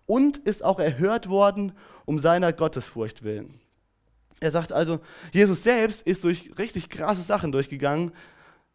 Und 0.06 0.38
ist 0.38 0.64
auch 0.64 0.80
erhört 0.80 1.28
worden 1.28 1.74
um 2.06 2.18
seiner 2.18 2.52
Gottesfurcht 2.52 3.22
willen. 3.22 3.60
Er 4.40 4.50
sagt 4.50 4.72
also, 4.72 5.00
Jesus 5.32 5.62
selbst 5.62 6.06
ist 6.06 6.24
durch 6.24 6.50
richtig 6.58 6.88
krasse 6.88 7.22
Sachen 7.22 7.52
durchgegangen, 7.52 8.12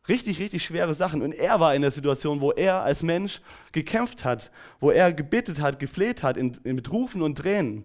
richtig, 0.07 0.39
richtig 0.39 0.63
schwere 0.63 0.93
Sachen. 0.93 1.23
Und 1.23 1.33
er 1.33 1.59
war 1.59 1.73
in 1.73 1.81
der 1.81 1.91
Situation, 1.91 2.39
wo 2.39 2.51
er 2.51 2.83
als 2.83 3.01
Mensch 3.01 3.41
gekämpft 3.71 4.23
hat, 4.23 4.51
wo 4.79 4.91
er 4.91 5.11
gebittet 5.11 5.59
hat, 5.59 5.79
gefleht 5.79 6.21
hat, 6.21 6.37
in, 6.37 6.57
in, 6.63 6.75
mit 6.75 6.91
Rufen 6.91 7.23
und 7.23 7.39
Tränen. 7.39 7.83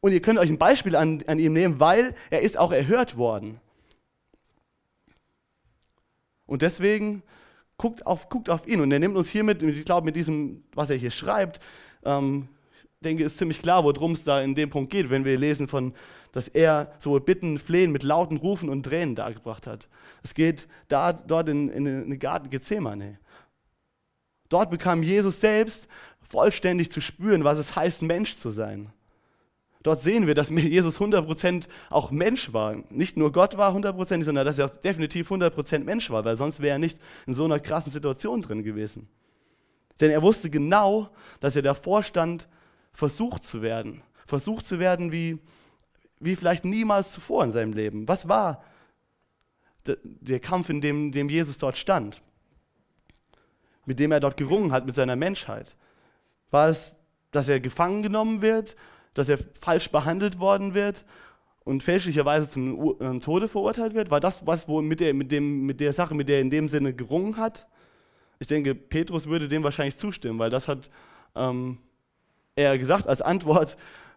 Und 0.00 0.12
ihr 0.12 0.22
könnt 0.22 0.38
euch 0.38 0.50
ein 0.50 0.58
Beispiel 0.58 0.96
an, 0.96 1.22
an 1.26 1.38
ihm 1.38 1.52
nehmen, 1.52 1.78
weil 1.78 2.14
er 2.30 2.40
ist 2.40 2.58
auch 2.58 2.72
erhört 2.72 3.16
worden. 3.16 3.60
Und 6.46 6.62
deswegen 6.62 7.22
guckt 7.76 8.06
auf, 8.06 8.28
guckt 8.28 8.50
auf 8.50 8.66
ihn. 8.66 8.80
Und 8.80 8.90
er 8.92 8.98
nimmt 8.98 9.16
uns 9.16 9.30
hiermit, 9.30 9.62
ich 9.62 9.84
glaube, 9.84 10.06
mit 10.06 10.16
diesem, 10.16 10.64
was 10.74 10.90
er 10.90 10.96
hier 10.96 11.10
schreibt, 11.10 11.60
ähm, 12.04 12.48
denke, 13.00 13.24
ist 13.24 13.38
ziemlich 13.38 13.60
klar, 13.60 13.84
worum 13.84 14.12
es 14.12 14.24
da 14.24 14.40
in 14.40 14.54
dem 14.54 14.70
Punkt 14.70 14.90
geht, 14.90 15.10
wenn 15.10 15.24
wir 15.24 15.38
lesen 15.38 15.68
von, 15.68 15.94
dass 16.32 16.48
er 16.48 16.92
sowohl 16.98 17.20
Bitten, 17.20 17.58
Flehen 17.58 17.92
mit 17.92 18.02
lauten 18.02 18.38
Rufen 18.38 18.68
und 18.68 18.84
Tränen 18.84 19.14
dargebracht 19.14 19.66
hat. 19.66 19.88
Es 20.22 20.34
geht 20.34 20.66
da, 20.88 21.12
dort 21.12 21.48
in, 21.48 21.68
in, 21.68 21.86
in 21.86 22.10
den 22.10 22.18
Garten 22.18 22.50
Gethsemane. 22.50 23.18
Dort 24.48 24.70
bekam 24.70 25.02
Jesus 25.02 25.40
selbst 25.40 25.88
vollständig 26.20 26.90
zu 26.90 27.00
spüren, 27.00 27.44
was 27.44 27.58
es 27.58 27.76
heißt, 27.76 28.02
Mensch 28.02 28.36
zu 28.38 28.50
sein. 28.50 28.90
Dort 29.82 30.00
sehen 30.00 30.26
wir, 30.26 30.34
dass 30.34 30.48
Jesus 30.50 30.98
100% 30.98 31.66
auch 31.90 32.10
Mensch 32.10 32.52
war. 32.52 32.76
Nicht 32.88 33.16
nur 33.16 33.32
Gott 33.32 33.56
war 33.56 33.74
100%, 33.74 34.22
sondern 34.22 34.44
dass 34.44 34.58
er 34.58 34.66
auch 34.66 34.76
definitiv 34.76 35.30
100% 35.30 35.80
Mensch 35.80 36.10
war, 36.10 36.24
weil 36.24 36.36
sonst 36.36 36.60
wäre 36.60 36.76
er 36.76 36.78
nicht 36.78 36.98
in 37.26 37.34
so 37.34 37.44
einer 37.44 37.60
krassen 37.60 37.92
Situation 37.92 38.42
drin 38.42 38.62
gewesen. 38.62 39.08
Denn 40.00 40.10
er 40.10 40.22
wusste 40.22 40.50
genau, 40.50 41.10
dass 41.40 41.56
er 41.56 41.62
davor 41.62 42.02
stand, 42.02 42.48
versucht 42.92 43.44
zu 43.44 43.62
werden. 43.62 44.02
Versucht 44.26 44.66
zu 44.66 44.78
werden 44.78 45.12
wie, 45.12 45.38
wie 46.22 46.36
vielleicht 46.36 46.64
niemals 46.64 47.12
zuvor 47.12 47.44
in 47.44 47.52
seinem 47.52 47.72
Leben. 47.72 48.06
Was 48.08 48.28
war 48.28 48.62
der 50.04 50.40
Kampf, 50.40 50.70
in 50.70 50.80
dem, 50.80 51.12
dem 51.12 51.28
Jesus 51.28 51.58
dort 51.58 51.76
stand? 51.76 52.22
Mit 53.84 53.98
dem 53.98 54.12
er 54.12 54.20
dort 54.20 54.36
gerungen 54.36 54.72
hat, 54.72 54.86
mit 54.86 54.94
seiner 54.94 55.16
Menschheit? 55.16 55.76
War 56.50 56.68
es, 56.68 56.94
dass 57.32 57.48
er 57.48 57.58
gefangen 57.58 58.02
genommen 58.02 58.42
wird, 58.42 58.76
dass 59.14 59.28
er 59.28 59.38
falsch 59.60 59.90
behandelt 59.90 60.38
worden 60.38 60.74
wird 60.74 61.04
und 61.64 61.82
fälschlicherweise 61.82 62.48
zum 62.48 62.96
ähm, 63.00 63.20
Tode 63.20 63.48
verurteilt 63.48 63.94
wird? 63.94 64.10
War 64.10 64.20
das 64.20 64.46
was, 64.46 64.68
wo 64.68 64.80
mit 64.80 65.00
der, 65.00 65.14
mit, 65.14 65.32
dem, 65.32 65.66
mit 65.66 65.80
der 65.80 65.92
Sache, 65.92 66.14
mit 66.14 66.28
der 66.28 66.36
er 66.36 66.42
in 66.42 66.50
dem 66.50 66.68
Sinne 66.68 66.94
gerungen 66.94 67.36
hat? 67.36 67.66
Ich 68.38 68.46
denke, 68.46 68.74
Petrus 68.74 69.26
würde 69.26 69.48
dem 69.48 69.62
wahrscheinlich 69.62 69.96
zustimmen, 69.96 70.38
weil 70.38 70.50
das 70.50 70.68
hat 70.68 70.90
ähm, 71.34 71.78
er 72.54 72.78
gesagt 72.78 73.06
als 73.08 73.22
Antwort, 73.22 73.76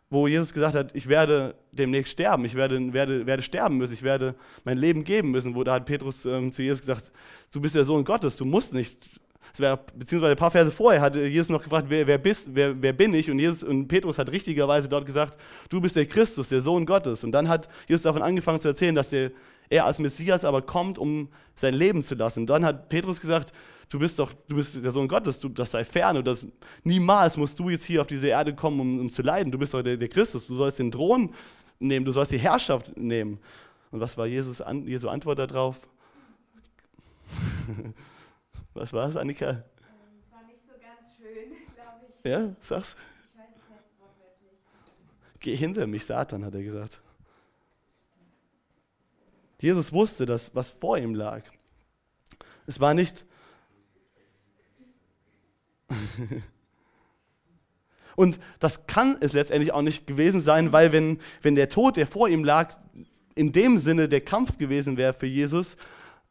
wo 0.09 0.27
Jesus 0.27 0.53
gesagt 0.53 0.75
hat, 0.75 0.95
ich 0.95 1.07
werde 1.07 1.55
demnächst 1.71 2.13
sterben, 2.13 2.45
ich 2.45 2.55
werde, 2.55 2.93
werde, 2.93 3.25
werde 3.25 3.41
sterben 3.41 3.77
müssen, 3.77 3.93
ich 3.93 4.03
werde 4.03 4.35
mein 4.63 4.77
Leben 4.77 5.03
geben 5.03 5.31
müssen, 5.31 5.55
wo 5.55 5.63
da 5.63 5.73
hat 5.73 5.85
Petrus 5.85 6.25
ähm, 6.25 6.53
zu 6.53 6.61
Jesus 6.61 6.81
gesagt, 6.81 7.11
du 7.51 7.59
bist 7.59 7.75
der 7.75 7.83
Sohn 7.83 8.03
Gottes, 8.03 8.35
du 8.35 8.45
musst 8.45 8.73
nicht. 8.73 9.09
Wär, 9.57 9.77
beziehungsweise 9.77 10.31
ein 10.31 10.37
paar 10.37 10.51
Verse 10.51 10.71
vorher 10.71 11.01
hatte 11.01 11.25
Jesus 11.25 11.49
noch 11.49 11.63
gefragt, 11.63 11.85
wer, 11.87 12.05
wer 12.07 12.17
bist, 12.17 12.49
wer, 12.51 12.81
wer 12.81 12.91
bin 12.91 13.13
ich? 13.13 13.31
Und, 13.31 13.39
Jesus, 13.39 13.63
und 13.63 13.87
Petrus 13.87 14.17
hat 14.17 14.29
richtigerweise 14.29 14.89
dort 14.89 15.05
gesagt, 15.05 15.39
du 15.69 15.79
bist 15.79 15.95
der 15.95 16.07
Christus, 16.07 16.49
der 16.49 16.61
Sohn 16.61 16.85
Gottes. 16.85 17.23
Und 17.23 17.31
dann 17.31 17.47
hat 17.47 17.69
Jesus 17.87 18.03
davon 18.03 18.21
angefangen 18.21 18.59
zu 18.59 18.67
erzählen, 18.67 18.95
dass 18.95 19.11
der, 19.11 19.31
er 19.69 19.85
als 19.85 19.99
Messias 19.99 20.43
aber 20.43 20.61
kommt, 20.61 20.97
um 20.97 21.29
sein 21.55 21.73
Leben 21.73 22.03
zu 22.03 22.15
lassen. 22.15 22.41
Und 22.41 22.47
dann 22.47 22.65
hat 22.65 22.89
Petrus 22.89 23.21
gesagt, 23.21 23.53
du 23.89 23.99
bist 23.99 24.19
doch, 24.19 24.33
du 24.47 24.55
bist 24.55 24.75
der 24.75 24.91
Sohn 24.91 25.07
Gottes, 25.07 25.39
du, 25.39 25.49
das 25.49 25.71
sei 25.71 25.85
fern 25.85 26.17
und 26.17 26.25
das, 26.25 26.45
niemals 26.83 27.37
musst 27.37 27.57
du 27.59 27.69
jetzt 27.69 27.85
hier 27.85 28.01
auf 28.01 28.07
diese 28.07 28.27
Erde 28.27 28.55
kommen, 28.55 28.79
um, 28.79 28.99
um 28.99 29.09
zu 29.09 29.21
leiden. 29.21 29.51
Du 29.51 29.57
bist 29.57 29.73
doch 29.73 29.81
der, 29.81 29.97
der, 29.97 30.09
Christus, 30.09 30.47
du 30.47 30.55
sollst 30.55 30.79
den 30.79 30.91
Thron 30.91 31.33
nehmen, 31.79 32.05
du 32.05 32.11
sollst 32.11 32.31
die 32.31 32.39
Herrschaft 32.39 32.95
nehmen. 32.97 33.39
Und 33.91 33.99
was 33.99 34.17
war 34.17 34.25
Jesus 34.25 34.61
an, 34.61 34.87
Jesu 34.87 35.07
Antwort 35.09 35.39
darauf? 35.39 35.81
was 38.73 38.91
war 38.93 39.09
es, 39.09 39.15
Annika? 39.15 39.49
Ähm, 39.49 39.57
es 40.19 40.31
war 40.31 40.43
nicht 40.43 40.59
so 40.65 40.73
ganz 40.73 41.15
schön, 41.17 41.51
glaube 41.75 42.05
ich. 42.09 42.25
Ja, 42.29 42.55
sag's. 42.59 42.95
Ich 43.31 43.39
weiß 43.39 43.47
es 43.49 43.69
nicht 43.69 43.99
wortwörtlich. 43.99 44.59
Geh 45.39 45.55
hinter 45.55 45.87
mich, 45.87 46.05
Satan, 46.05 46.43
hat 46.45 46.55
er 46.55 46.63
gesagt. 46.63 47.01
Jesus 49.59 49.93
wusste, 49.93 50.25
dass, 50.25 50.53
was 50.53 50.71
vor 50.71 50.97
ihm 50.97 51.15
lag. 51.15 51.41
Es 52.67 52.79
war 52.79 52.93
nicht, 52.93 53.25
Und 58.15 58.39
das 58.59 58.87
kann 58.87 59.17
es 59.19 59.33
letztendlich 59.33 59.73
auch 59.73 59.81
nicht 59.81 60.07
gewesen 60.07 60.39
sein, 60.39 60.71
weil 60.71 60.91
wenn, 60.93 61.19
wenn 61.41 61.55
der 61.55 61.69
Tod, 61.69 61.97
der 61.97 62.07
vor 62.07 62.29
ihm 62.29 62.43
lag, 62.43 62.77
in 63.35 63.51
dem 63.51 63.77
Sinne 63.77 64.07
der 64.07 64.21
Kampf 64.21 64.57
gewesen 64.57 64.95
wäre 64.95 65.13
für 65.13 65.25
Jesus, 65.25 65.75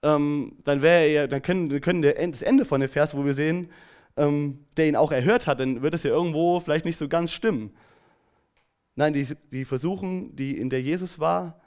ähm, 0.03 0.57
dann 0.65 0.81
wäre 0.83 1.07
er, 1.07 1.29
dann 1.29 1.43
können, 1.43 1.81
können 1.81 2.03
der, 2.03 2.15
das 2.27 2.43
Ende 2.43 2.65
von 2.65 2.81
dem 2.81 2.89
Vers, 2.89 3.15
wo 3.15 3.25
wir 3.25 3.35
sehen, 3.35 3.69
ähm, 4.17 4.61
der 4.77 4.89
ihn 4.89 4.97
auch 4.97 5.13
erhört 5.13 5.47
hat, 5.47 5.61
dann 5.61 5.83
wird 5.83 5.95
es 5.95 6.03
ja 6.03 6.11
irgendwo 6.11 6.61
vielleicht 6.61 6.85
nicht 6.85 6.97
so 6.97 7.09
ganz 7.09 7.33
stimmen. 7.33 7.73
Nein, 8.97 9.13
die, 9.13 9.27
die 9.51 9.65
Versuchung, 9.65 10.35
die 10.37 10.57
in 10.57 10.71
der 10.71 10.81
Jesus 10.81 11.19
war, 11.19 11.61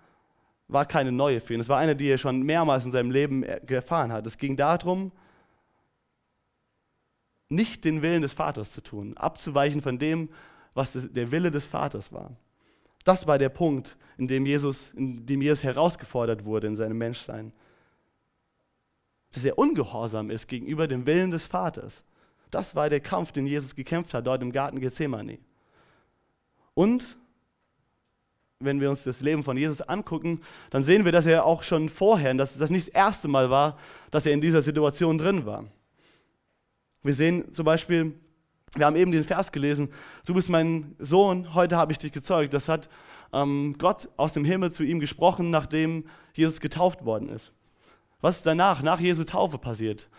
war 0.67 0.85
keine 0.85 1.11
neue 1.11 1.41
für 1.41 1.53
ihn. 1.53 1.59
Es 1.59 1.69
war 1.69 1.77
eine, 1.77 1.95
die 1.95 2.07
er 2.07 2.17
schon 2.17 2.41
mehrmals 2.41 2.85
in 2.85 2.91
seinem 2.91 3.11
Leben 3.11 3.43
erfahren 3.43 4.11
hat. 4.11 4.25
Es 4.25 4.37
ging 4.37 4.55
darum, 4.55 5.11
nicht 7.49 7.85
den 7.85 8.01
Willen 8.01 8.21
des 8.21 8.33
Vaters 8.33 8.71
zu 8.71 8.81
tun, 8.81 9.15
abzuweichen 9.17 9.81
von 9.81 9.99
dem, 9.99 10.29
was 10.73 10.93
der 10.93 11.31
Wille 11.31 11.51
des 11.51 11.65
Vaters 11.65 12.11
war. 12.11 12.31
Das 13.03 13.25
war 13.25 13.37
der 13.37 13.49
Punkt, 13.49 13.97
in 14.17 14.27
dem 14.27 14.45
Jesus, 14.45 14.91
in 14.95 15.25
dem 15.25 15.41
Jesus 15.41 15.63
herausgefordert 15.63 16.45
wurde 16.45 16.67
in 16.67 16.75
seinem 16.75 16.97
Menschsein. 16.97 17.53
Dass 19.31 19.45
er 19.45 19.57
ungehorsam 19.57 20.29
ist 20.29 20.47
gegenüber 20.47 20.87
dem 20.87 21.05
Willen 21.05 21.31
des 21.31 21.45
Vaters. 21.45 22.03
Das 22.51 22.75
war 22.75 22.89
der 22.89 22.99
Kampf, 22.99 23.31
den 23.31 23.47
Jesus 23.47 23.75
gekämpft 23.75 24.13
hat 24.13 24.27
dort 24.27 24.41
im 24.41 24.51
Garten 24.51 24.79
Gethsemane. 24.79 25.39
Und 26.73 27.17
wenn 28.59 28.81
wir 28.81 28.89
uns 28.89 29.03
das 29.03 29.21
Leben 29.21 29.43
von 29.43 29.57
Jesus 29.57 29.81
angucken, 29.81 30.41
dann 30.69 30.83
sehen 30.83 31.05
wir, 31.05 31.11
dass 31.11 31.25
er 31.25 31.45
auch 31.45 31.63
schon 31.63 31.89
vorher, 31.89 32.33
dass 32.33 32.57
das 32.57 32.69
nicht 32.69 32.87
das 32.87 32.93
erste 32.93 33.27
Mal 33.27 33.49
war, 33.49 33.77
dass 34.11 34.25
er 34.25 34.33
in 34.33 34.41
dieser 34.41 34.61
Situation 34.61 35.17
drin 35.17 35.45
war. 35.45 35.65
Wir 37.07 37.13
sehen 37.13 37.53
zum 37.53 37.63
Beispiel, 37.63 38.13
wir 38.75 38.85
haben 38.85 38.97
eben 38.97 39.13
den 39.13 39.23
Vers 39.23 39.53
gelesen, 39.53 39.89
du 40.25 40.33
bist 40.33 40.49
mein 40.49 40.93
Sohn, 40.99 41.53
heute 41.53 41.77
habe 41.77 41.93
ich 41.93 41.97
dich 41.97 42.11
gezeugt. 42.11 42.53
Das 42.53 42.67
hat 42.67 42.89
ähm, 43.31 43.75
Gott 43.77 44.09
aus 44.17 44.33
dem 44.33 44.43
Himmel 44.43 44.73
zu 44.73 44.83
ihm 44.83 44.99
gesprochen, 44.99 45.49
nachdem 45.49 46.03
Jesus 46.33 46.59
getauft 46.59 47.05
worden 47.05 47.29
ist. 47.29 47.53
Was 48.19 48.37
ist 48.37 48.45
danach, 48.45 48.81
nach 48.83 48.99
Jesu 48.99 49.23
Taufe 49.23 49.57
passiert? 49.57 50.09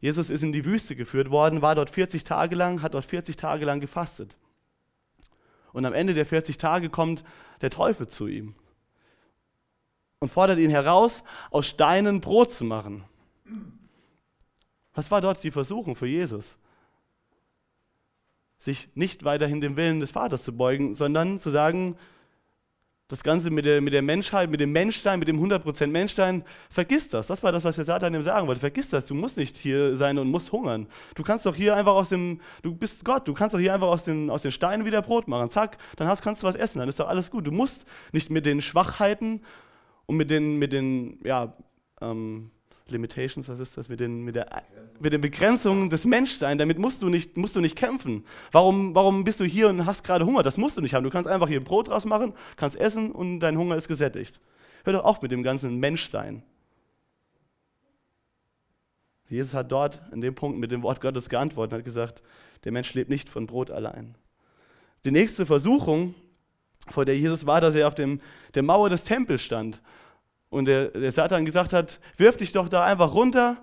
Jesus 0.00 0.30
ist 0.30 0.42
in 0.42 0.52
die 0.52 0.64
Wüste 0.64 0.96
geführt 0.96 1.30
worden, 1.30 1.60
war 1.60 1.74
dort 1.74 1.90
40 1.90 2.24
Tage 2.24 2.56
lang, 2.56 2.80
hat 2.80 2.94
dort 2.94 3.04
40 3.04 3.36
Tage 3.36 3.66
lang 3.66 3.80
gefastet. 3.80 4.38
Und 5.74 5.84
am 5.84 5.92
Ende 5.92 6.14
der 6.14 6.24
40 6.24 6.56
Tage 6.56 6.88
kommt 6.88 7.22
der 7.60 7.68
Teufel 7.68 8.08
zu 8.08 8.28
ihm 8.28 8.54
und 10.20 10.32
fordert 10.32 10.58
ihn 10.58 10.70
heraus, 10.70 11.22
aus 11.50 11.66
Steinen 11.66 12.22
Brot 12.22 12.50
zu 12.50 12.64
machen. 12.64 13.04
Was 14.94 15.10
war 15.10 15.20
dort 15.20 15.42
die 15.42 15.50
Versuchung 15.50 15.96
für 15.96 16.06
Jesus? 16.06 16.58
Sich 18.58 18.88
nicht 18.94 19.24
weiterhin 19.24 19.60
dem 19.60 19.76
Willen 19.76 20.00
des 20.00 20.10
Vaters 20.10 20.42
zu 20.42 20.56
beugen, 20.56 20.94
sondern 20.94 21.38
zu 21.38 21.50
sagen, 21.50 21.96
das 23.10 23.24
Ganze 23.24 23.50
mit 23.50 23.66
der, 23.66 23.80
mit 23.80 23.92
der 23.92 24.02
Menschheit, 24.02 24.50
mit 24.50 24.60
dem 24.60 24.70
Menschsein, 24.70 25.18
mit 25.18 25.26
dem 25.26 25.42
100% 25.42 25.88
Menschsein, 25.88 26.44
vergiss 26.70 27.08
das. 27.08 27.26
Das 27.26 27.42
war 27.42 27.50
das, 27.50 27.64
was 27.64 27.74
der 27.74 27.84
Satan 27.84 28.14
ihm 28.14 28.22
sagen 28.22 28.46
wollte. 28.46 28.60
Vergiss 28.60 28.88
das, 28.88 29.06
du 29.06 29.14
musst 29.14 29.36
nicht 29.36 29.56
hier 29.56 29.96
sein 29.96 30.16
und 30.16 30.30
musst 30.30 30.52
hungern. 30.52 30.86
Du 31.16 31.24
kannst 31.24 31.44
doch 31.44 31.56
hier 31.56 31.74
einfach 31.74 31.94
aus 31.94 32.10
dem, 32.10 32.40
du 32.62 32.72
bist 32.72 33.04
Gott, 33.04 33.26
du 33.26 33.34
kannst 33.34 33.52
doch 33.52 33.58
hier 33.58 33.74
einfach 33.74 33.88
aus 33.88 34.04
den, 34.04 34.30
aus 34.30 34.42
den 34.42 34.52
Steinen 34.52 34.86
wieder 34.86 35.02
Brot 35.02 35.26
machen. 35.26 35.50
Zack, 35.50 35.78
dann 35.96 36.06
hast, 36.06 36.22
kannst 36.22 36.44
du 36.44 36.46
was 36.46 36.54
essen, 36.54 36.78
dann 36.78 36.88
ist 36.88 37.00
doch 37.00 37.08
alles 37.08 37.32
gut. 37.32 37.48
Du 37.48 37.50
musst 37.50 37.84
nicht 38.12 38.30
mit 38.30 38.46
den 38.46 38.60
Schwachheiten 38.60 39.42
und 40.06 40.16
mit 40.16 40.30
den, 40.30 40.58
mit 40.58 40.72
den 40.72 41.18
ja, 41.24 41.52
ähm, 42.00 42.52
Limitations, 42.90 43.48
was 43.48 43.58
ist 43.58 43.76
das, 43.76 43.88
mit 43.88 44.00
den, 44.00 44.22
mit, 44.22 44.36
der, 44.36 44.64
mit 44.98 45.12
den 45.12 45.20
Begrenzungen 45.20 45.90
des 45.90 46.04
Menschseins, 46.04 46.58
damit 46.58 46.78
musst 46.78 47.02
du 47.02 47.08
nicht, 47.08 47.36
musst 47.36 47.56
du 47.56 47.60
nicht 47.60 47.76
kämpfen. 47.76 48.24
Warum, 48.52 48.94
warum 48.94 49.24
bist 49.24 49.40
du 49.40 49.44
hier 49.44 49.68
und 49.68 49.86
hast 49.86 50.04
gerade 50.04 50.26
Hunger? 50.26 50.42
Das 50.42 50.56
musst 50.56 50.76
du 50.76 50.80
nicht 50.80 50.94
haben. 50.94 51.04
Du 51.04 51.10
kannst 51.10 51.28
einfach 51.28 51.48
hier 51.48 51.62
Brot 51.62 51.88
draus 51.88 52.04
machen, 52.04 52.32
kannst 52.56 52.76
essen 52.76 53.12
und 53.12 53.40
dein 53.40 53.56
Hunger 53.56 53.76
ist 53.76 53.88
gesättigt. 53.88 54.40
Hör 54.84 54.94
doch 54.94 55.04
auf 55.04 55.22
mit 55.22 55.30
dem 55.32 55.42
ganzen 55.42 55.78
Menschsein. 55.78 56.42
Jesus 59.28 59.54
hat 59.54 59.70
dort 59.70 60.02
in 60.12 60.20
dem 60.20 60.34
Punkt 60.34 60.58
mit 60.58 60.72
dem 60.72 60.82
Wort 60.82 61.00
Gottes 61.00 61.28
geantwortet 61.28 61.72
und 61.72 61.78
hat 61.78 61.84
gesagt, 61.84 62.22
der 62.64 62.72
Mensch 62.72 62.92
lebt 62.94 63.10
nicht 63.10 63.28
von 63.28 63.46
Brot 63.46 63.70
allein. 63.70 64.16
Die 65.04 65.12
nächste 65.12 65.46
Versuchung, 65.46 66.14
vor 66.88 67.04
der 67.04 67.16
Jesus 67.16 67.46
war, 67.46 67.60
dass 67.60 67.74
er 67.74 67.86
auf 67.86 67.94
dem, 67.94 68.20
der 68.54 68.62
Mauer 68.62 68.90
des 68.90 69.04
Tempels 69.04 69.42
stand 69.42 69.80
und 70.50 70.66
der, 70.66 70.88
der 70.88 71.12
Satan 71.12 71.44
gesagt 71.44 71.72
hat, 71.72 71.98
wirf 72.16 72.36
dich 72.36 72.52
doch 72.52 72.68
da 72.68 72.84
einfach 72.84 73.14
runter 73.14 73.56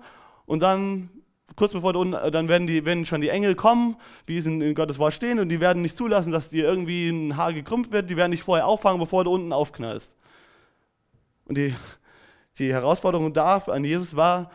und 0.46 0.60
dann 0.60 1.10
kurz 1.56 1.72
bevor 1.72 1.92
du, 1.92 2.04
dann 2.04 2.48
werden, 2.48 2.66
die, 2.66 2.84
werden 2.84 3.04
schon 3.04 3.20
die 3.20 3.28
Engel 3.28 3.54
kommen, 3.54 3.96
wie 4.26 4.38
es 4.38 4.46
in, 4.46 4.60
in, 4.60 4.74
Gottes 4.74 4.98
Wort 4.98 5.12
stehen, 5.12 5.40
und 5.40 5.48
die 5.48 5.60
werden 5.60 5.82
nicht 5.82 5.96
zulassen, 5.96 6.32
dass 6.32 6.50
dir 6.50 6.64
irgendwie 6.64 7.08
ein 7.08 7.36
Haar 7.36 7.52
gekrümmt 7.52 7.90
wird. 7.90 8.08
Die 8.08 8.16
werden 8.16 8.32
dich 8.32 8.42
vorher 8.42 8.66
auffangen, 8.66 9.00
bevor 9.00 9.24
du 9.24 9.32
unten 9.32 9.52
aufknallst. 9.52 10.14
Und 11.46 11.56
die, 11.56 11.74
die 12.58 12.72
Herausforderung 12.72 13.32
da 13.32 13.56
an 13.56 13.84
Jesus 13.84 14.14
war, 14.14 14.50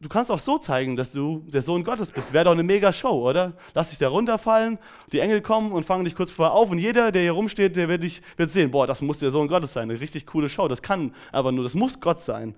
du 0.00 0.08
kannst 0.08 0.30
auch 0.30 0.38
so 0.38 0.58
zeigen, 0.58 0.96
dass 0.96 1.12
du 1.12 1.44
der 1.46 1.62
Sohn 1.62 1.84
Gottes 1.84 2.12
bist. 2.12 2.32
Wäre 2.32 2.46
doch 2.46 2.52
eine 2.52 2.62
mega 2.62 2.92
Show, 2.92 3.28
oder? 3.28 3.54
Lass 3.74 3.90
dich 3.90 3.98
da 3.98 4.08
runterfallen, 4.08 4.78
die 5.12 5.20
Engel 5.20 5.40
kommen 5.40 5.72
und 5.72 5.84
fangen 5.84 6.04
dich 6.04 6.14
kurz 6.14 6.30
vorher 6.30 6.54
auf 6.54 6.70
und 6.70 6.78
jeder, 6.78 7.12
der 7.12 7.22
hier 7.22 7.32
rumsteht, 7.32 7.76
der 7.76 7.88
wird, 7.88 8.02
dich, 8.02 8.22
wird 8.36 8.50
sehen, 8.50 8.70
boah, 8.70 8.86
das 8.86 9.00
muss 9.02 9.18
der 9.18 9.30
Sohn 9.30 9.48
Gottes 9.48 9.72
sein. 9.72 9.90
Eine 9.90 10.00
richtig 10.00 10.26
coole 10.26 10.48
Show. 10.48 10.68
Das 10.68 10.82
kann 10.82 11.14
aber 11.32 11.52
nur, 11.52 11.64
das 11.64 11.74
muss 11.74 12.00
Gott 12.00 12.20
sein. 12.20 12.54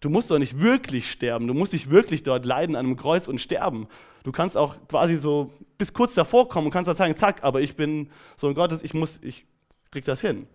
Du 0.00 0.10
musst 0.10 0.30
doch 0.30 0.38
nicht 0.38 0.60
wirklich 0.60 1.10
sterben. 1.10 1.48
Du 1.48 1.54
musst 1.54 1.72
nicht 1.72 1.90
wirklich 1.90 2.22
dort 2.22 2.46
leiden 2.46 2.76
an 2.76 2.86
einem 2.86 2.96
Kreuz 2.96 3.26
und 3.26 3.40
sterben. 3.40 3.88
Du 4.22 4.30
kannst 4.30 4.56
auch 4.56 4.76
quasi 4.88 5.16
so 5.16 5.52
bis 5.76 5.92
kurz 5.92 6.14
davor 6.14 6.48
kommen 6.48 6.66
und 6.66 6.72
kannst 6.72 6.88
dann 6.88 6.96
sagen, 6.96 7.16
zack, 7.16 7.42
aber 7.42 7.60
ich 7.60 7.74
bin 7.74 8.10
Sohn 8.36 8.54
Gottes, 8.54 8.82
ich 8.82 8.94
muss, 8.94 9.18
ich 9.22 9.46
krieg 9.90 10.04
das 10.04 10.20
hin. 10.20 10.46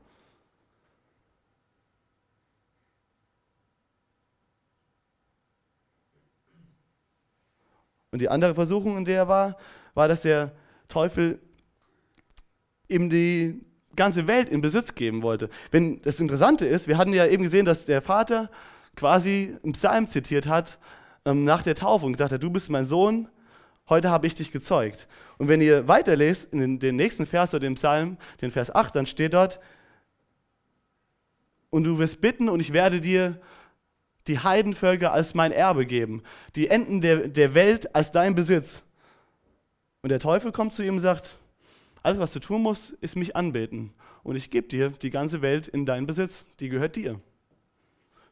Und 8.13 8.19
die 8.19 8.29
andere 8.29 8.53
Versuchung, 8.53 8.95
in 8.95 9.05
der 9.05 9.17
er 9.17 9.27
war, 9.27 9.57
war, 9.95 10.07
dass 10.07 10.21
der 10.21 10.51
Teufel 10.87 11.39
ihm 12.87 13.09
die 13.09 13.59
ganze 13.95 14.27
Welt 14.27 14.49
in 14.49 14.61
Besitz 14.61 14.93
geben 14.93 15.23
wollte. 15.23 15.49
Wenn 15.71 15.99
das 16.03 16.19
Interessante 16.19 16.67
ist, 16.67 16.87
wir 16.87 16.99
hatten 16.99 17.11
ja 17.11 17.25
eben 17.25 17.41
gesehen, 17.41 17.65
dass 17.65 17.85
der 17.85 18.03
Vater 18.03 18.51
quasi 18.95 19.57
einen 19.63 19.73
Psalm 19.73 20.07
zitiert 20.07 20.45
hat 20.45 20.77
ähm, 21.25 21.43
nach 21.43 21.63
der 21.63 21.73
Taufe 21.73 22.05
und 22.05 22.11
gesagt 22.11 22.31
hat, 22.31 22.43
du 22.43 22.51
bist 22.51 22.69
mein 22.69 22.85
Sohn, 22.85 23.29
heute 23.89 24.11
habe 24.11 24.27
ich 24.27 24.35
dich 24.35 24.51
gezeugt. 24.51 25.07
Und 25.39 25.47
wenn 25.47 25.59
ihr 25.59 25.87
weiterlest 25.87 26.53
in 26.53 26.59
den, 26.59 26.79
den 26.79 26.95
nächsten 26.95 27.25
Vers 27.25 27.49
oder 27.55 27.61
dem 27.61 27.75
Psalm, 27.75 28.17
den 28.43 28.51
Vers 28.51 28.73
8, 28.73 28.95
dann 28.95 29.07
steht 29.07 29.33
dort, 29.33 29.59
und 31.71 31.85
du 31.85 31.97
wirst 31.97 32.21
bitten 32.21 32.47
und 32.47 32.59
ich 32.59 32.73
werde 32.73 33.01
dir 33.01 33.41
die 34.27 34.39
Heidenvölker 34.39 35.11
als 35.11 35.33
mein 35.33 35.51
Erbe 35.51 35.85
geben, 35.85 36.23
die 36.55 36.67
Enden 36.67 37.01
der, 37.01 37.27
der 37.27 37.53
Welt 37.53 37.95
als 37.95 38.11
dein 38.11 38.35
Besitz. 38.35 38.83
Und 40.01 40.09
der 40.09 40.19
Teufel 40.19 40.51
kommt 40.51 40.73
zu 40.73 40.83
ihm 40.83 40.95
und 40.95 41.01
sagt, 41.01 41.37
alles, 42.01 42.19
was 42.19 42.33
du 42.33 42.39
tun 42.39 42.61
musst, 42.61 42.91
ist 43.01 43.15
mich 43.15 43.35
anbeten. 43.35 43.93
Und 44.23 44.35
ich 44.35 44.49
gebe 44.49 44.67
dir 44.67 44.89
die 44.89 45.09
ganze 45.09 45.41
Welt 45.41 45.67
in 45.67 45.85
deinen 45.85 46.07
Besitz, 46.07 46.43
die 46.59 46.69
gehört 46.69 46.95
dir. 46.95 47.19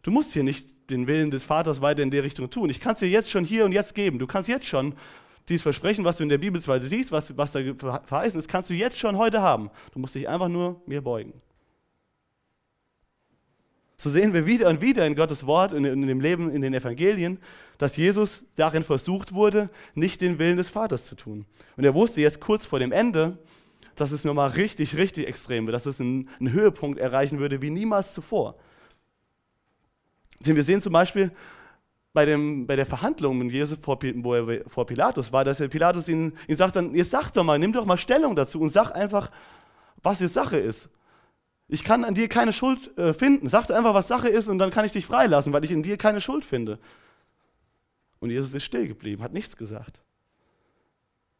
Du 0.03 0.11
musst 0.11 0.33
hier 0.33 0.43
nicht 0.43 0.67
den 0.89 1.07
Willen 1.07 1.31
des 1.31 1.43
Vaters 1.43 1.81
weiter 1.81 2.03
in 2.03 2.11
der 2.11 2.23
Richtung 2.23 2.49
tun. 2.49 2.69
Ich 2.69 2.79
kann 2.79 2.93
es 2.93 2.99
dir 2.99 3.09
jetzt 3.09 3.29
schon 3.29 3.45
hier 3.45 3.65
und 3.65 3.71
jetzt 3.71 3.95
geben. 3.95 4.19
Du 4.19 4.27
kannst 4.27 4.49
jetzt 4.49 4.65
schon 4.65 4.95
dieses 5.47 5.63
Versprechen, 5.63 6.03
was 6.05 6.17
du 6.17 6.23
in 6.23 6.29
der 6.29 6.37
Bibel 6.37 6.61
zwar 6.61 6.79
siehst, 6.81 7.11
was, 7.11 7.35
was 7.37 7.51
da 7.51 7.59
verheißen 8.05 8.39
ist, 8.39 8.47
kannst 8.47 8.69
du 8.69 8.73
jetzt 8.73 8.97
schon 8.97 9.17
heute 9.17 9.41
haben. 9.41 9.69
Du 9.93 9.99
musst 9.99 10.15
dich 10.15 10.27
einfach 10.27 10.49
nur 10.49 10.81
mir 10.85 11.01
beugen. 11.01 11.33
So 14.01 14.09
sehen 14.09 14.33
wir 14.33 14.47
wieder 14.47 14.67
und 14.67 14.81
wieder 14.81 15.05
in 15.05 15.13
Gottes 15.13 15.45
Wort 15.45 15.73
und 15.73 15.85
in 15.85 16.07
dem 16.07 16.21
Leben, 16.21 16.49
in 16.49 16.61
den 16.61 16.73
Evangelien, 16.73 17.37
dass 17.77 17.97
Jesus 17.97 18.45
darin 18.55 18.83
versucht 18.83 19.31
wurde, 19.31 19.69
nicht 19.93 20.21
den 20.21 20.39
Willen 20.39 20.57
des 20.57 20.71
Vaters 20.71 21.05
zu 21.05 21.13
tun. 21.13 21.45
Und 21.77 21.83
er 21.83 21.93
wusste 21.93 22.19
jetzt 22.19 22.41
kurz 22.41 22.65
vor 22.65 22.79
dem 22.79 22.91
Ende, 22.91 23.37
dass 23.95 24.11
es 24.11 24.23
nochmal 24.23 24.49
richtig, 24.49 24.97
richtig 24.97 25.27
extrem 25.27 25.67
wird, 25.67 25.75
dass 25.75 25.85
es 25.85 26.01
einen, 26.01 26.29
einen 26.39 26.51
Höhepunkt 26.51 26.97
erreichen 26.97 27.37
würde 27.37 27.61
wie 27.61 27.69
niemals 27.69 28.15
zuvor. 28.15 28.55
Denn 30.39 30.55
wir 30.55 30.63
sehen 30.63 30.81
zum 30.81 30.93
Beispiel 30.93 31.29
bei, 32.11 32.25
dem, 32.25 32.65
bei 32.65 32.75
der 32.75 32.87
Verhandlung 32.87 33.37
mit 33.37 33.51
Jesus 33.51 33.77
vor, 33.79 33.99
wo 34.01 34.33
er 34.33 34.67
vor 34.67 34.87
Pilatus 34.87 35.31
war, 35.31 35.45
dass 35.45 35.59
Pilatus 35.69 36.09
ihn, 36.09 36.33
ihn 36.47 36.57
sagt 36.57 36.75
dann, 36.75 36.95
jetzt 36.95 37.11
sag 37.11 37.29
doch 37.33 37.43
mal, 37.43 37.59
nimm 37.59 37.71
doch 37.71 37.85
mal 37.85 37.97
Stellung 37.97 38.35
dazu 38.35 38.61
und 38.61 38.71
sag 38.71 38.95
einfach, 38.95 39.29
was 40.01 40.21
jetzt 40.21 40.33
Sache 40.33 40.57
ist. 40.57 40.89
Ich 41.73 41.85
kann 41.85 42.03
an 42.03 42.13
dir 42.13 42.27
keine 42.27 42.51
Schuld 42.51 42.97
äh, 42.97 43.13
finden. 43.13 43.47
Sag 43.47 43.71
einfach, 43.71 43.93
was 43.93 44.09
Sache 44.09 44.27
ist 44.27 44.49
und 44.49 44.57
dann 44.57 44.71
kann 44.71 44.83
ich 44.83 44.91
dich 44.91 45.05
freilassen, 45.05 45.53
weil 45.53 45.63
ich 45.63 45.71
in 45.71 45.81
dir 45.81 45.95
keine 45.95 46.19
Schuld 46.19 46.43
finde. 46.43 46.79
Und 48.19 48.29
Jesus 48.29 48.53
ist 48.53 48.65
still 48.65 48.89
geblieben, 48.89 49.23
hat 49.23 49.31
nichts 49.31 49.55
gesagt. 49.55 50.01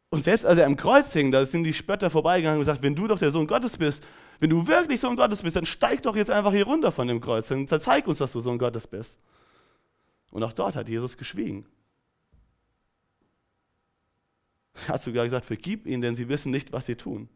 Und 0.09 0.23
selbst 0.23 0.45
als 0.45 0.57
er 0.57 0.67
am 0.67 0.77
Kreuz 0.77 1.11
hing, 1.11 1.31
da 1.31 1.45
sind 1.45 1.65
die 1.65 1.73
Spötter 1.73 2.09
vorbeigegangen 2.09 2.59
und 2.59 2.61
gesagt, 2.61 2.81
wenn 2.81 2.95
du 2.95 3.09
doch 3.09 3.19
der 3.19 3.31
Sohn 3.31 3.45
Gottes 3.45 3.77
bist, 3.77 4.07
wenn 4.39 4.49
du 4.49 4.65
wirklich 4.67 5.01
Sohn 5.01 5.17
Gottes 5.17 5.41
bist, 5.41 5.57
dann 5.57 5.65
steig 5.65 6.01
doch 6.03 6.15
jetzt 6.15 6.31
einfach 6.31 6.53
hier 6.53 6.65
runter 6.65 6.93
von 6.93 7.09
dem 7.09 7.19
Kreuz, 7.19 7.49
dann 7.49 7.67
zeig 7.67 8.07
uns, 8.07 8.19
dass 8.19 8.31
du 8.31 8.39
Sohn 8.39 8.57
Gottes 8.57 8.87
bist. 8.87 9.19
Und 10.31 10.43
auch 10.43 10.53
dort 10.53 10.77
hat 10.77 10.87
Jesus 10.87 11.17
geschwiegen. 11.17 11.65
Er 14.87 14.93
hat 14.93 15.01
sogar 15.01 15.25
gesagt, 15.25 15.45
vergib 15.45 15.85
ihnen, 15.85 16.01
denn 16.01 16.15
sie 16.15 16.29
wissen 16.29 16.51
nicht, 16.51 16.71
was 16.71 16.85
sie 16.85 16.95
tun. 16.95 17.27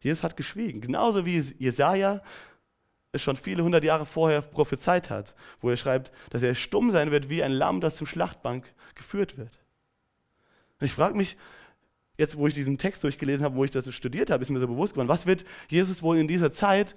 Jesus 0.00 0.22
hat 0.22 0.36
geschwiegen, 0.36 0.80
genauso 0.80 1.26
wie 1.26 1.38
Jesaja 1.58 2.22
es 3.12 3.22
schon 3.22 3.36
viele 3.36 3.62
hundert 3.62 3.84
Jahre 3.84 4.06
vorher 4.06 4.42
prophezeit 4.42 5.10
hat, 5.10 5.34
wo 5.60 5.70
er 5.70 5.76
schreibt, 5.76 6.12
dass 6.30 6.42
er 6.42 6.54
stumm 6.54 6.92
sein 6.92 7.10
wird 7.10 7.28
wie 7.28 7.42
ein 7.42 7.52
Lamm, 7.52 7.80
das 7.80 7.96
zum 7.96 8.06
Schlachtbank 8.06 8.72
geführt 8.94 9.38
wird. 9.38 9.58
Und 10.78 10.86
ich 10.86 10.92
frage 10.92 11.16
mich, 11.16 11.36
jetzt 12.16 12.36
wo 12.36 12.46
ich 12.46 12.54
diesen 12.54 12.78
Text 12.78 13.02
durchgelesen 13.02 13.44
habe, 13.44 13.56
wo 13.56 13.64
ich 13.64 13.70
das 13.70 13.92
studiert 13.94 14.30
habe, 14.30 14.42
ist 14.42 14.50
mir 14.50 14.60
so 14.60 14.68
bewusst 14.68 14.92
geworden, 14.92 15.08
was 15.08 15.26
wird 15.26 15.44
Jesus 15.68 16.02
wohl 16.02 16.18
in 16.18 16.28
dieser 16.28 16.52
Zeit, 16.52 16.94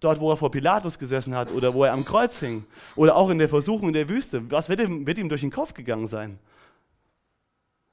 dort 0.00 0.20
wo 0.20 0.30
er 0.30 0.36
vor 0.36 0.50
Pilatus 0.50 0.98
gesessen 0.98 1.34
hat 1.34 1.50
oder 1.52 1.72
wo 1.72 1.84
er 1.84 1.92
am 1.92 2.04
Kreuz 2.04 2.40
hing 2.40 2.64
oder 2.96 3.16
auch 3.16 3.30
in 3.30 3.38
der 3.38 3.48
Versuchung 3.48 3.88
in 3.88 3.94
der 3.94 4.08
Wüste, 4.08 4.50
was 4.50 4.68
wird 4.68 4.80
ihm, 4.80 5.06
wird 5.06 5.18
ihm 5.18 5.28
durch 5.28 5.42
den 5.42 5.50
Kopf 5.50 5.72
gegangen 5.72 6.06
sein? 6.06 6.38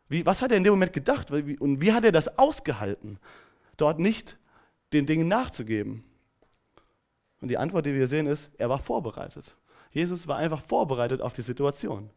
Wie, 0.10 0.26
was 0.26 0.42
hat 0.42 0.52
er 0.52 0.58
in 0.58 0.64
dem 0.64 0.74
Moment 0.74 0.94
gedacht 0.94 1.32
und 1.32 1.82
wie 1.82 1.94
hat 1.94 2.04
er 2.04 2.12
das 2.12 2.38
ausgehalten, 2.38 3.20
dort 3.78 4.00
nicht 4.00 4.38
den 4.94 5.06
Dingen 5.06 5.28
nachzugeben? 5.28 6.04
Und 7.42 7.50
die 7.50 7.58
Antwort, 7.58 7.86
die 7.86 7.94
wir 7.94 8.08
sehen, 8.08 8.26
ist, 8.26 8.52
er 8.58 8.70
war 8.70 8.80
vorbereitet. 8.80 9.56
Jesus 9.92 10.28
war 10.28 10.38
einfach 10.38 10.62
vorbereitet 10.62 11.22
auf 11.22 11.34
die 11.34 11.42
Situation. 11.42 12.10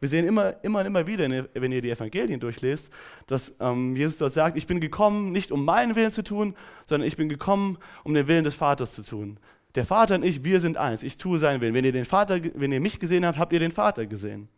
Wir 0.00 0.08
sehen 0.08 0.26
immer, 0.26 0.62
immer 0.64 0.80
und 0.80 0.86
immer 0.86 1.06
wieder, 1.06 1.30
wenn 1.54 1.70
ihr 1.70 1.80
die 1.80 1.90
Evangelien 1.90 2.40
durchlest, 2.40 2.90
dass 3.28 3.54
ähm, 3.60 3.94
Jesus 3.94 4.18
dort 4.18 4.32
sagt, 4.32 4.58
ich 4.58 4.66
bin 4.66 4.80
gekommen, 4.80 5.30
nicht 5.30 5.52
um 5.52 5.64
meinen 5.64 5.94
Willen 5.94 6.10
zu 6.10 6.24
tun, 6.24 6.56
sondern 6.86 7.06
ich 7.06 7.16
bin 7.16 7.28
gekommen, 7.28 7.78
um 8.02 8.12
den 8.12 8.26
Willen 8.26 8.42
des 8.42 8.56
Vaters 8.56 8.94
zu 8.94 9.02
tun. 9.02 9.38
Der 9.76 9.86
Vater 9.86 10.16
und 10.16 10.24
ich, 10.24 10.42
wir 10.42 10.60
sind 10.60 10.76
eins. 10.76 11.04
Ich 11.04 11.18
tue 11.18 11.38
seinen 11.38 11.60
Willen. 11.60 11.72
Wenn 11.72 11.84
ihr, 11.84 11.92
den 11.92 12.04
Vater, 12.04 12.40
wenn 12.54 12.72
ihr 12.72 12.80
mich 12.80 12.98
gesehen 12.98 13.24
habt, 13.24 13.38
habt 13.38 13.52
ihr 13.52 13.60
den 13.60 13.70
Vater 13.70 14.06
gesehen. 14.06 14.48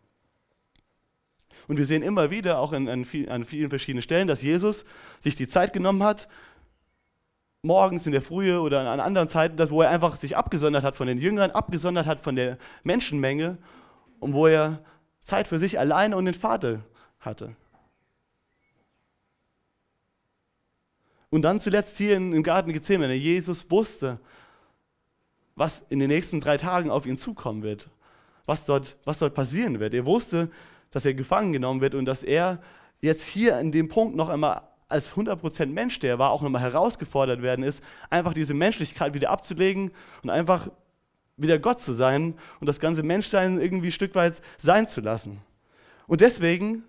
Und 1.67 1.77
wir 1.77 1.85
sehen 1.85 2.03
immer 2.03 2.29
wieder, 2.29 2.59
auch 2.59 2.73
in, 2.73 2.87
an, 2.87 3.05
viel, 3.05 3.29
an 3.29 3.45
vielen 3.45 3.69
verschiedenen 3.69 4.01
Stellen, 4.01 4.27
dass 4.27 4.41
Jesus 4.41 4.85
sich 5.19 5.35
die 5.35 5.47
Zeit 5.47 5.73
genommen 5.73 6.03
hat, 6.03 6.27
morgens 7.63 8.05
in 8.05 8.11
der 8.11 8.21
Frühe 8.21 8.61
oder 8.61 8.87
an 8.87 8.99
anderen 8.99 9.27
Zeiten, 9.27 9.57
wo 9.69 9.81
er 9.81 9.89
einfach 9.89 10.15
sich 10.15 10.37
abgesondert 10.37 10.83
hat 10.83 10.95
von 10.95 11.07
den 11.07 11.17
Jüngern, 11.17 11.51
abgesondert 11.51 12.05
hat 12.05 12.21
von 12.21 12.35
der 12.35 12.57
Menschenmenge 12.83 13.57
und 14.19 14.33
wo 14.33 14.47
er 14.47 14.79
Zeit 15.21 15.47
für 15.47 15.59
sich 15.59 15.79
alleine 15.79 16.15
und 16.15 16.25
den 16.25 16.35
Vater 16.35 16.83
hatte. 17.19 17.55
Und 21.31 21.41
dann 21.41 21.59
zuletzt 21.59 21.97
hier 21.97 22.15
im 22.15 22.43
Garten 22.43 22.71
Gethsemane, 22.71 23.15
Jesus 23.15 23.69
wusste, 23.69 24.19
was 25.55 25.85
in 25.89 25.99
den 25.99 26.09
nächsten 26.09 26.39
drei 26.39 26.57
Tagen 26.57 26.91
auf 26.91 27.05
ihn 27.05 27.17
zukommen 27.17 27.63
wird, 27.63 27.89
was 28.45 28.65
dort, 28.65 28.95
was 29.03 29.19
dort 29.19 29.33
passieren 29.33 29.79
wird. 29.79 29.93
Er 29.93 30.05
wusste, 30.05 30.49
dass 30.91 31.05
er 31.05 31.13
gefangen 31.13 31.51
genommen 31.51 31.81
wird 31.81 31.95
und 31.95 32.05
dass 32.05 32.23
er 32.23 32.61
jetzt 33.01 33.25
hier 33.25 33.59
in 33.59 33.71
dem 33.71 33.89
Punkt 33.89 34.15
noch 34.15 34.29
einmal 34.29 34.61
als 34.87 35.13
100% 35.13 35.67
Mensch, 35.67 35.99
der 35.99 36.19
war, 36.19 36.31
auch 36.31 36.41
nochmal 36.41 36.61
herausgefordert 36.61 37.41
werden 37.41 37.63
ist, 37.63 37.83
einfach 38.09 38.33
diese 38.33 38.53
Menschlichkeit 38.53 39.13
wieder 39.13 39.29
abzulegen 39.29 39.91
und 40.21 40.29
einfach 40.29 40.69
wieder 41.37 41.59
Gott 41.59 41.81
zu 41.81 41.93
sein 41.93 42.35
und 42.59 42.67
das 42.67 42.79
ganze 42.79 43.03
Menschsein 43.03 43.59
irgendwie 43.59 43.87
ein 43.87 43.91
Stück 43.91 44.15
weit 44.15 44.41
sein 44.57 44.87
zu 44.87 45.01
lassen. 45.01 45.41
Und 46.07 46.21
deswegen, 46.21 46.83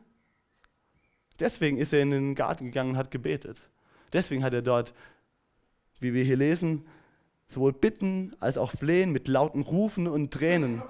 deswegen 1.41 1.79
ist 1.79 1.93
er 1.93 2.03
in 2.03 2.11
den 2.11 2.35
Garten 2.35 2.67
gegangen 2.67 2.91
und 2.91 2.97
hat 2.97 3.11
gebetet. 3.11 3.63
Deswegen 4.13 4.45
hat 4.45 4.53
er 4.53 4.63
dort, 4.63 4.93
wie 6.01 6.13
wir 6.13 6.23
hier 6.23 6.37
lesen, 6.37 6.87
sowohl 7.49 7.73
Bitten 7.73 8.37
als 8.41 8.59
auch 8.59 8.73
Flehen 8.73 9.11
mit 9.11 9.27
lauten 9.29 9.63
Rufen 9.63 10.07
und 10.07 10.33
Tränen 10.33 10.83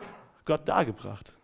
Gott 0.45 0.69
dargebracht. 0.69 1.36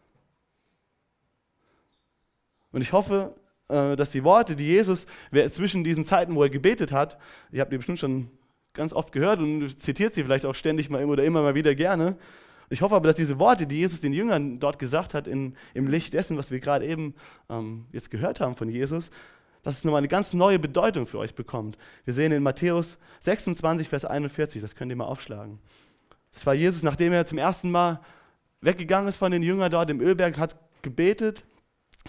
Und 2.73 2.83
ich 2.83 2.93
hoffe, 2.93 3.35
äh, 3.69 3.97
dass 3.97 4.11
die 4.11 4.25
Worte, 4.25 4.57
die 4.57 4.67
Jesus 4.67 5.07
zwischen 5.49 5.85
diesen 5.85 6.05
Zeiten, 6.05 6.35
wo 6.35 6.43
er 6.43 6.51
gebetet 6.51 6.93
hat, 6.93 7.19
ihr 7.51 7.61
habt 7.61 7.73
die 7.73 7.77
bestimmt 7.77 7.99
schon 7.99 8.31
ganz 8.75 8.93
oft 8.93 9.13
gehört 9.13 9.39
und 9.41 9.79
zitiert 9.79 10.15
sie 10.15 10.25
vielleicht 10.25 10.47
auch 10.47 10.55
ständig 10.55 10.91
mal 10.91 11.05
oder 11.05 11.25
immer 11.25 11.43
mal 11.43 11.55
wieder 11.55 11.75
gerne. 11.75 12.17
Ich 12.71 12.81
hoffe 12.81 12.95
aber, 12.95 13.09
dass 13.09 13.17
diese 13.17 13.39
Worte, 13.39 13.67
die 13.67 13.79
Jesus 13.79 14.01
den 14.01 14.15
Jüngern 14.15 14.59
dort 14.59 14.79
gesagt 14.79 15.13
hat, 15.13 15.27
in, 15.27 15.57
im 15.75 15.89
Licht 15.89 16.15
dessen, 16.15 16.39
was 16.39 16.51
wir 16.51 16.59
gerade 16.59 16.87
eben 16.87 17.15
ähm, 17.51 17.85
jetzt 17.93 18.11
gehört 18.11 18.41
haben 18.41 18.57
von 18.57 18.71
Jesus, 18.71 19.11
dass 19.63 19.79
es 19.79 19.85
nochmal 19.85 19.99
eine 19.99 20.09
ganz 20.09 20.33
neue 20.33 20.59
Bedeutung 20.59 21.07
für 21.07 21.19
euch 21.19 21.35
bekommt. 21.35 21.77
Wir 22.05 22.15
sehen 22.15 22.33
in 22.33 22.43
Matthäus 22.43 22.99
26, 23.21 23.89
Vers 23.89 24.07
41, 24.07 24.63
das 24.63 24.75
könnt 24.75 24.91
ihr 24.91 24.97
mal 24.97 25.05
aufschlagen. 25.05 25.59
Das 26.33 26.47
war 26.47 26.55
Jesus, 26.55 26.83
nachdem 26.83 27.13
er 27.13 27.27
zum 27.27 27.37
ersten 27.37 27.71
Mal 27.71 28.01
weggegangen 28.63 29.09
ist 29.09 29.19
von 29.19 29.33
den 29.33 29.43
Jüngern 29.43 29.71
dort 29.71 29.91
im 29.91 30.01
Ölberg, 30.01 30.39
hat 30.39 30.57
gebetet 30.81 31.45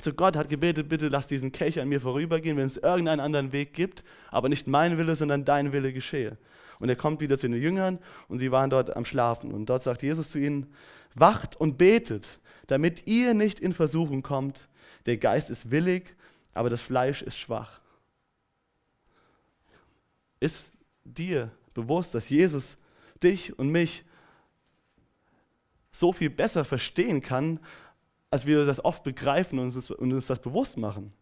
zu 0.02 0.14
Gott, 0.14 0.36
hat 0.36 0.50
gebetet, 0.50 0.90
bitte 0.90 1.08
lass 1.08 1.28
diesen 1.28 1.52
Kelch 1.52 1.80
an 1.80 1.88
mir 1.88 2.02
vorübergehen, 2.02 2.58
wenn 2.58 2.68
es 2.68 2.78
irgendeinen 2.78 3.20
anderen 3.20 3.52
Weg 3.52 3.74
gibt, 3.74 4.04
aber 4.32 4.50
nicht 4.50 4.68
mein 4.68 4.98
Wille, 4.98 5.16
sondern 5.16 5.46
dein 5.46 5.72
Wille 5.72 5.94
geschehe. 5.94 6.38
Und 6.80 6.90
er 6.90 6.96
kommt 6.96 7.22
wieder 7.22 7.38
zu 7.38 7.48
den 7.48 7.62
Jüngern 7.62 8.00
und 8.28 8.40
sie 8.40 8.52
waren 8.52 8.70
dort 8.70 8.96
am 8.96 9.06
Schlafen. 9.06 9.54
Und 9.54 9.68
dort 9.68 9.84
sagt 9.84 10.04
Jesus 10.04 10.30
zu 10.30 10.40
ihnen, 10.40 10.74
wacht 11.14 11.56
und 11.56 11.78
betet, 11.78 12.40
damit 12.68 13.08
ihr 13.08 13.34
nicht 13.34 13.60
in 13.60 13.74
Versuchung 13.74 14.24
kommt. 14.24 14.68
Der 15.06 15.18
Geist 15.18 15.50
ist 15.50 15.70
willig, 15.72 16.16
aber 16.54 16.70
das 16.70 16.82
Fleisch 16.82 17.22
ist 17.22 17.38
schwach. 17.38 17.80
Ist 20.40 20.72
dir 21.04 21.52
bewusst, 21.74 22.16
dass 22.16 22.30
Jesus 22.30 22.78
dich 23.22 23.58
und 23.58 23.70
mich 23.70 24.04
so 25.92 26.12
viel 26.12 26.30
besser 26.30 26.66
verstehen 26.66 27.22
kann, 27.22 27.60
als 28.34 28.48
wir 28.48 28.66
das 28.66 28.84
oft 28.84 29.04
begreifen 29.04 29.60
und 29.60 29.66
uns, 29.66 29.92
und 29.92 30.12
uns 30.12 30.26
das 30.26 30.40
bewusst 30.40 30.76
machen. 30.76 31.14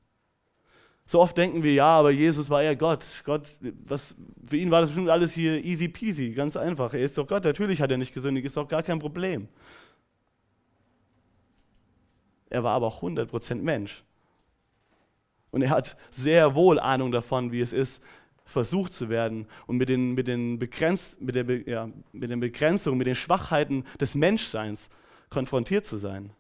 So 1.06 1.19
oft 1.19 1.38
denken 1.38 1.62
wir, 1.62 1.74
ja, 1.74 1.88
aber 2.00 2.10
Jesus 2.10 2.50
war 2.50 2.63
ja 2.63 2.74
Gott. 2.74 3.04
Gott, 3.26 3.50
was, 3.60 4.15
für 4.45 4.56
ihn 4.56 4.71
war 4.71 4.80
das 4.80 4.91
bestimmt 4.91 5.10
alles 5.10 5.34
hier 5.34 5.62
easy 5.62 5.89
peasy, 5.89 6.32
ganz 6.32 6.56
einfach. 6.56 6.93
Er 6.93 7.02
ist 7.02 7.17
doch 7.17 7.28
Gott, 7.28 7.43
natürlich 7.43 7.82
hat 7.82 7.91
er 7.91 7.97
nicht 7.97 8.13
gesündigt, 8.13 8.47
ist 8.47 8.56
doch 8.56 8.65
gar 8.65 8.82
kein 8.82 9.00
Problem. 9.00 9.50
Er 12.50 12.63
war 12.63 12.76
aber 12.76 12.88
auch 12.88 13.04
100% 13.04 13.56
Mensch. 13.56 14.06
Und 15.50 15.63
er 15.63 15.71
hat 15.71 15.97
sehr 16.12 16.56
wohl 16.56 16.80
Ahnung 16.80 17.12
davon, 17.12 17.52
wie 17.52 17.60
es 17.60 17.74
ist, 17.74 18.02
versucht 18.45 18.93
zu 18.93 19.10
werden 19.10 19.47
und 19.68 19.76
mit 19.76 19.89
den, 19.89 20.14
mit 20.14 20.30
den, 20.30 20.59
Begrenz, 20.59 21.18
mit 21.20 21.36
der, 21.36 21.68
ja, 21.68 21.89
mit 22.14 22.30
den 22.30 22.39
Begrenzungen, 22.39 22.97
mit 22.97 23.07
den 23.07 23.16
Schwachheiten 23.16 23.84
des 23.99 24.16
Menschseins 24.16 24.89
konfrontiert 25.30 25.86
zu 25.86 25.97
sein. 25.97 26.32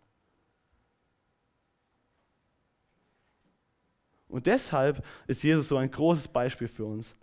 Und 4.31 4.47
deshalb 4.47 5.05
ist 5.27 5.43
Jesus 5.43 5.67
so 5.67 5.77
ein 5.77 5.91
großes 5.91 6.27
Beispiel 6.29 6.67
für 6.67 6.85
uns. 6.85 7.15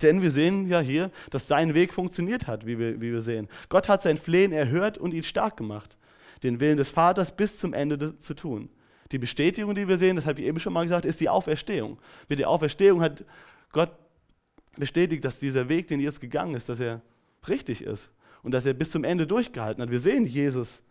Denn 0.00 0.22
wir 0.22 0.30
sehen 0.30 0.68
ja 0.68 0.80
hier, 0.80 1.10
dass 1.30 1.46
sein 1.46 1.74
Weg 1.74 1.92
funktioniert 1.92 2.46
hat, 2.46 2.64
wie 2.64 2.78
wir, 2.78 3.00
wie 3.00 3.12
wir 3.12 3.20
sehen. 3.20 3.48
Gott 3.68 3.88
hat 3.88 4.02
sein 4.02 4.16
Flehen 4.16 4.52
erhört 4.52 4.96
und 4.96 5.12
ihn 5.12 5.22
stark 5.22 5.56
gemacht, 5.56 5.98
den 6.42 6.60
Willen 6.60 6.78
des 6.78 6.90
Vaters 6.90 7.36
bis 7.36 7.58
zum 7.58 7.74
Ende 7.74 8.18
zu 8.18 8.34
tun. 8.34 8.70
Die 9.10 9.18
Bestätigung, 9.18 9.74
die 9.74 9.86
wir 9.88 9.98
sehen, 9.98 10.16
das 10.16 10.24
habe 10.24 10.40
ich 10.40 10.46
eben 10.46 10.58
schon 10.58 10.72
mal 10.72 10.84
gesagt, 10.84 11.04
ist 11.04 11.20
die 11.20 11.28
Auferstehung. 11.28 11.98
Mit 12.28 12.38
der 12.38 12.48
Auferstehung 12.48 13.02
hat 13.02 13.24
Gott 13.70 13.90
bestätigt, 14.76 15.24
dass 15.24 15.38
dieser 15.38 15.68
Weg, 15.68 15.88
den 15.88 16.00
Jesus 16.00 16.20
gegangen 16.20 16.54
ist, 16.54 16.70
dass 16.70 16.80
er 16.80 17.02
richtig 17.46 17.82
ist 17.82 18.10
und 18.42 18.52
dass 18.52 18.64
er 18.64 18.72
bis 18.72 18.90
zum 18.90 19.04
Ende 19.04 19.26
durchgehalten 19.26 19.82
hat. 19.82 19.90
Wir 19.90 20.00
sehen 20.00 20.24
Jesus 20.24 20.82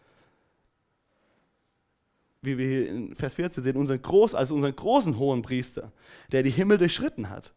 wie 2.42 2.58
wir 2.58 2.68
hier 2.68 2.90
in 2.90 3.16
Vers 3.16 3.36
14 3.36 3.64
sehen, 3.64 3.78
unseren 3.78 4.02
Groß, 4.02 4.34
also 4.34 4.56
unseren 4.56 4.76
großen 4.76 5.18
hohen 5.18 5.44
Priester, 5.44 5.92
der 6.32 6.44
die 6.44 6.50
Himmel 6.50 6.78
durchschritten 6.78 7.30
hat. 7.30 7.54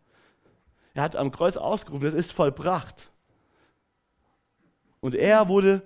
Er 0.92 1.02
hat 1.02 1.16
am 1.16 1.32
Kreuz 1.32 1.56
ausgerufen, 1.56 2.06
es 2.06 2.14
ist 2.14 2.32
vollbracht. 2.32 3.10
Und 5.00 5.14
er 5.14 5.48
wurde, 5.48 5.82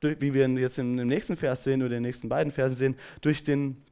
wie 0.00 0.34
wir 0.34 0.48
jetzt 0.48 0.78
im 0.78 0.96
nächsten 0.96 1.36
Vers 1.36 1.64
sehen 1.64 1.80
oder 1.80 1.96
in 1.96 2.02
den 2.02 2.08
nächsten 2.08 2.28
beiden 2.28 2.52
Versen 2.52 2.76
sehen, 2.76 2.96
durch 3.22 3.42
den, 3.42 3.82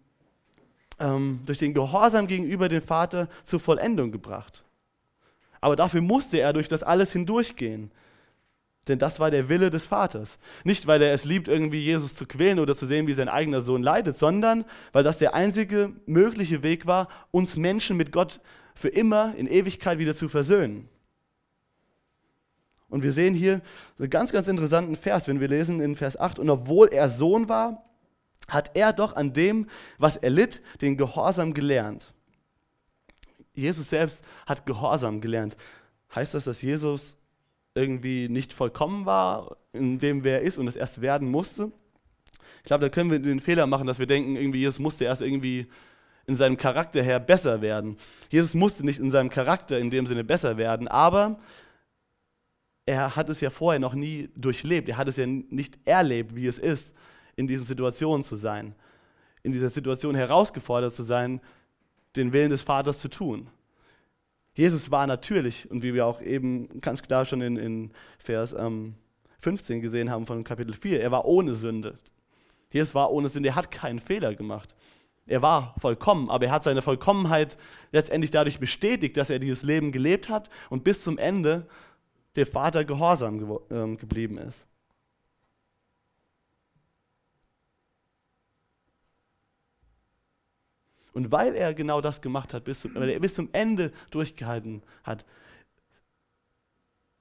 ähm, 0.99 1.41
durch 1.47 1.59
den 1.59 1.75
Gehorsam 1.75 2.27
gegenüber 2.27 2.69
dem 2.69 2.83
Vater 2.83 3.29
zur 3.45 3.61
Vollendung 3.61 4.13
gebracht. 4.13 4.63
Aber 5.61 5.77
dafür 5.77 6.01
musste 6.01 6.39
er 6.39 6.53
durch 6.53 6.69
das 6.69 6.83
alles 6.83 7.13
hindurchgehen. 7.13 7.91
Denn 8.89 8.99
das 8.99 9.21
war 9.21 9.31
der 9.31 9.49
Wille 9.49 9.71
des 9.71 9.85
Vaters. 9.85 10.39
Nicht, 10.65 10.87
weil 10.87 11.03
er 11.03 11.13
es 11.13 11.25
liebt, 11.25 11.49
irgendwie 11.49 11.81
Jesus 11.81 12.15
zu 12.15 12.27
quälen 12.27 12.59
oder 12.59 12.75
zu 12.75 12.87
sehen, 12.87 13.07
wie 13.07 13.15
sein 13.15 13.29
eigener 13.29 13.61
Sohn 13.61 13.83
leidet, 13.83 14.17
sondern 14.17 14.65
weil 14.93 15.05
das 15.05 15.19
der 15.19 15.35
einzige 15.35 15.93
mögliche 16.07 16.63
Weg 16.63 16.87
war, 16.87 17.09
uns 17.31 17.57
Menschen 17.57 17.97
mit 17.97 18.11
Gott 18.11 18.41
für 18.75 18.89
immer 18.89 19.35
in 19.37 19.47
Ewigkeit 19.47 19.99
wieder 19.99 20.15
zu 20.15 20.29
versöhnen. 20.29 20.89
Und 22.89 23.03
wir 23.03 23.13
sehen 23.13 23.35
hier 23.35 23.61
einen 23.99 24.11
ganz, 24.11 24.33
ganz 24.33 24.49
interessanten 24.49 24.97
Vers, 24.97 25.29
wenn 25.29 25.41
wir 25.41 25.49
lesen 25.49 25.81
in 25.81 25.95
Vers 25.95 26.19
8, 26.19 26.39
und 26.39 26.51
obwohl 26.51 26.89
er 26.89 27.09
Sohn 27.09 27.49
war, 27.49 27.85
hat 28.49 28.73
er 28.75 28.93
doch 28.93 29.15
an 29.15 29.33
dem, 29.33 29.69
was 29.99 30.17
er 30.17 30.31
litt, 30.31 30.61
den 30.81 30.97
Gehorsam 30.97 31.55
gelernt. 31.55 32.13
Jesus 33.55 33.91
selbst 33.91 34.25
hat 34.47 34.67
Gehorsam 34.67 35.21
gelernt. 35.21 35.57
Heißt 36.15 36.35
das, 36.35 36.45
dass 36.45 36.63
Jesus 36.63 37.17
irgendwie 37.75 38.29
nicht 38.29 38.53
vollkommen 38.53 39.07
war, 39.07 39.57
in 39.73 39.99
dem 39.99 40.25
wer 40.25 40.41
ist 40.43 40.59
und 40.59 40.67
es 40.67 40.77
erst 40.77 41.01
werden 41.01 41.31
musste? 41.31 41.71
Ich 42.59 42.65
glaube, 42.65 42.85
da 42.85 42.89
können 42.89 43.11
wir 43.11 43.19
den 43.19 43.41
Fehler 43.41 43.67
machen, 43.67 43.87
dass 43.87 43.99
wir 43.99 44.07
denken, 44.07 44.37
irgendwie 44.37 44.61
Jesus 44.61 44.79
musste 44.79 45.05
erst 45.05 45.23
irgendwie 45.23 45.67
in 46.27 46.37
seinem 46.37 46.57
Charakter 46.57 47.03
her 47.03 47.19
besser 47.19 47.61
werden. 47.63 47.97
Jesus 48.31 48.55
musste 48.55 48.85
nicht 48.85 48.99
in 48.99 49.11
seinem 49.11 49.31
Charakter 49.31 49.79
in 49.79 49.91
dem 49.91 50.07
Sinne 50.07 50.25
besser 50.25 50.57
werden, 50.57 50.89
aber 50.89 51.41
er 52.87 53.17
hat 53.17 53.29
es 53.29 53.41
ja 53.41 53.51
vorher 53.51 53.81
noch 53.81 53.95
nie 53.95 54.31
durchlebt. 54.37 54.89
Er 54.89 54.97
hat 54.97 55.09
es 55.09 55.17
ja 55.17 55.27
nicht 55.27 55.79
erlebt, 55.85 56.35
wie 56.35 56.47
es 56.47 56.59
ist, 56.59 56.95
in 57.37 57.47
diesen 57.47 57.65
Situationen 57.65 58.25
zu 58.25 58.37
sein, 58.37 58.75
in 59.43 59.53
dieser 59.53 59.71
Situation 59.71 60.15
herausgefordert 60.15 60.95
zu 60.95 61.03
sein, 61.03 61.41
den 62.17 62.33
Willen 62.33 62.51
des 62.51 62.63
Vaters 62.63 62.99
zu 62.99 63.09
tun. 63.09 63.49
Jesus 64.61 64.91
war 64.91 65.07
natürlich, 65.07 65.71
und 65.71 65.83
wie 65.83 65.95
wir 65.95 66.05
auch 66.05 66.21
eben 66.21 66.83
ganz 66.83 67.01
klar 67.01 67.25
schon 67.25 67.41
in, 67.41 67.57
in 67.57 67.93
Vers 68.19 68.53
ähm, 68.53 68.93
15 69.39 69.81
gesehen 69.81 70.11
haben 70.11 70.27
von 70.27 70.45
Kapitel 70.45 70.75
4, 70.75 71.01
er 71.01 71.11
war 71.11 71.25
ohne 71.25 71.55
Sünde. 71.55 71.97
Jesus 72.71 72.95
war 72.95 73.11
ohne 73.11 73.31
Sünde, 73.31 73.49
er 73.49 73.55
hat 73.57 73.71
keinen 73.71 74.01
Fehler 74.01 74.35
gemacht. 74.35 74.75
Er 75.27 75.41
war 75.41 75.75
vollkommen, 75.79 76.29
aber 76.29 76.45
er 76.45 76.53
hat 76.53 76.63
seine 76.63 76.83
Vollkommenheit 76.83 77.57
letztendlich 77.91 78.33
dadurch 78.33 78.61
bestätigt, 78.61 79.17
dass 79.17 79.31
er 79.31 79.39
dieses 79.39 79.63
Leben 79.63 79.93
gelebt 79.93 80.29
hat 80.29 80.51
und 80.69 80.85
bis 80.85 81.05
zum 81.05 81.17
Ende 81.17 81.67
der 82.37 82.45
Vater 82.45 82.85
gehorsam 82.85 83.39
ge 83.39 83.57
äh, 83.71 83.97
geblieben 83.97 84.37
ist. 84.37 84.67
Und 91.13 91.33
weil 91.33 91.55
er 91.55 91.75
genau 91.75 92.01
das 92.01 92.21
gemacht 92.21 92.55
hat, 92.55 92.65
bis 92.65 92.81
zum, 92.81 92.95
weil 92.95 93.09
er 93.09 93.21
bis 93.21 93.35
zum 93.35 93.49
Ende 93.53 93.93
durchgehalten 94.11 94.83
hat, 95.03 95.25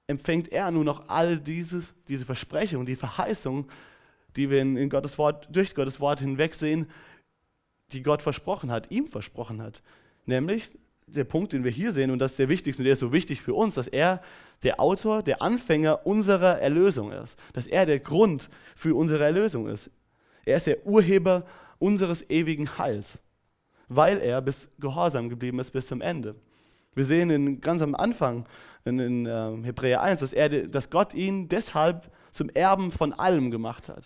empfängt 0.06 0.50
er 0.52 0.70
nun 0.70 0.84
noch 0.84 1.08
all 1.08 1.38
dieses, 1.38 1.94
diese 2.08 2.24
Versprechungen, 2.24 2.86
die 2.86 2.96
Verheißungen, 2.96 3.66
die 4.36 4.50
wir 4.50 4.60
in, 4.60 4.90
Gottes 4.90 5.18
Wort, 5.18 5.48
durch 5.50 5.74
Gottes 5.74 6.00
Wort 6.00 6.20
hinweg 6.20 6.54
sehen, 6.54 6.86
die 7.92 8.02
Gott 8.02 8.22
versprochen 8.22 8.70
hat, 8.70 8.90
ihm 8.90 9.08
versprochen 9.08 9.62
hat. 9.62 9.82
Nämlich 10.26 10.76
der 11.06 11.24
Punkt, 11.24 11.52
den 11.52 11.64
wir 11.64 11.70
hier 11.70 11.92
sehen, 11.92 12.10
und 12.10 12.20
das 12.20 12.32
ist 12.32 12.38
der 12.38 12.48
wichtigste, 12.48 12.82
und 12.82 12.84
der 12.84 12.92
ist 12.92 13.00
so 13.00 13.12
wichtig 13.12 13.40
für 13.40 13.54
uns, 13.54 13.74
dass 13.74 13.88
er 13.88 14.20
der 14.62 14.78
Autor, 14.78 15.22
der 15.22 15.42
Anfänger 15.42 16.06
unserer 16.06 16.60
Erlösung 16.60 17.10
ist. 17.12 17.38
Dass 17.52 17.66
er 17.66 17.86
der 17.86 17.98
Grund 17.98 18.48
für 18.76 18.94
unsere 18.94 19.24
Erlösung 19.24 19.66
ist. 19.66 19.90
Er 20.44 20.58
ist 20.58 20.66
der 20.66 20.86
Urheber 20.86 21.44
unseres 21.78 22.28
ewigen 22.30 22.78
Heils 22.78 23.20
weil 23.90 24.18
er 24.18 24.40
bis 24.40 24.70
gehorsam 24.78 25.28
geblieben 25.28 25.58
ist 25.58 25.72
bis 25.72 25.88
zum 25.88 26.00
Ende. 26.00 26.36
Wir 26.94 27.04
sehen 27.04 27.28
in, 27.28 27.60
ganz 27.60 27.82
am 27.82 27.96
Anfang 27.96 28.46
in, 28.84 29.00
in 29.00 29.26
äh, 29.26 29.64
Hebräer 29.64 30.00
1, 30.00 30.20
dass, 30.20 30.32
er, 30.32 30.48
dass 30.48 30.90
Gott 30.90 31.12
ihn 31.12 31.48
deshalb 31.48 32.10
zum 32.30 32.48
Erben 32.50 32.92
von 32.92 33.12
allem 33.12 33.50
gemacht 33.50 33.88
hat, 33.88 34.04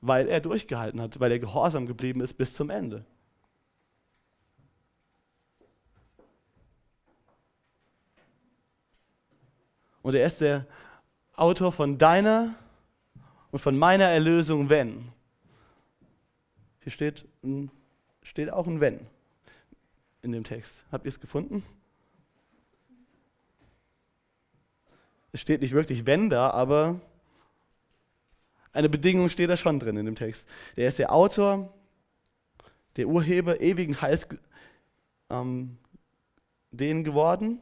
weil 0.00 0.28
er 0.28 0.40
durchgehalten 0.40 1.00
hat, 1.00 1.18
weil 1.18 1.32
er 1.32 1.40
gehorsam 1.40 1.86
geblieben 1.86 2.20
ist 2.20 2.34
bis 2.34 2.54
zum 2.54 2.70
Ende. 2.70 3.04
Und 10.02 10.14
er 10.14 10.26
ist 10.26 10.40
der 10.40 10.66
Autor 11.34 11.72
von 11.72 11.98
deiner 11.98 12.54
und 13.50 13.58
von 13.58 13.76
meiner 13.76 14.04
Erlösung, 14.04 14.68
wenn. 14.68 15.08
Hier 16.80 16.92
steht 16.92 17.26
ein 17.42 17.70
steht 18.22 18.50
auch 18.50 18.66
ein 18.66 18.80
Wenn 18.80 19.00
in 20.22 20.32
dem 20.32 20.44
Text. 20.44 20.84
Habt 20.90 21.04
ihr 21.04 21.10
es 21.10 21.20
gefunden? 21.20 21.64
Es 25.32 25.40
steht 25.40 25.62
nicht 25.62 25.72
wirklich 25.72 26.06
Wenn 26.06 26.30
da, 26.30 26.50
aber 26.50 27.00
eine 28.72 28.88
Bedingung 28.88 29.28
steht 29.28 29.50
da 29.50 29.56
schon 29.56 29.78
drin 29.78 29.96
in 29.96 30.06
dem 30.06 30.14
Text. 30.14 30.46
Der 30.76 30.88
ist 30.88 30.98
der 30.98 31.12
Autor, 31.12 31.72
der 32.96 33.08
Urheber 33.08 33.60
ewigen 33.60 34.00
Heils 34.00 34.26
ähm, 35.30 35.78
denen 36.70 37.04
geworden, 37.04 37.60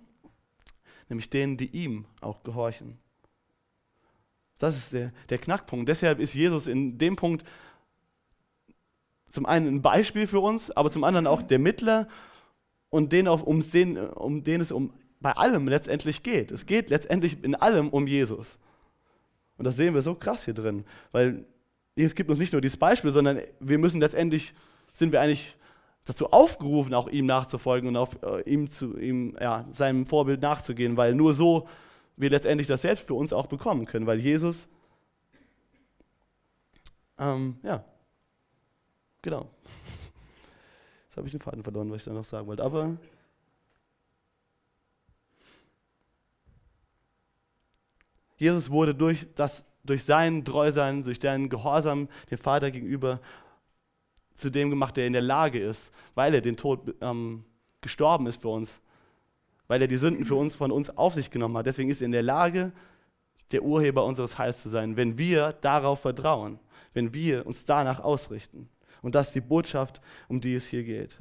nämlich 1.09 1.31
denen, 1.31 1.57
die 1.57 1.69
ihm 1.69 2.05
auch 2.21 2.43
gehorchen. 2.43 2.99
Das 4.59 4.77
ist 4.77 4.93
der, 4.93 5.13
der 5.31 5.39
Knackpunkt. 5.39 5.89
Deshalb 5.89 6.21
ist 6.21 6.35
Jesus 6.35 6.67
in 6.67 6.99
dem 6.99 7.17
Punkt 7.17 7.47
zum 9.31 9.47
einen 9.47 9.77
ein 9.77 9.83
Beispiel 9.83 10.27
für 10.27 10.41
uns, 10.41 10.71
aber 10.71 10.91
zum 10.91 11.05
anderen 11.05 11.27
auch 11.27 11.41
der 11.41 11.59
Mittler 11.59 12.09
und 12.91 13.13
den, 13.13 13.29
auf, 13.29 13.43
um, 13.43 13.69
den, 13.71 13.97
um 13.97 14.45
den 14.45 14.61
es 14.61 14.73
um, 14.73 14.93
bei 15.21 15.33
allem 15.33 15.69
letztendlich 15.69 16.23
geht. 16.23 16.51
Es 16.51 16.67
geht 16.67 16.91
letztendlich 16.91 17.43
in 17.43 17.55
allem 17.55 17.89
um 17.89 18.07
Jesus. 18.07 18.59
Und 19.57 19.65
das 19.65 19.77
sehen 19.77 19.95
wir 19.95 20.03
so 20.03 20.15
krass 20.15 20.45
hier 20.45 20.55
drin, 20.55 20.85
weil 21.13 21.45
es 21.95 22.15
gibt 22.15 22.31
uns 22.31 22.39
nicht 22.39 22.53
nur 22.53 22.63
dieses 22.63 22.77
Beispiel, 22.77 23.13
sondern 23.13 23.41
wir 23.61 23.79
müssen 23.79 24.01
letztendlich, 24.01 24.55
sind 24.93 25.13
wir 25.13 25.21
eigentlich 25.21 25.57
dazu 26.05 26.33
aufgerufen, 26.33 26.95
auch 26.95 27.09
ihm 27.09 27.27
nachzufolgen 27.27 27.89
und 27.89 27.97
auf 27.97 28.23
äh, 28.23 28.41
ihm 28.51 28.71
zu, 28.71 28.99
ihm, 28.99 29.37
ja, 29.41 29.67
seinem 29.71 30.07
Vorbild 30.07 30.41
nachzugehen, 30.41 30.97
weil 30.97 31.15
nur 31.15 31.35
so 31.35 31.69
wir 32.17 32.31
letztendlich 32.31 32.67
das 32.67 32.83
selbst 32.83 33.07
für 33.07 33.15
uns 33.15 33.33
auch 33.33 33.47
bekommen 33.47 33.87
können, 33.87 34.07
weil 34.07 34.19
Jesus 34.19 34.67
ähm, 37.19 37.59
ja, 37.63 37.85
Genau. 39.23 39.51
Jetzt 41.09 41.17
habe 41.17 41.27
ich 41.27 41.33
den 41.33 41.41
Faden 41.41 41.63
verloren, 41.63 41.91
was 41.91 41.99
ich 41.99 42.05
da 42.05 42.13
noch 42.13 42.25
sagen 42.25 42.47
wollte. 42.47 42.63
Aber 42.63 42.97
Jesus 48.41 48.71
wurde 48.71 48.95
durch, 48.95 49.27
das, 49.35 49.65
durch 49.85 50.03
sein 50.03 50.45
Treusein, 50.45 51.05
durch 51.05 51.21
seinen 51.21 51.51
Gehorsam 51.51 52.09
dem 52.31 52.39
Vater 52.39 52.71
gegenüber 52.71 53.21
zu 54.33 54.49
dem 54.49 54.71
gemacht, 54.71 54.97
der 54.97 55.07
in 55.07 55.13
der 55.13 55.23
Lage 55.23 55.61
ist, 55.61 55.93
weil 56.15 56.35
er 56.35 56.41
den 56.41 56.57
Tod 56.57 56.95
ähm, 57.03 57.45
gestorben 57.83 58.27
ist 58.27 58.41
für 58.41 58.49
uns, 58.49 58.81
weil 59.69 59.83
er 59.83 59.89
die 59.89 59.99
Sünden 59.99 60.25
für 60.25 60.37
uns 60.37 60.55
von 60.55 60.73
uns 60.73 60.97
auf 60.97 61.15
sich 61.15 61.31
genommen 61.31 61.57
hat. 61.59 61.67
Deswegen 61.67 61.91
ist 61.91 62.01
er 62.01 62.07
in 62.07 62.13
der 62.13 62.23
Lage, 62.23 62.73
der 63.53 63.63
Urheber 63.63 64.05
unseres 64.05 64.39
Heils 64.39 64.63
zu 64.63 64.71
sein, 64.71 64.97
wenn 64.97 65.19
wir 65.19 65.53
darauf 65.53 66.01
vertrauen, 66.01 66.59
wenn 66.95 67.13
wir 67.13 67.47
uns 67.47 67.67
danach 67.67 68.01
ausrichten. 68.01 68.71
Und 69.03 69.15
das 69.15 69.29
ist 69.29 69.35
die 69.35 69.41
Botschaft, 69.41 70.01
um 70.29 70.41
die 70.41 70.55
es 70.55 70.69
hier 70.69 70.85
geht. 70.85 71.19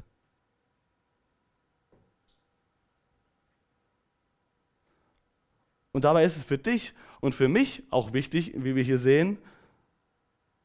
Und 5.92 6.06
dabei 6.06 6.24
ist 6.24 6.38
es 6.38 6.44
für 6.44 6.58
dich 6.58 6.94
und 7.20 7.34
für 7.34 7.48
mich 7.48 7.84
auch 7.90 8.14
wichtig, 8.14 8.54
wie 8.56 8.76
wir 8.76 8.84
hier 8.84 9.00
sehen, 9.00 9.38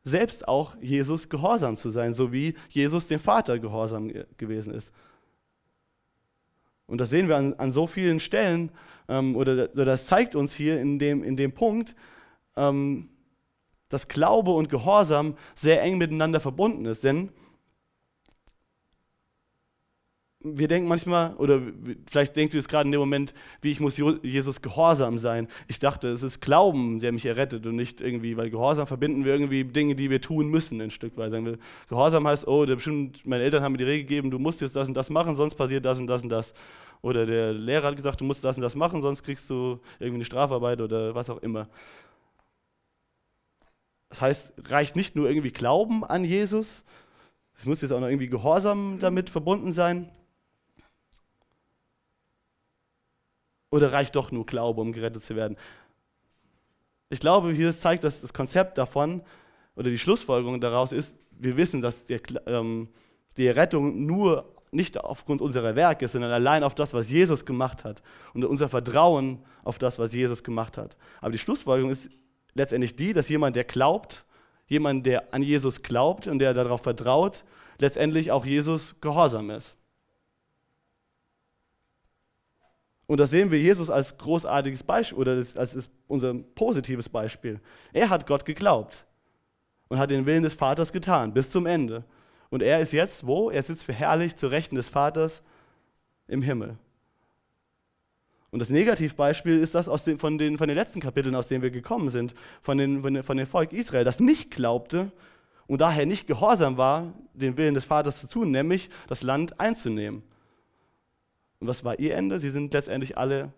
selbst 0.05 0.47
auch 0.47 0.77
Jesus 0.83 1.29
gehorsam 1.31 1.77
zu 1.77 1.91
sein, 1.91 2.13
so 2.13 2.31
wie 2.31 2.55
Jesus 2.69 3.07
dem 3.07 3.19
Vater 3.19 3.59
gehorsam 3.59 4.13
gewesen 4.37 4.75
ist. 4.75 4.93
Und 6.87 6.99
das 6.99 7.09
sehen 7.09 7.29
wir 7.29 7.37
an, 7.37 7.55
an 7.55 7.73
so 7.73 7.87
vielen 7.87 8.21
Stellen, 8.21 8.71
ähm, 9.09 9.35
oder, 9.37 9.71
oder, 9.73 9.85
das 9.87 10.07
zeigt 10.07 10.35
uns 10.35 10.55
hier 10.55 10.79
in 10.81 10.99
dem, 10.99 11.25
in 11.25 11.37
dem 11.37 11.53
Punkt, 11.53 11.95
ähm, 12.57 13.09
dass 13.95 14.09
Glaube 14.09 14.51
und 14.51 14.69
Gehorsam 14.69 15.37
sehr 15.55 15.81
eng 15.81 15.99
miteinander 15.99 16.41
verbunden 16.41 16.85
ist. 16.85 17.05
Denn 17.05 17.31
wir 20.41 20.67
denken 20.67 20.89
manchmal, 20.89 21.35
oder 21.37 21.63
vielleicht 22.11 22.35
denkst 22.35 22.51
du 22.51 22.59
jetzt 22.59 22.69
gerade 22.69 22.89
in 22.89 22.93
dem 22.93 23.01
Moment, 23.01 23.35
wie 23.63 23.71
ich 23.71 23.79
muss 23.79 23.97
Jesus 23.97 24.61
gehorsam 24.61 25.17
sein. 25.17 25.47
Ich 25.69 25.79
dachte, 25.79 26.09
es 26.09 26.25
ist 26.25 26.41
Glauben, 26.41 26.99
der 26.99 27.13
mich 27.13 27.25
errettet 27.25 27.65
und 27.67 27.77
nicht 27.77 28.01
irgendwie, 28.01 28.37
weil 28.37 28.51
Gehorsam 28.51 28.89
verbinden 28.89 29.25
wir 29.25 29.33
irgendwie 29.33 29.63
Dinge, 29.65 29.95
die 29.95 30.11
wir 30.11 30.21
tun 30.21 30.49
müssen, 30.49 30.81
ein 30.81 30.91
Stück 30.91 31.17
weit. 31.17 31.31
Sagen 31.31 31.47
wir, 31.47 31.59
Gehorsam 31.89 32.27
heißt, 32.27 32.49
oh, 32.49 32.67
bestimmt, 32.67 33.25
meine 33.25 33.45
Eltern 33.45 33.63
haben 33.63 33.73
mir 33.73 33.79
die 33.79 33.85
Regel 33.85 34.03
gegeben, 34.03 34.31
du 34.33 34.41
musst 34.41 34.61
jetzt 34.61 34.75
das 34.75 34.89
und 34.89 34.95
das 34.95 35.09
machen, 35.09 35.37
sonst 35.37 35.55
passiert 35.55 35.85
das 35.85 36.01
und 36.01 36.09
das 36.09 36.23
und 36.23 36.31
das. 36.31 36.53
Oder 37.01 37.27
der 37.27 37.53
Lehrer 37.53 37.87
hat 37.89 37.97
gesagt, 37.97 38.21
du 38.21 38.25
musst 38.25 38.45
das 38.45 38.57
und 38.57 38.63
das 38.63 38.75
machen, 38.75 39.03
sonst 39.03 39.23
kriegst 39.23 39.49
du 39.49 39.79
irgendwie 40.01 40.17
eine 40.17 40.25
Strafarbeit 40.25 40.81
oder 40.81 41.15
was 41.15 41.31
auch 41.31 41.39
immer. 41.43 41.69
Das 44.15 44.21
heißt, 44.21 44.53
reicht 44.69 44.95
nicht 44.95 45.17
nur 45.17 45.29
irgendwie 45.29 45.51
Glauben 45.51 46.05
an 46.05 46.25
Jesus, 46.25 46.85
es 47.59 47.67
muss 47.67 47.83
jetzt 47.83 47.91
auch 47.91 47.99
noch 47.99 48.07
irgendwie 48.07 48.29
Gehorsam 48.29 48.99
damit 49.01 49.29
verbunden 49.29 49.73
sein. 49.73 50.09
Oder 53.73 53.91
reicht 53.93 54.15
doch 54.15 54.31
nur 54.31 54.47
Glaube, 54.47 54.81
um 54.81 54.93
gerettet 54.93 55.25
zu 55.25 55.35
werden? 55.35 55.57
Ich 57.11 57.19
glaube, 57.19 57.51
hier 57.51 57.77
zeigt, 57.77 58.05
dass 58.05 58.21
das 58.21 58.33
Konzept 58.33 58.79
davon 58.79 59.21
oder 59.75 59.91
die 59.91 59.99
Schlussfolgerung 59.99 60.61
daraus 60.61 60.93
ist, 60.93 61.17
wir 61.33 61.57
wissen, 61.57 61.81
dass 61.81 62.05
die, 62.05 62.21
ähm, 62.47 62.91
die 63.37 63.49
Rettung 63.49 64.07
nur 64.07 64.55
nicht 64.71 64.97
aufgrund 64.97 65.43
unserer 65.43 65.75
Werke 65.75 66.05
ist, 66.05 66.13
sondern 66.13 66.31
allein 66.31 66.63
auf 66.63 66.77
das, 66.77 66.95
was 66.95 67.11
Jesus 67.11 67.45
gemacht 67.45 67.83
hat 67.83 68.01
und 68.33 68.45
unser 68.45 68.69
Vertrauen 68.69 69.41
auf 69.65 69.79
das, 69.79 69.99
was 69.99 70.15
Jesus 70.15 70.45
gemacht 70.45 70.79
hat. 70.79 70.97
Aber 71.21 71.33
die 71.33 71.39
Schlussfolgerung 71.39 71.91
ist 71.91 72.11
letztendlich 72.55 72.97
die, 72.97 73.13
dass 73.13 73.29
jemand, 73.29 73.57
der 73.57 73.65
glaubt, 73.65 74.25
jemand, 74.67 75.07
der 75.07 75.33
an 75.35 75.43
Jesus 75.43 75.83
glaubt 75.83 76.27
und 76.27 76.39
der 76.39 76.55
darauf 76.55 76.83
vertraut, 76.83 77.45
letztendlich 77.79 78.31
auch 78.31 78.47
Jesus 78.47 78.95
gehorsam 79.01 79.51
ist. 79.51 79.75
Und 83.07 83.21
das 83.21 83.31
sehen 83.31 83.51
wir 83.51 83.61
Jesus 83.61 83.91
als 83.91 84.17
großartiges 84.17 84.83
Beispiel 84.83 85.19
oder 85.19 85.33
als 85.33 85.91
unser 86.07 86.35
positives 86.35 87.09
Beispiel. 87.09 87.61
Er 87.93 88.09
hat 88.09 88.27
Gott 88.27 88.45
geglaubt 88.45 89.05
und 89.89 89.99
hat 89.99 90.11
den 90.11 90.25
Willen 90.25 90.43
des 90.43 90.55
Vaters 90.55 90.93
getan 90.93 91.35
bis 91.35 91.51
zum 91.51 91.67
Ende. 91.67 92.05
Und 92.49 92.63
er 92.63 92.81
ist 92.81 92.93
jetzt 92.93 93.27
wo? 93.27 93.51
Er 93.51 93.63
sitzt 93.63 93.85
verherrlicht 93.85 94.39
zu 94.39 94.47
Rechten 94.47 94.77
des 94.77 94.89
Vaters 94.89 95.43
im 96.29 96.41
Himmel. 96.41 96.79
Und 98.55 98.61
das 98.61 98.71
Negativbeispiel 98.71 99.59
ist 99.59 99.75
das 99.75 99.89
aus 99.89 100.05
den, 100.05 100.17
von, 100.17 100.39
den, 100.39 100.59
von 100.59 100.69
den 100.69 100.77
letzten 100.77 101.01
Kapiteln, 101.01 101.35
aus 101.35 101.49
denen 101.49 101.65
wir 101.65 101.73
gekommen 101.73 102.09
sind, 102.09 102.37
von, 102.63 102.79
den, 102.79 103.03
von, 103.03 103.13
den, 103.13 103.25
von 103.25 103.37
dem 103.37 103.49
Volk 103.49 103.73
Israel, 103.73 104.05
das 104.05 104.21
nicht 104.21 104.53
glaubte 104.53 105.11
und 105.67 105.81
daher 105.81 106.07
nicht 106.07 106.29
gehorsam 106.29 106.77
war, 106.77 107.13
den 107.33 107.57
Willen 107.57 107.75
des 107.75 107.85
Vaters 107.85 108.21
zu 108.21 108.29
tun, 108.29 108.53
nämlich 108.53 108.91
das 109.09 109.25
Land 109.25 109.59
einzunehmen. 109.59 110.23
Und 111.59 111.67
was 111.67 111.83
war 111.83 111.99
ihr 111.99 112.15
Ende? 112.15 112.39
Sie 112.39 112.49
sind 112.49 112.73
letztendlich 112.73 113.19
alle 113.19 113.53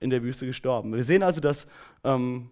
in 0.00 0.10
der 0.10 0.22
Wüste 0.22 0.44
gestorben. 0.44 0.92
Wir 0.92 1.02
sehen 1.02 1.22
also, 1.22 1.40
dass 1.40 1.66
ähm, 2.04 2.50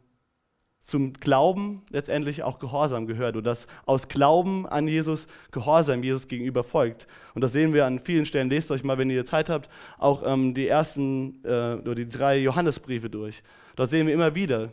zum 0.81 1.13
Glauben 1.13 1.83
letztendlich 1.91 2.43
auch 2.43 2.59
Gehorsam 2.59 3.07
gehört 3.07 3.37
oder 3.37 3.51
dass 3.51 3.67
aus 3.87 4.09
Glauben 4.09 4.67
an 4.67 4.89
Jesus 4.89 5.27
Gehorsam 5.51 6.03
Jesus 6.03 6.27
gegenüber 6.27 6.65
folgt. 6.65 7.07
Und 7.35 7.43
das 7.43 7.53
sehen 7.53 7.75
wir 7.75 7.87
an 7.87 8.01
vielen 8.01 8.27
Stellen. 8.27 8.49
Lest 8.49 8.71
euch 8.71 8.83
mal, 8.83 8.99
wenn 8.99 9.11
ihr 9.11 9.25
Zeit 9.25 9.51
habt, 9.51 9.69
auch 9.99 10.23
ähm, 10.25 10.55
die 10.55 10.67
ersten 10.67 11.45
äh, 11.45 11.75
oder 11.75 11.95
die 11.95 12.09
drei 12.09 12.39
Johannesbriefe 12.39 13.11
durch. 13.11 13.43
Dort 13.77 13.91
sehen 13.91 14.07
wir 14.07 14.15
immer 14.15 14.35
wieder, 14.35 14.73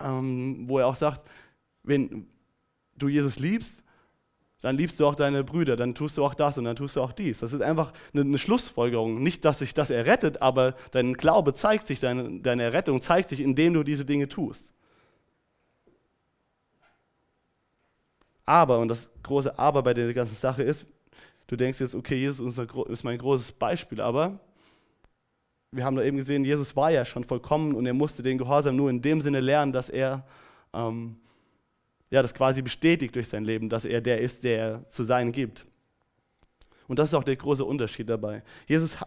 ähm, 0.00 0.64
wo 0.68 0.78
er 0.78 0.86
auch 0.86 0.96
sagt, 0.96 1.22
wenn 1.82 2.26
du 2.96 3.08
Jesus 3.08 3.38
liebst, 3.38 3.82
dann 4.60 4.76
liebst 4.76 4.98
du 4.98 5.06
auch 5.06 5.14
deine 5.14 5.44
Brüder, 5.44 5.76
dann 5.76 5.94
tust 5.94 6.16
du 6.16 6.24
auch 6.24 6.32
das 6.32 6.56
und 6.56 6.64
dann 6.64 6.76
tust 6.76 6.96
du 6.96 7.02
auch 7.02 7.12
dies. 7.12 7.40
Das 7.40 7.52
ist 7.52 7.60
einfach 7.60 7.92
eine, 8.14 8.22
eine 8.22 8.38
Schlussfolgerung. 8.38 9.22
Nicht, 9.22 9.44
dass 9.44 9.58
sich 9.58 9.74
das 9.74 9.90
errettet, 9.90 10.40
aber 10.40 10.74
dein 10.92 11.14
Glaube 11.14 11.52
zeigt 11.52 11.86
sich, 11.86 12.00
deine, 12.00 12.40
deine 12.40 12.62
Errettung 12.62 13.02
zeigt 13.02 13.28
sich, 13.28 13.40
indem 13.40 13.74
du 13.74 13.82
diese 13.82 14.06
Dinge 14.06 14.28
tust. 14.28 14.70
Aber, 18.44 18.78
und 18.78 18.88
das 18.88 19.10
große 19.22 19.58
Aber 19.58 19.82
bei 19.82 19.94
der 19.94 20.12
ganzen 20.12 20.34
Sache 20.34 20.62
ist, 20.62 20.86
du 21.46 21.56
denkst 21.56 21.80
jetzt, 21.80 21.94
okay, 21.94 22.16
Jesus 22.16 22.58
ist 22.58 23.04
mein 23.04 23.18
großes 23.18 23.52
Beispiel, 23.52 24.00
aber 24.00 24.38
wir 25.70 25.84
haben 25.84 25.96
da 25.96 26.02
eben 26.02 26.16
gesehen, 26.16 26.44
Jesus 26.44 26.76
war 26.76 26.90
ja 26.90 27.04
schon 27.04 27.24
vollkommen 27.24 27.74
und 27.74 27.86
er 27.86 27.94
musste 27.94 28.22
den 28.22 28.38
Gehorsam 28.38 28.76
nur 28.76 28.90
in 28.90 29.02
dem 29.02 29.20
Sinne 29.20 29.40
lernen, 29.40 29.72
dass 29.72 29.90
er 29.90 30.26
ähm, 30.72 31.16
ja, 32.10 32.22
das 32.22 32.34
quasi 32.34 32.62
bestätigt 32.62 33.16
durch 33.16 33.28
sein 33.28 33.44
Leben, 33.44 33.68
dass 33.68 33.84
er 33.84 34.00
der 34.00 34.20
ist, 34.20 34.44
der 34.44 34.58
er 34.58 34.90
zu 34.90 35.02
sein 35.02 35.32
gibt. 35.32 35.66
Und 36.86 36.98
das 36.98 37.08
ist 37.08 37.14
auch 37.14 37.24
der 37.24 37.36
große 37.36 37.64
Unterschied 37.64 38.08
dabei. 38.08 38.42
Jesus 38.66 38.98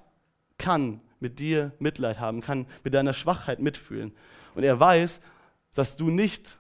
kann 0.58 1.00
mit 1.20 1.40
dir 1.40 1.72
Mitleid 1.80 2.20
haben, 2.20 2.42
kann 2.42 2.66
mit 2.84 2.94
deiner 2.94 3.14
Schwachheit 3.14 3.60
mitfühlen. 3.60 4.14
Und 4.56 4.64
er 4.64 4.80
weiß, 4.80 5.22
dass 5.74 5.96
du 5.96 6.10
nicht 6.10 6.58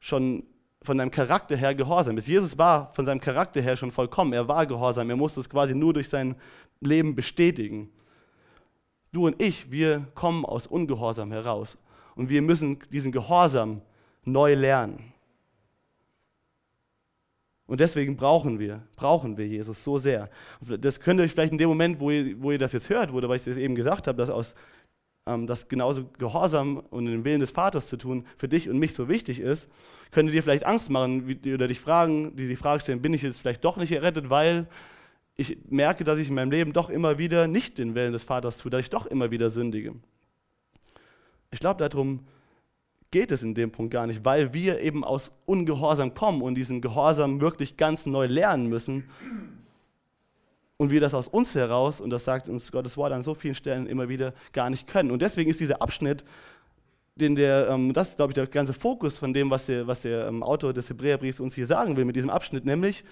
schon 0.00 0.44
von 0.82 0.98
deinem 0.98 1.10
Charakter 1.10 1.56
her 1.56 1.74
gehorsam 1.74 2.16
bist. 2.16 2.28
Jesus 2.28 2.58
war 2.58 2.92
von 2.92 3.06
seinem 3.06 3.20
Charakter 3.20 3.60
her 3.60 3.76
schon 3.76 3.92
vollkommen. 3.92 4.32
Er 4.32 4.48
war 4.48 4.66
gehorsam. 4.66 5.08
Er 5.10 5.16
musste 5.16 5.40
es 5.40 5.48
quasi 5.48 5.74
nur 5.74 5.94
durch 5.94 6.08
sein 6.08 6.34
Leben 6.80 7.14
bestätigen. 7.14 7.90
Du 9.12 9.26
und 9.26 9.40
ich, 9.40 9.70
wir 9.70 10.06
kommen 10.14 10.44
aus 10.44 10.66
Ungehorsam 10.66 11.30
heraus. 11.30 11.78
Und 12.14 12.28
wir 12.28 12.42
müssen 12.42 12.78
diesen 12.90 13.12
Gehorsam 13.12 13.82
neu 14.24 14.54
lernen. 14.54 15.12
Und 17.66 17.80
deswegen 17.80 18.16
brauchen 18.16 18.58
wir, 18.58 18.82
brauchen 18.96 19.36
wir 19.38 19.46
Jesus 19.46 19.82
so 19.82 19.96
sehr. 19.96 20.28
Das 20.60 21.00
könnt 21.00 21.20
ihr 21.20 21.24
euch 21.24 21.32
vielleicht 21.32 21.52
in 21.52 21.58
dem 21.58 21.68
Moment, 21.68 22.00
wo 22.00 22.10
ihr, 22.10 22.42
wo 22.42 22.50
ihr 22.50 22.58
das 22.58 22.72
jetzt 22.72 22.90
hört, 22.90 23.12
oder 23.12 23.28
weil 23.28 23.36
ich 23.36 23.44
das 23.44 23.56
eben 23.56 23.74
gesagt 23.74 24.08
habe, 24.08 24.18
dass 24.18 24.28
aus 24.28 24.54
ähm, 25.26 25.46
das 25.46 25.68
genauso 25.68 26.04
Gehorsam 26.18 26.78
und 26.90 27.06
den 27.06 27.24
Willen 27.24 27.40
des 27.40 27.50
Vaters 27.50 27.86
zu 27.86 27.96
tun 27.96 28.26
für 28.36 28.48
dich 28.48 28.68
und 28.68 28.78
mich 28.78 28.94
so 28.94 29.08
wichtig 29.08 29.40
ist, 29.40 29.68
könnte 30.10 30.32
dir 30.32 30.42
vielleicht 30.42 30.66
Angst 30.66 30.90
machen 30.90 31.40
oder 31.44 31.68
dich 31.68 31.80
fragen, 31.80 32.36
die 32.36 32.48
die 32.48 32.56
Frage 32.56 32.80
stellen, 32.80 33.02
bin 33.02 33.14
ich 33.14 33.22
jetzt 33.22 33.40
vielleicht 33.40 33.64
doch 33.64 33.76
nicht 33.76 33.92
errettet, 33.92 34.30
weil 34.30 34.66
ich 35.36 35.58
merke, 35.68 36.04
dass 36.04 36.18
ich 36.18 36.28
in 36.28 36.34
meinem 36.34 36.50
Leben 36.50 36.72
doch 36.72 36.90
immer 36.90 37.18
wieder 37.18 37.46
nicht 37.46 37.78
den 37.78 37.94
Willen 37.94 38.12
des 38.12 38.22
Vaters 38.22 38.58
tue, 38.58 38.70
dass 38.70 38.82
ich 38.82 38.90
doch 38.90 39.06
immer 39.06 39.30
wieder 39.30 39.50
sündige. 39.50 39.94
Ich 41.50 41.60
glaube, 41.60 41.86
darum 41.86 42.20
geht 43.10 43.30
es 43.30 43.42
in 43.42 43.54
dem 43.54 43.70
Punkt 43.70 43.92
gar 43.92 44.06
nicht, 44.06 44.24
weil 44.24 44.52
wir 44.52 44.80
eben 44.80 45.04
aus 45.04 45.32
Ungehorsam 45.44 46.14
kommen 46.14 46.42
und 46.42 46.54
diesen 46.54 46.80
Gehorsam 46.80 47.40
wirklich 47.40 47.76
ganz 47.76 48.06
neu 48.06 48.26
lernen 48.26 48.68
müssen. 48.68 49.04
Und 50.76 50.90
wir 50.90 51.00
das 51.00 51.14
aus 51.14 51.28
uns 51.28 51.54
heraus, 51.54 52.00
und 52.00 52.10
das 52.10 52.24
sagt 52.24 52.48
uns 52.48 52.72
Gottes 52.72 52.96
Wort 52.96 53.12
an 53.12 53.22
so 53.22 53.34
vielen 53.34 53.54
Stellen 53.54 53.86
immer 53.86 54.08
wieder, 54.08 54.34
gar 54.52 54.70
nicht 54.70 54.86
können. 54.86 55.10
Und 55.10 55.22
deswegen 55.22 55.50
ist 55.50 55.60
dieser 55.60 55.80
Abschnitt, 55.80 56.24
den 57.14 57.36
der, 57.36 57.68
ähm, 57.70 57.92
das 57.92 58.10
ist, 58.10 58.16
glaube 58.16 58.30
ich, 58.30 58.34
der 58.34 58.46
ganze 58.46 58.72
Fokus 58.72 59.18
von 59.18 59.32
dem, 59.32 59.50
was 59.50 59.66
der, 59.66 59.86
was 59.86 60.02
der 60.02 60.26
ähm, 60.26 60.42
Autor 60.42 60.72
des 60.72 60.88
Hebräerbriefs 60.88 61.40
uns 61.40 61.54
hier 61.54 61.66
sagen 61.66 61.96
will 61.96 62.04
mit 62.04 62.16
diesem 62.16 62.30
Abschnitt, 62.30 62.64
nämlich, 62.64 63.04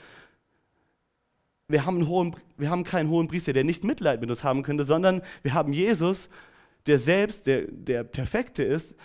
wir 1.68 1.86
haben, 1.86 2.08
hohen, 2.08 2.34
wir 2.56 2.70
haben 2.70 2.82
keinen 2.82 3.10
hohen 3.10 3.28
Priester, 3.28 3.52
der 3.52 3.62
nicht 3.62 3.84
Mitleid 3.84 4.20
mit 4.20 4.30
uns 4.30 4.42
haben 4.42 4.62
könnte, 4.62 4.84
sondern 4.84 5.22
wir 5.42 5.54
haben 5.54 5.72
Jesus, 5.72 6.28
der 6.86 6.98
selbst, 6.98 7.46
der, 7.46 7.62
der 7.68 8.02
Perfekte 8.02 8.64
ist, 8.64 8.96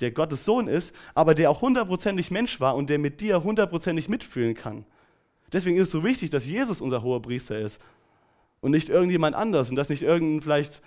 der 0.00 0.10
Gottes 0.10 0.44
Sohn 0.44 0.66
ist, 0.66 0.94
aber 1.14 1.34
der 1.34 1.50
auch 1.50 1.60
hundertprozentig 1.60 2.30
Mensch 2.30 2.60
war 2.60 2.76
und 2.76 2.88
der 2.90 2.98
mit 2.98 3.20
dir 3.20 3.44
hundertprozentig 3.44 4.08
mitfühlen 4.08 4.54
kann. 4.54 4.86
Deswegen 5.52 5.76
ist 5.76 5.84
es 5.84 5.90
so 5.90 6.02
wichtig, 6.02 6.30
dass 6.30 6.46
Jesus 6.46 6.80
unser 6.80 7.02
hoher 7.02 7.20
Priester 7.20 7.58
ist 7.58 7.80
und 8.64 8.70
nicht 8.70 8.88
irgendjemand 8.88 9.36
anders 9.36 9.68
und 9.68 9.76
dass 9.76 9.90
nicht 9.90 10.02
irgendein 10.02 10.40
vielleicht 10.40 10.80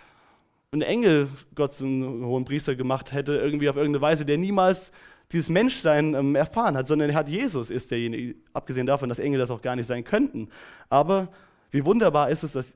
ein 0.72 0.82
Engel 0.82 1.30
Gott 1.54 1.76
zum 1.76 2.26
hohen 2.26 2.44
Priester 2.44 2.76
gemacht 2.76 3.14
hätte, 3.14 3.38
irgendwie 3.38 3.70
auf 3.70 3.76
irgendeine 3.76 4.02
Weise, 4.02 4.26
der 4.26 4.40
niemals 4.40 4.92
dieses 5.32 5.48
Menschsein 5.48 6.16
ähm, 6.16 6.34
erfahren 6.34 6.76
hat, 6.76 6.88
sondern 6.88 7.12
er 7.12 7.16
hat 7.16 7.30
Jesus 7.30 7.70
ist 7.70 7.92
derjenige, 7.92 8.34
abgesehen 8.52 8.88
davon, 8.88 9.10
dass 9.10 9.20
Engel 9.20 9.38
das 9.38 9.52
auch 9.52 9.62
gar 9.62 9.76
nicht 9.76 9.86
sein 9.86 10.04
könnten. 10.04 10.50
Aber 10.90 11.30
wie 11.70 11.86
wunderbar 11.86 12.32
ist 12.32 12.44
es, 12.44 12.54
dass 12.54 12.74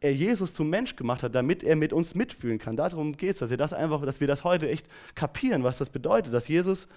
er 0.00 0.12
Jesus 0.12 0.52
zum 0.52 0.68
Mensch 0.68 0.96
gemacht 0.96 1.22
hat, 1.22 1.34
damit 1.34 1.64
er 1.64 1.74
mit 1.74 1.94
uns 1.94 2.14
mitfühlen 2.14 2.58
kann. 2.58 2.76
Darum 2.76 3.16
geht 3.16 3.40
es, 3.40 3.48
dass, 3.48 3.56
das 3.56 3.70
dass 3.70 4.20
wir 4.20 4.28
das 4.28 4.44
heute 4.44 4.68
echt 4.68 4.86
kapieren, 5.14 5.64
was 5.64 5.78
das 5.78 5.88
bedeutet, 5.88 6.34
dass 6.34 6.46
Jesus 6.46 6.88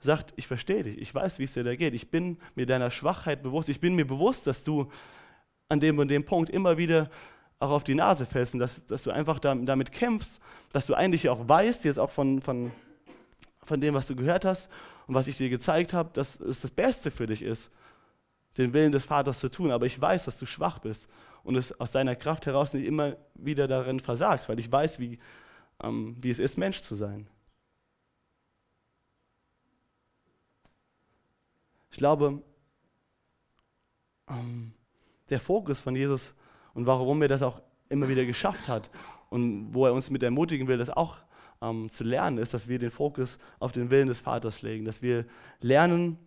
sagt, 0.00 0.32
ich 0.36 0.46
verstehe 0.46 0.84
dich, 0.84 0.98
ich 0.98 1.14
weiß, 1.14 1.40
wie 1.40 1.44
es 1.44 1.52
dir 1.52 1.64
da 1.64 1.76
geht, 1.76 1.92
ich 1.92 2.10
bin 2.10 2.38
mir 2.54 2.64
deiner 2.64 2.90
Schwachheit 2.90 3.42
bewusst, 3.42 3.68
ich 3.68 3.80
bin 3.80 3.96
mir 3.96 4.06
bewusst, 4.06 4.46
dass 4.46 4.64
du 4.64 4.90
an 5.68 5.80
dem 5.80 5.98
und 5.98 6.08
dem 6.08 6.24
Punkt 6.24 6.50
immer 6.50 6.78
wieder 6.78 7.10
auch 7.60 7.70
auf 7.70 7.84
die 7.84 7.94
Nase 7.94 8.24
fällst 8.24 8.54
und 8.54 8.60
dass, 8.60 8.84
dass 8.86 9.02
du 9.02 9.10
einfach 9.10 9.38
damit 9.40 9.92
kämpfst, 9.92 10.40
dass 10.72 10.86
du 10.86 10.94
eigentlich 10.94 11.28
auch 11.28 11.48
weißt, 11.48 11.84
jetzt 11.84 11.98
auch 11.98 12.10
von, 12.10 12.40
von, 12.40 12.70
von 13.62 13.80
dem, 13.80 13.94
was 13.94 14.06
du 14.06 14.14
gehört 14.16 14.44
hast 14.44 14.70
und 15.06 15.14
was 15.14 15.26
ich 15.26 15.36
dir 15.36 15.50
gezeigt 15.50 15.92
habe, 15.92 16.10
dass 16.12 16.38
es 16.40 16.60
das 16.60 16.70
Beste 16.70 17.10
für 17.10 17.26
dich 17.26 17.42
ist, 17.42 17.70
den 18.56 18.72
Willen 18.72 18.92
des 18.92 19.04
Vaters 19.04 19.40
zu 19.40 19.50
tun. 19.50 19.70
Aber 19.70 19.86
ich 19.86 20.00
weiß, 20.00 20.24
dass 20.24 20.38
du 20.38 20.46
schwach 20.46 20.78
bist 20.78 21.08
und 21.42 21.56
es 21.56 21.78
aus 21.80 21.92
seiner 21.92 22.16
Kraft 22.16 22.46
heraus 22.46 22.72
nicht 22.72 22.86
immer 22.86 23.16
wieder 23.34 23.66
darin 23.66 24.00
versagst, 24.00 24.48
weil 24.48 24.58
ich 24.58 24.70
weiß, 24.70 25.00
wie, 25.00 25.18
ähm, 25.82 26.16
wie 26.20 26.30
es 26.30 26.38
ist, 26.38 26.58
Mensch 26.58 26.82
zu 26.82 26.94
sein. 26.94 27.28
Ich 31.90 31.96
glaube, 31.96 32.42
ähm, 34.28 34.72
der 35.30 35.40
Fokus 35.40 35.80
von 35.80 35.94
Jesus 35.96 36.34
und 36.74 36.86
warum 36.86 37.22
er 37.22 37.28
das 37.28 37.42
auch 37.42 37.60
immer 37.88 38.08
wieder 38.08 38.24
geschafft 38.24 38.68
hat 38.68 38.90
und 39.30 39.72
wo 39.72 39.86
er 39.86 39.92
uns 39.92 40.10
mit 40.10 40.22
ermutigen 40.22 40.68
will, 40.68 40.78
das 40.78 40.90
auch 40.90 41.18
ähm, 41.60 41.88
zu 41.90 42.04
lernen, 42.04 42.38
ist, 42.38 42.54
dass 42.54 42.68
wir 42.68 42.78
den 42.78 42.90
Fokus 42.90 43.38
auf 43.58 43.72
den 43.72 43.90
Willen 43.90 44.08
des 44.08 44.20
Vaters 44.20 44.62
legen, 44.62 44.84
dass 44.84 45.02
wir 45.02 45.24
lernen, 45.60 46.18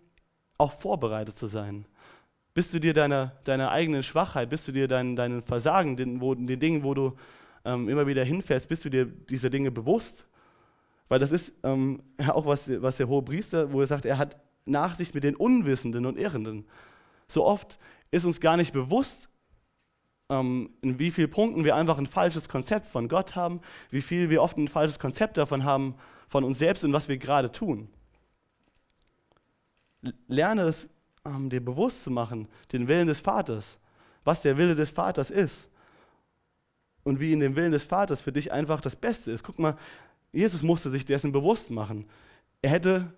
auch 0.57 0.71
vorbereitet 0.71 1.37
zu 1.37 1.47
sein. 1.47 1.85
Bist 2.53 2.73
du 2.73 2.79
dir 2.79 2.93
deiner, 2.93 3.37
deiner 3.45 3.71
eigenen 3.71 4.03
Schwachheit, 4.03 4.49
bist 4.49 4.67
du 4.67 4.71
dir 4.71 4.87
dein, 4.87 5.15
deinen 5.15 5.41
Versagen, 5.41 5.95
den, 5.95 6.21
wo, 6.21 6.35
den 6.35 6.59
Dingen, 6.59 6.83
wo 6.83 6.93
du 6.93 7.13
ähm, 7.63 7.87
immer 7.89 8.07
wieder 8.07 8.23
hinfällst, 8.23 8.67
bist 8.67 8.83
du 8.85 8.89
dir 8.89 9.05
dieser 9.05 9.49
Dinge 9.49 9.71
bewusst? 9.71 10.25
Weil 11.07 11.19
das 11.19 11.31
ist 11.31 11.53
ähm, 11.63 12.03
auch 12.27 12.45
was, 12.45 12.69
was 12.81 12.97
der 12.97 13.07
hohe 13.07 13.21
Priester, 13.21 13.71
wo 13.71 13.81
er 13.81 13.87
sagt, 13.87 14.05
er 14.05 14.17
hat 14.17 14.37
Nachsicht 14.65 15.15
mit 15.15 15.23
den 15.23 15.35
Unwissenden 15.35 16.05
und 16.05 16.17
Irrenden. 16.17 16.65
So 17.27 17.45
oft 17.45 17.79
ist 18.11 18.25
uns 18.25 18.39
gar 18.39 18.57
nicht 18.57 18.73
bewusst, 18.73 19.29
ähm, 20.29 20.69
in 20.81 20.99
wie 20.99 21.11
vielen 21.11 21.29
Punkten 21.29 21.63
wir 21.63 21.75
einfach 21.75 21.97
ein 21.97 22.07
falsches 22.07 22.49
Konzept 22.49 22.87
von 22.87 23.07
Gott 23.07 23.35
haben, 23.35 23.61
wie 23.89 24.01
viel 24.01 24.29
wir 24.29 24.41
oft 24.41 24.57
ein 24.57 24.67
falsches 24.67 24.99
Konzept 24.99 25.37
davon 25.37 25.63
haben, 25.63 25.95
von 26.27 26.43
uns 26.43 26.59
selbst 26.59 26.83
und 26.83 26.93
was 26.93 27.07
wir 27.09 27.17
gerade 27.17 27.51
tun. 27.51 27.89
Lerne 30.27 30.63
es 30.63 30.89
ähm, 31.25 31.49
dir 31.49 31.63
bewusst 31.63 32.03
zu 32.03 32.11
machen, 32.11 32.47
den 32.71 32.87
Willen 32.87 33.07
des 33.07 33.19
Vaters, 33.19 33.77
was 34.23 34.41
der 34.41 34.57
Wille 34.57 34.75
des 34.75 34.89
Vaters 34.89 35.29
ist 35.29 35.67
und 37.03 37.19
wie 37.19 37.33
in 37.33 37.39
dem 37.39 37.55
Willen 37.55 37.71
des 37.71 37.83
Vaters 37.83 38.21
für 38.21 38.31
dich 38.31 38.51
einfach 38.51 38.81
das 38.81 38.95
Beste 38.95 39.31
ist. 39.31 39.43
Guck 39.43 39.59
mal, 39.59 39.75
Jesus 40.31 40.63
musste 40.63 40.89
sich 40.89 41.05
dessen 41.05 41.31
bewusst 41.31 41.69
machen. 41.69 42.05
Er 42.61 42.71
hätte 42.71 43.13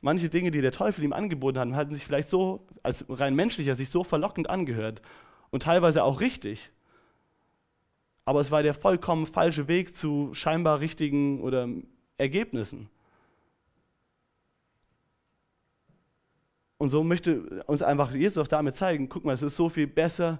manche 0.00 0.28
Dinge, 0.28 0.50
die 0.50 0.60
der 0.60 0.72
Teufel 0.72 1.04
ihm 1.04 1.12
angeboten 1.12 1.58
hat, 1.58 1.72
hatten 1.72 1.94
sich 1.94 2.04
vielleicht 2.04 2.28
so, 2.28 2.66
als 2.82 3.04
rein 3.08 3.34
menschlicher, 3.34 3.74
sich 3.74 3.90
so 3.90 4.04
verlockend 4.04 4.48
angehört 4.48 5.02
und 5.50 5.62
teilweise 5.62 6.04
auch 6.04 6.20
richtig. 6.20 6.70
Aber 8.24 8.40
es 8.40 8.50
war 8.50 8.62
der 8.62 8.74
vollkommen 8.74 9.26
falsche 9.26 9.68
Weg 9.68 9.96
zu 9.96 10.30
scheinbar 10.34 10.80
richtigen 10.80 11.40
oder 11.40 11.68
Ergebnissen. 12.18 12.90
Und 16.76 16.90
so 16.90 17.02
möchte 17.02 17.64
uns 17.66 17.82
einfach 17.82 18.12
Jesus 18.12 18.38
auch 18.38 18.48
damit 18.48 18.76
zeigen, 18.76 19.08
guck 19.08 19.24
mal, 19.24 19.32
es 19.32 19.42
ist 19.42 19.56
so 19.56 19.68
viel 19.68 19.88
besser, 19.88 20.38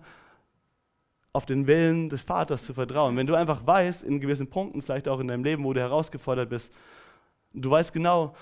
auf 1.33 1.47
den 1.47 1.67
Willen 1.67 2.09
des 2.09 2.23
Vaters 2.23 2.65
zu 2.65 2.75
vertrauen. 2.75 3.17
Wenn 3.17 3.27
du 3.27 3.35
einfach 3.35 3.67
weißt, 3.67 4.03
in 4.03 4.21
gewissen 4.21 4.49
Punkten, 4.49 4.83
vielleicht 4.83 5.09
auch 5.09 5.21
in 5.21 5.29
deinem 5.29 5.45
Leben, 5.45 5.65
wo 5.65 5.73
du 5.73 5.81
herausgefordert 5.81 6.49
bist, 6.49 6.73
du 7.53 7.71
weißt 7.71 7.93
genau, 7.93 8.35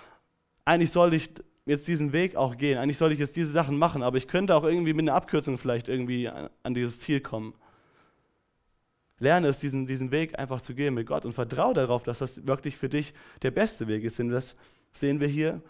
eigentlich 0.67 0.91
soll 0.91 1.15
ich 1.15 1.31
jetzt 1.65 1.89
diesen 1.89 2.13
Weg 2.13 2.37
auch 2.37 2.57
gehen. 2.57 2.79
Eigentlich 2.79 2.99
soll 2.99 3.13
ich 3.13 3.19
jetzt 3.19 3.37
diese 3.37 3.51
Sachen 3.51 3.79
machen, 3.79 4.03
aber 4.03 4.19
ich 4.19 4.29
könnte 4.29 4.55
auch 4.55 4.65
irgendwie 4.65 4.93
mit 4.93 5.05
einer 5.05 5.15
Abkürzung 5.15 5.57
vielleicht 5.57 5.89
irgendwie 5.89 6.29
an, 6.29 6.75
dieses 6.75 7.01
Ziel 7.01 7.21
kommen. 7.21 7.55
Lerne 9.19 9.49
es, 9.49 9.61
diesen, 9.61 9.87
diesen 9.87 10.11
Weg 10.11 10.39
einfach 10.39 10.61
zu 10.61 10.75
gehen 10.75 10.93
mit 10.93 11.07
Gott 11.07 11.25
und 11.25 11.33
vertraue 11.33 11.73
darauf, 11.73 12.03
dass 12.03 12.19
das 12.19 12.47
wirklich 12.47 12.77
für 12.77 12.89
dich 12.89 13.15
der 13.43 13.51
beste 13.51 13.87
Weg 13.87 14.05
ist. 14.05 14.19
Denn 14.19 14.29
das 14.29 14.57
sehen 14.93 15.21
wir 15.21 15.29
hier, 15.29 15.63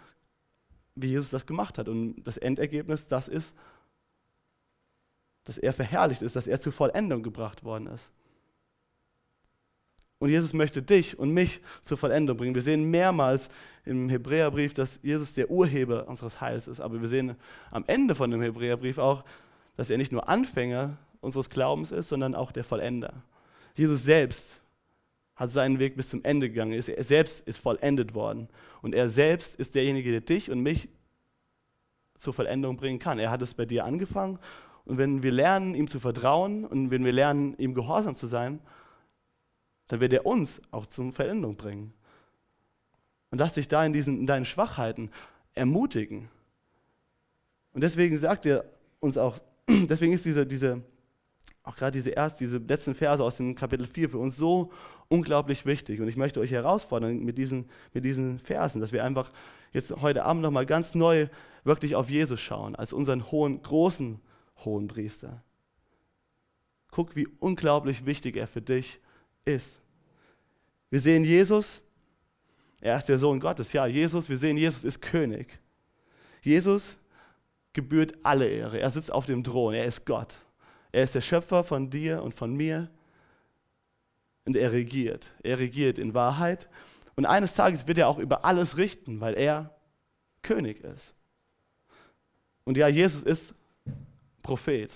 wie 0.96 1.08
Jesus 1.08 1.30
das 1.30 1.46
gemacht 1.46 1.78
hat. 1.78 1.88
Und 1.88 2.24
das 2.24 2.38
Endergebnis, 2.38 3.06
das 3.06 3.28
ist, 3.28 3.54
dass 5.44 5.58
er 5.58 5.72
verherrlicht 5.72 6.22
ist, 6.22 6.34
dass 6.34 6.46
er 6.46 6.60
zur 6.60 6.72
Vollendung 6.72 7.22
gebracht 7.22 7.62
worden 7.62 7.86
ist. 7.86 8.10
Und 10.18 10.30
Jesus 10.30 10.52
möchte 10.54 10.82
dich 10.82 11.18
und 11.18 11.30
mich 11.30 11.60
zur 11.82 11.98
Vollendung 11.98 12.36
bringen. 12.36 12.54
Wir 12.54 12.62
sehen 12.62 12.90
mehrmals 12.90 13.50
im 13.84 14.08
Hebräerbrief, 14.08 14.72
dass 14.72 14.98
Jesus 15.02 15.34
der 15.34 15.50
Urheber 15.50 16.08
unseres 16.08 16.40
Heils 16.40 16.68
ist. 16.68 16.80
Aber 16.80 17.00
wir 17.00 17.08
sehen 17.08 17.36
am 17.70 17.84
Ende 17.86 18.14
von 18.14 18.30
dem 18.30 18.40
Hebräerbrief 18.40 18.98
auch, 18.98 19.24
dass 19.76 19.90
er 19.90 19.98
nicht 19.98 20.12
nur 20.12 20.28
Anfänger 20.28 20.96
unseres 21.20 21.50
Glaubens 21.50 21.92
ist, 21.92 22.08
sondern 22.08 22.34
auch 22.34 22.50
der 22.50 22.64
Vollender. 22.64 23.12
Jesus 23.74 24.04
selbst 24.04 24.60
hat 25.34 25.50
seinen 25.50 25.78
Weg 25.78 25.96
bis 25.96 26.08
zum 26.08 26.24
Ende 26.24 26.48
gegangen. 26.48 26.72
Er 26.72 27.04
selbst 27.04 27.46
ist 27.46 27.58
vollendet 27.58 28.14
worden. 28.14 28.48
Und 28.80 28.94
er 28.94 29.10
selbst 29.10 29.56
ist 29.56 29.74
derjenige, 29.74 30.10
der 30.10 30.22
dich 30.22 30.50
und 30.50 30.60
mich 30.60 30.88
zur 32.16 32.32
Vollendung 32.32 32.78
bringen 32.78 32.98
kann. 32.98 33.18
Er 33.18 33.30
hat 33.30 33.42
es 33.42 33.52
bei 33.52 33.66
dir 33.66 33.84
angefangen. 33.84 34.38
Und 34.86 34.96
wenn 34.96 35.22
wir 35.22 35.32
lernen, 35.32 35.74
ihm 35.74 35.88
zu 35.88 36.00
vertrauen 36.00 36.64
und 36.64 36.90
wenn 36.90 37.04
wir 37.04 37.12
lernen, 37.12 37.54
ihm 37.58 37.74
gehorsam 37.74 38.14
zu 38.14 38.26
sein, 38.26 38.60
dann 39.88 40.00
wird 40.00 40.12
er 40.12 40.26
uns 40.26 40.60
auch 40.70 40.86
zur 40.86 41.12
Veränderung 41.12 41.56
bringen. 41.56 41.92
Und 43.30 43.38
lass 43.38 43.54
dich 43.54 43.68
da 43.68 43.84
in, 43.84 43.92
diesen, 43.92 44.20
in 44.20 44.26
deinen 44.26 44.44
Schwachheiten 44.44 45.10
ermutigen. 45.54 46.28
Und 47.72 47.82
deswegen 47.82 48.16
sagt 48.16 48.46
er 48.46 48.64
uns 49.00 49.18
auch, 49.18 49.38
deswegen 49.68 50.12
ist 50.12 50.24
diese, 50.24 50.46
diese 50.46 50.82
auch 51.66 51.74
gerade 51.74 51.92
diese 51.92 52.10
erst, 52.10 52.40
diese 52.40 52.58
letzten 52.58 52.94
Verse 52.94 53.22
aus 53.22 53.38
dem 53.38 53.56
Kapitel 53.56 53.86
4 53.86 54.10
für 54.10 54.18
uns 54.18 54.36
so 54.36 54.70
unglaublich 55.08 55.66
wichtig. 55.66 56.00
Und 56.00 56.06
ich 56.06 56.16
möchte 56.16 56.38
euch 56.38 56.52
herausfordern 56.52 57.18
mit 57.24 57.38
diesen, 57.38 57.68
mit 57.92 58.04
diesen 58.04 58.38
Versen, 58.38 58.80
dass 58.80 58.92
wir 58.92 59.04
einfach 59.04 59.32
jetzt 59.72 59.90
heute 60.00 60.24
Abend 60.24 60.42
nochmal 60.42 60.64
ganz 60.64 60.94
neu 60.94 61.26
wirklich 61.64 61.96
auf 61.96 62.08
Jesus 62.08 62.40
schauen, 62.40 62.76
als 62.76 62.92
unseren 62.92 63.32
hohen, 63.32 63.62
großen 63.62 64.20
hohen 64.64 64.86
Priester. 64.86 65.42
Guck, 66.92 67.16
wie 67.16 67.26
unglaublich 67.40 68.06
wichtig 68.06 68.36
er 68.36 68.46
für 68.46 68.62
dich 68.62 69.00
ist. 69.46 69.80
Wir 70.90 71.00
sehen 71.00 71.24
Jesus, 71.24 71.80
er 72.80 72.98
ist 72.98 73.06
der 73.06 73.18
Sohn 73.18 73.40
Gottes. 73.40 73.72
Ja, 73.72 73.86
Jesus, 73.86 74.28
wir 74.28 74.36
sehen, 74.36 74.56
Jesus 74.56 74.84
ist 74.84 75.00
König. 75.00 75.58
Jesus 76.42 76.96
gebührt 77.72 78.14
alle 78.22 78.48
Ehre. 78.48 78.78
Er 78.78 78.90
sitzt 78.90 79.10
auf 79.10 79.26
dem 79.26 79.42
Thron, 79.42 79.74
er 79.74 79.86
ist 79.86 80.04
Gott. 80.04 80.36
Er 80.92 81.02
ist 81.02 81.14
der 81.14 81.20
Schöpfer 81.20 81.64
von 81.64 81.90
dir 81.90 82.22
und 82.22 82.34
von 82.34 82.54
mir. 82.54 82.90
Und 84.44 84.56
er 84.56 84.72
regiert. 84.72 85.30
Er 85.42 85.58
regiert 85.58 85.98
in 85.98 86.14
Wahrheit. 86.14 86.68
Und 87.16 87.26
eines 87.26 87.54
Tages 87.54 87.86
wird 87.86 87.98
er 87.98 88.08
auch 88.08 88.18
über 88.18 88.44
alles 88.44 88.76
richten, 88.76 89.20
weil 89.20 89.34
er 89.34 89.74
König 90.42 90.80
ist. 90.80 91.14
Und 92.64 92.76
ja, 92.76 92.88
Jesus 92.88 93.22
ist 93.22 93.54
Prophet. 94.42 94.94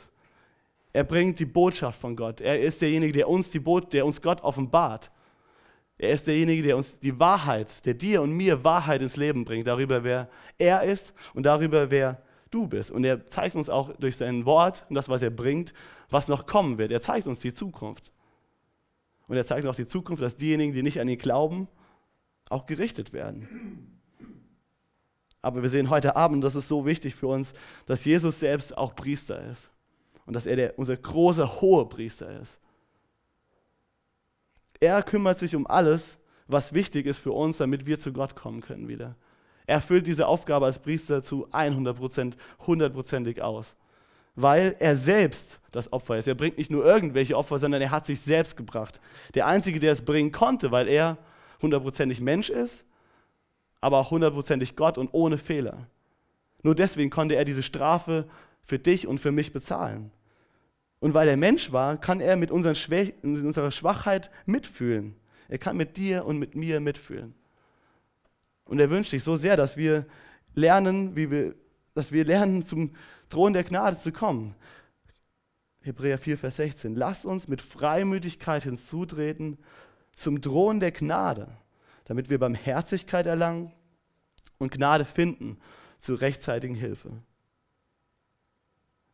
Er 0.92 1.04
bringt 1.04 1.38
die 1.38 1.46
Botschaft 1.46 2.00
von 2.00 2.16
Gott. 2.16 2.40
Er 2.40 2.60
ist 2.60 2.82
derjenige, 2.82 3.12
der 3.12 3.28
uns, 3.28 3.50
die 3.50 3.60
Bo 3.60 3.80
der 3.80 4.04
uns 4.04 4.20
Gott 4.20 4.42
offenbart. 4.42 5.10
Er 5.98 6.10
ist 6.10 6.26
derjenige, 6.26 6.62
der 6.62 6.76
uns 6.76 6.98
die 6.98 7.18
Wahrheit, 7.18 7.84
der 7.84 7.94
dir 7.94 8.22
und 8.22 8.32
mir 8.32 8.64
Wahrheit 8.64 9.02
ins 9.02 9.16
Leben 9.16 9.44
bringt, 9.44 9.66
darüber, 9.66 10.02
wer 10.02 10.28
er 10.58 10.82
ist 10.82 11.12
und 11.34 11.44
darüber, 11.44 11.90
wer 11.90 12.22
du 12.50 12.66
bist. 12.66 12.90
Und 12.90 13.04
er 13.04 13.28
zeigt 13.28 13.54
uns 13.54 13.68
auch 13.68 13.94
durch 13.96 14.16
sein 14.16 14.46
Wort 14.46 14.86
und 14.88 14.94
das, 14.94 15.08
was 15.08 15.22
er 15.22 15.30
bringt, 15.30 15.74
was 16.08 16.26
noch 16.26 16.46
kommen 16.46 16.78
wird. 16.78 16.90
Er 16.90 17.02
zeigt 17.02 17.26
uns 17.26 17.40
die 17.40 17.52
Zukunft. 17.52 18.10
Und 19.28 19.36
er 19.36 19.44
zeigt 19.44 19.66
auch 19.66 19.76
die 19.76 19.86
Zukunft, 19.86 20.22
dass 20.22 20.36
diejenigen, 20.36 20.72
die 20.72 20.82
nicht 20.82 21.00
an 21.00 21.08
ihn 21.08 21.18
glauben, 21.18 21.68
auch 22.48 22.66
gerichtet 22.66 23.12
werden. 23.12 24.00
Aber 25.42 25.62
wir 25.62 25.70
sehen 25.70 25.88
heute 25.88 26.16
Abend, 26.16 26.42
das 26.42 26.54
ist 26.54 26.68
so 26.68 26.84
wichtig 26.84 27.14
für 27.14 27.28
uns, 27.28 27.54
dass 27.86 28.04
Jesus 28.04 28.40
selbst 28.40 28.76
auch 28.76 28.94
Priester 28.96 29.40
ist. 29.50 29.70
Und 30.30 30.34
dass 30.34 30.46
er 30.46 30.54
der, 30.54 30.78
unser 30.78 30.96
großer 30.96 31.60
hoher 31.60 31.88
Priester 31.88 32.40
ist. 32.40 32.60
Er 34.78 35.02
kümmert 35.02 35.40
sich 35.40 35.56
um 35.56 35.66
alles, 35.66 36.18
was 36.46 36.72
wichtig 36.72 37.06
ist 37.06 37.18
für 37.18 37.32
uns, 37.32 37.58
damit 37.58 37.84
wir 37.84 37.98
zu 37.98 38.12
Gott 38.12 38.36
kommen 38.36 38.60
können 38.60 38.86
wieder. 38.86 39.16
Er 39.66 39.76
erfüllt 39.76 40.06
diese 40.06 40.28
Aufgabe 40.28 40.66
als 40.66 40.78
Priester 40.78 41.22
zu 41.24 41.48
100%, 41.48 42.34
hundertprozentig 42.66 43.42
aus. 43.42 43.74
Weil 44.36 44.76
er 44.78 44.94
selbst 44.94 45.58
das 45.72 45.92
Opfer 45.92 46.18
ist. 46.18 46.28
Er 46.28 46.36
bringt 46.36 46.58
nicht 46.58 46.70
nur 46.70 46.84
irgendwelche 46.84 47.36
Opfer, 47.36 47.58
sondern 47.58 47.82
er 47.82 47.90
hat 47.90 48.06
sich 48.06 48.20
selbst 48.20 48.56
gebracht. 48.56 49.00
Der 49.34 49.48
Einzige, 49.48 49.80
der 49.80 49.90
es 49.90 50.04
bringen 50.04 50.30
konnte, 50.30 50.70
weil 50.70 50.86
er 50.86 51.18
hundertprozentig 51.60 52.20
Mensch 52.20 52.50
ist 52.50 52.84
aber 53.80 53.98
auch 53.98 54.10
hundertprozentig 54.10 54.76
Gott 54.76 54.98
und 54.98 55.08
ohne 55.12 55.38
Fehler. 55.38 55.86
Nur 56.62 56.74
deswegen 56.74 57.10
konnte 57.10 57.36
er 57.36 57.44
diese 57.44 57.62
Strafe 57.62 58.28
für 58.62 58.78
dich 58.78 59.06
und 59.06 59.18
für 59.18 59.32
mich 59.32 59.52
bezahlen. 59.52 60.10
Und 61.00 61.14
weil 61.14 61.28
er 61.28 61.36
Mensch 61.36 61.72
war, 61.72 61.96
kann 61.98 62.20
er 62.20 62.36
mit, 62.36 62.50
unseren 62.50 62.74
Schwä 62.74 63.12
mit 63.22 63.44
unserer 63.44 63.70
Schwachheit 63.70 64.30
mitfühlen. 64.46 65.16
Er 65.48 65.58
kann 65.58 65.76
mit 65.76 65.96
dir 65.96 66.24
und 66.24 66.38
mit 66.38 66.54
mir 66.54 66.80
mitfühlen. 66.80 67.34
Und 68.64 68.78
er 68.78 68.90
wünscht 68.90 69.10
sich 69.10 69.24
so 69.24 69.34
sehr, 69.36 69.56
dass 69.56 69.76
wir 69.76 70.06
lernen, 70.54 71.16
wie 71.16 71.30
wir, 71.30 71.54
dass 71.94 72.12
wir 72.12 72.24
lernen, 72.24 72.64
zum 72.64 72.92
Thron 73.28 73.52
der 73.52 73.64
Gnade 73.64 73.98
zu 73.98 74.12
kommen. 74.12 74.54
Hebräer 75.80 76.18
4, 76.18 76.38
Vers 76.38 76.56
16. 76.56 76.94
Lass 76.94 77.24
uns 77.24 77.48
mit 77.48 77.62
Freimütigkeit 77.62 78.62
hinzutreten 78.62 79.58
zum 80.12 80.40
Thron 80.42 80.78
der 80.78 80.92
Gnade 80.92 81.48
damit 82.10 82.28
wir 82.28 82.40
Barmherzigkeit 82.40 83.26
erlangen 83.26 83.70
und 84.58 84.72
Gnade 84.72 85.04
finden 85.04 85.60
zur 86.00 86.20
rechtzeitigen 86.20 86.74
Hilfe. 86.74 87.12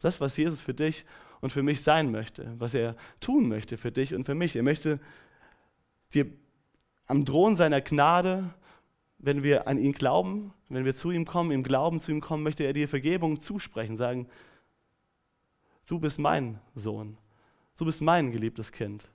Das, 0.00 0.18
was 0.18 0.38
Jesus 0.38 0.62
für 0.62 0.72
dich 0.72 1.04
und 1.46 1.50
für 1.50 1.62
mich 1.62 1.80
sein 1.80 2.10
möchte, 2.10 2.52
was 2.58 2.74
er 2.74 2.96
tun 3.20 3.46
möchte 3.46 3.76
für 3.76 3.92
dich 3.92 4.16
und 4.16 4.24
für 4.24 4.34
mich. 4.34 4.56
Er 4.56 4.64
möchte 4.64 4.98
dir 6.12 6.26
am 7.06 7.24
Thron 7.24 7.54
seiner 7.54 7.80
Gnade, 7.80 8.52
wenn 9.18 9.44
wir 9.44 9.68
an 9.68 9.78
ihn 9.78 9.92
glauben, 9.92 10.52
wenn 10.68 10.84
wir 10.84 10.96
zu 10.96 11.12
ihm 11.12 11.24
kommen, 11.24 11.52
im 11.52 11.62
Glauben 11.62 12.00
zu 12.00 12.10
ihm 12.10 12.20
kommen, 12.20 12.42
möchte 12.42 12.64
er 12.64 12.72
dir 12.72 12.88
Vergebung 12.88 13.40
zusprechen, 13.40 13.96
sagen, 13.96 14.26
du 15.86 16.00
bist 16.00 16.18
mein 16.18 16.58
Sohn, 16.74 17.16
du 17.76 17.84
bist 17.84 18.02
mein 18.02 18.32
geliebtes 18.32 18.72
Kind. 18.72 19.08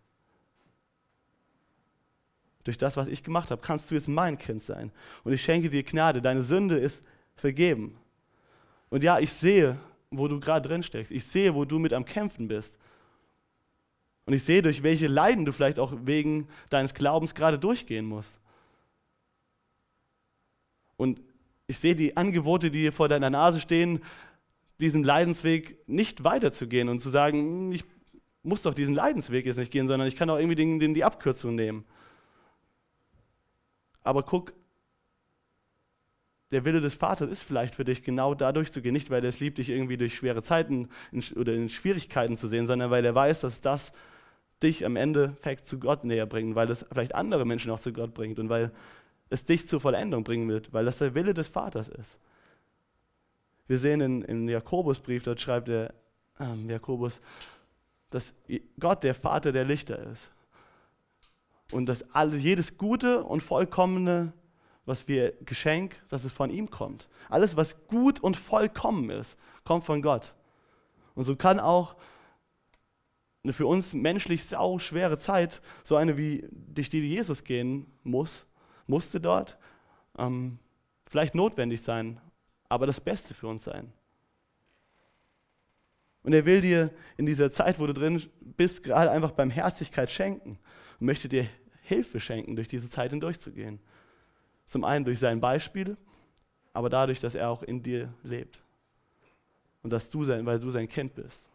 Durch 2.63 2.77
das, 2.77 2.95
was 2.95 3.07
ich 3.07 3.23
gemacht 3.23 3.51
habe, 3.51 3.61
kannst 3.61 3.91
du 3.91 3.95
jetzt 3.95 4.07
mein 4.07 4.38
Kind 4.38 4.63
sein. 4.63 4.93
Und 5.25 5.34
ich 5.34 5.43
schenke 5.43 5.69
dir 5.69 5.84
Gnade, 5.84 6.21
deine 6.21 6.43
Sünde 6.43 6.77
ist 6.77 7.03
vergeben. 7.36 7.97
Und 8.89 9.03
ja, 9.03 9.19
ich 9.19 9.34
sehe, 9.34 9.77
wo 10.12 10.28
du 10.28 10.39
gerade 10.39 10.68
drin 10.68 10.84
steckst. 10.84 11.12
Ich 11.12 11.24
sehe, 11.24 11.55
wo 11.55 11.66
du 11.66 11.80
mit 11.80 11.93
am 11.93 12.05
Kämpfen 12.05 12.47
bist. 12.47 12.78
Und 14.26 14.34
ich 14.34 14.43
sehe, 14.43 14.62
durch 14.62 14.84
welche 14.84 15.07
Leiden 15.07 15.45
du 15.45 15.51
vielleicht 15.51 15.80
auch 15.80 15.93
wegen 16.03 16.47
deines 16.70 16.93
Glaubens 16.93 17.34
gerade 17.34 17.57
durchgehen 17.57 18.05
musst. 18.05 18.39
Und 20.97 21.20
ich 21.66 21.80
sehe 21.80 21.95
die 21.95 22.16
Angebote, 22.16 22.70
die 22.70 22.91
vor 22.91 23.07
deiner 23.07 23.30
Nase 23.30 23.59
stehen, 23.59 24.03
diesen 24.80 25.03
Leidensweg 25.03 25.78
nicht 25.88 26.24
weiterzugehen 26.24 26.89
und 26.89 27.01
zu 27.01 27.09
sagen, 27.09 27.39
hm, 27.39 27.72
ich 27.72 27.84
muss 28.43 28.62
doch 28.62 28.74
diesen 28.74 28.95
Leidensweg 28.95 29.45
jetzt 29.45 29.57
nicht 29.57 29.72
gehen, 29.72 29.88
sondern 29.88 30.07
ich 30.07 30.16
kann 30.16 30.30
auch 30.30 30.38
irgendwie 30.38 30.55
den, 30.55 30.80
den 30.80 30.93
die 30.93 31.03
Abkürzung 31.03 31.55
nehmen. 31.55 31.86
Aber 34.03 34.24
guck, 34.24 34.53
der 36.52 36.66
Wille 36.66 36.82
des 36.82 36.93
Vaters 36.93 37.30
ist 37.30 37.43
vielleicht 37.43 37.76
für 37.76 37.86
dich 37.86 38.04
genau 38.04 38.34
da 38.34 38.52
durchzugehen, 38.52 38.93
nicht 38.93 39.10
weil 39.10 39.24
er 39.24 39.30
es 39.30 39.39
liebt, 39.39 39.58
dich 39.58 39.70
irgendwie 39.70 39.97
durch 39.97 40.16
schwere 40.16 40.43
Zeiten 40.43 40.89
oder 41.36 41.54
in 41.54 41.70
Schwierigkeiten 41.70 42.38
zu 42.38 42.47
sehen, 42.47 42.68
sondern 42.68 42.91
weil 42.91 43.06
er 43.06 43.16
weiß, 43.16 43.41
dass 43.41 43.62
das 43.62 43.93
dich 44.62 44.86
am 44.86 44.95
Endeffekt 44.95 45.66
zu 45.66 45.80
Gott 45.80 46.04
näher 46.04 46.26
bringt, 46.26 46.56
weil 46.56 46.70
es 46.70 46.86
vielleicht 46.91 47.16
andere 47.16 47.45
Menschen 47.45 47.72
auch 47.72 47.80
zu 47.80 47.93
Gott 47.93 48.14
bringt 48.14 48.38
und 48.38 48.49
weil 48.49 48.72
es 49.30 49.45
dich 49.45 49.68
zur 49.68 49.80
Vollendung 49.80 50.24
bringen 50.24 50.49
wird, 50.49 50.74
weil 50.74 50.86
das 50.86 50.97
der 50.97 51.16
Wille 51.16 51.34
des 51.34 51.47
Vaters 51.47 51.88
ist. 51.88 52.20
Wir 53.68 53.80
sehen 53.80 54.02
in, 54.02 54.22
in 54.24 54.49
Jakobusbrief, 54.49 55.24
dort 55.24 55.39
schreibt 55.39 55.70
der 55.70 55.93
ähm, 56.39 56.70
Jakobus, 56.70 57.22
dass 58.10 58.34
Gott 58.78 59.04
der 59.04 59.16
Vater 59.16 59.54
der 59.54 59.64
Lichter 59.64 59.97
ist. 60.12 60.32
Und 61.72 61.86
dass 61.86 62.04
alle, 62.14 62.36
jedes 62.36 62.78
Gute 62.78 63.24
und 63.24 63.41
Vollkommene, 63.41 64.34
was 64.86 65.07
wir 65.07 65.34
Geschenk, 65.45 66.01
dass 66.09 66.23
es 66.23 66.32
von 66.32 66.49
ihm 66.49 66.69
kommt. 66.69 67.07
Alles, 67.29 67.55
was 67.55 67.88
gut 67.88 68.19
und 68.19 68.36
vollkommen 68.36 69.09
ist, 69.09 69.38
kommt 69.63 69.86
von 69.86 70.01
Gott. 70.01 70.34
Und 71.15 71.23
so 71.23 71.36
kann 71.36 71.59
auch 71.59 71.95
eine 73.43 73.53
für 73.53 73.65
uns 73.65 73.93
menschlich 73.93 74.43
sau 74.45 74.79
schwere 74.79 75.17
Zeit, 75.17 75.61
so 75.84 75.95
eine 75.95 76.17
wie 76.17 76.47
durch 76.51 76.89
die 76.89 76.99
Jesus 77.01 77.43
gehen 77.43 77.88
muss, 78.03 78.45
musste 78.88 79.19
dort, 79.19 79.57
ähm, 80.17 80.59
vielleicht 81.07 81.36
notwendig 81.36 81.82
sein, 81.82 82.19
aber 82.69 82.86
das 82.86 83.01
Beste 83.01 83.34
für 83.34 83.47
uns 83.47 83.63
sein. 83.63 83.91
Und 86.23 86.34
er 86.34 86.45
will 86.45 86.61
dir 86.61 86.91
in 87.17 87.25
dieser 87.25 87.51
Zeit, 87.51 87.79
wo 87.79 87.88
du 87.88 87.93
drin 87.93 88.21
bist, 88.39 88.84
gerade 88.84 89.09
einfach 89.09 89.32
Barmherzigkeit 89.32 90.11
schenken 90.11 90.59
und 90.99 91.05
möchte 91.07 91.27
dir 91.27 91.47
Hilfe 91.82 92.19
schenken, 92.19 92.55
durch 92.55 92.67
diese 92.67 92.89
Zeit 92.89 93.09
hindurchzugehen. 93.09 93.79
Zum 94.72 94.86
einen 94.86 95.03
durch 95.03 95.19
sein 95.19 95.41
Beispiel, 95.41 95.97
aber 96.72 96.89
dadurch, 96.89 97.19
dass 97.19 97.36
er 97.36 97.49
auch 97.49 97.61
in 97.61 97.84
dir 97.84 98.13
lebt. 98.24 98.61
Und 99.84 99.91
dass 99.91 100.09
du 100.09 100.24
sein, 100.24 100.45
weil 100.45 100.61
du 100.61 100.69
sein 100.69 100.88
Kind 100.88 101.13
bist. 101.13 101.49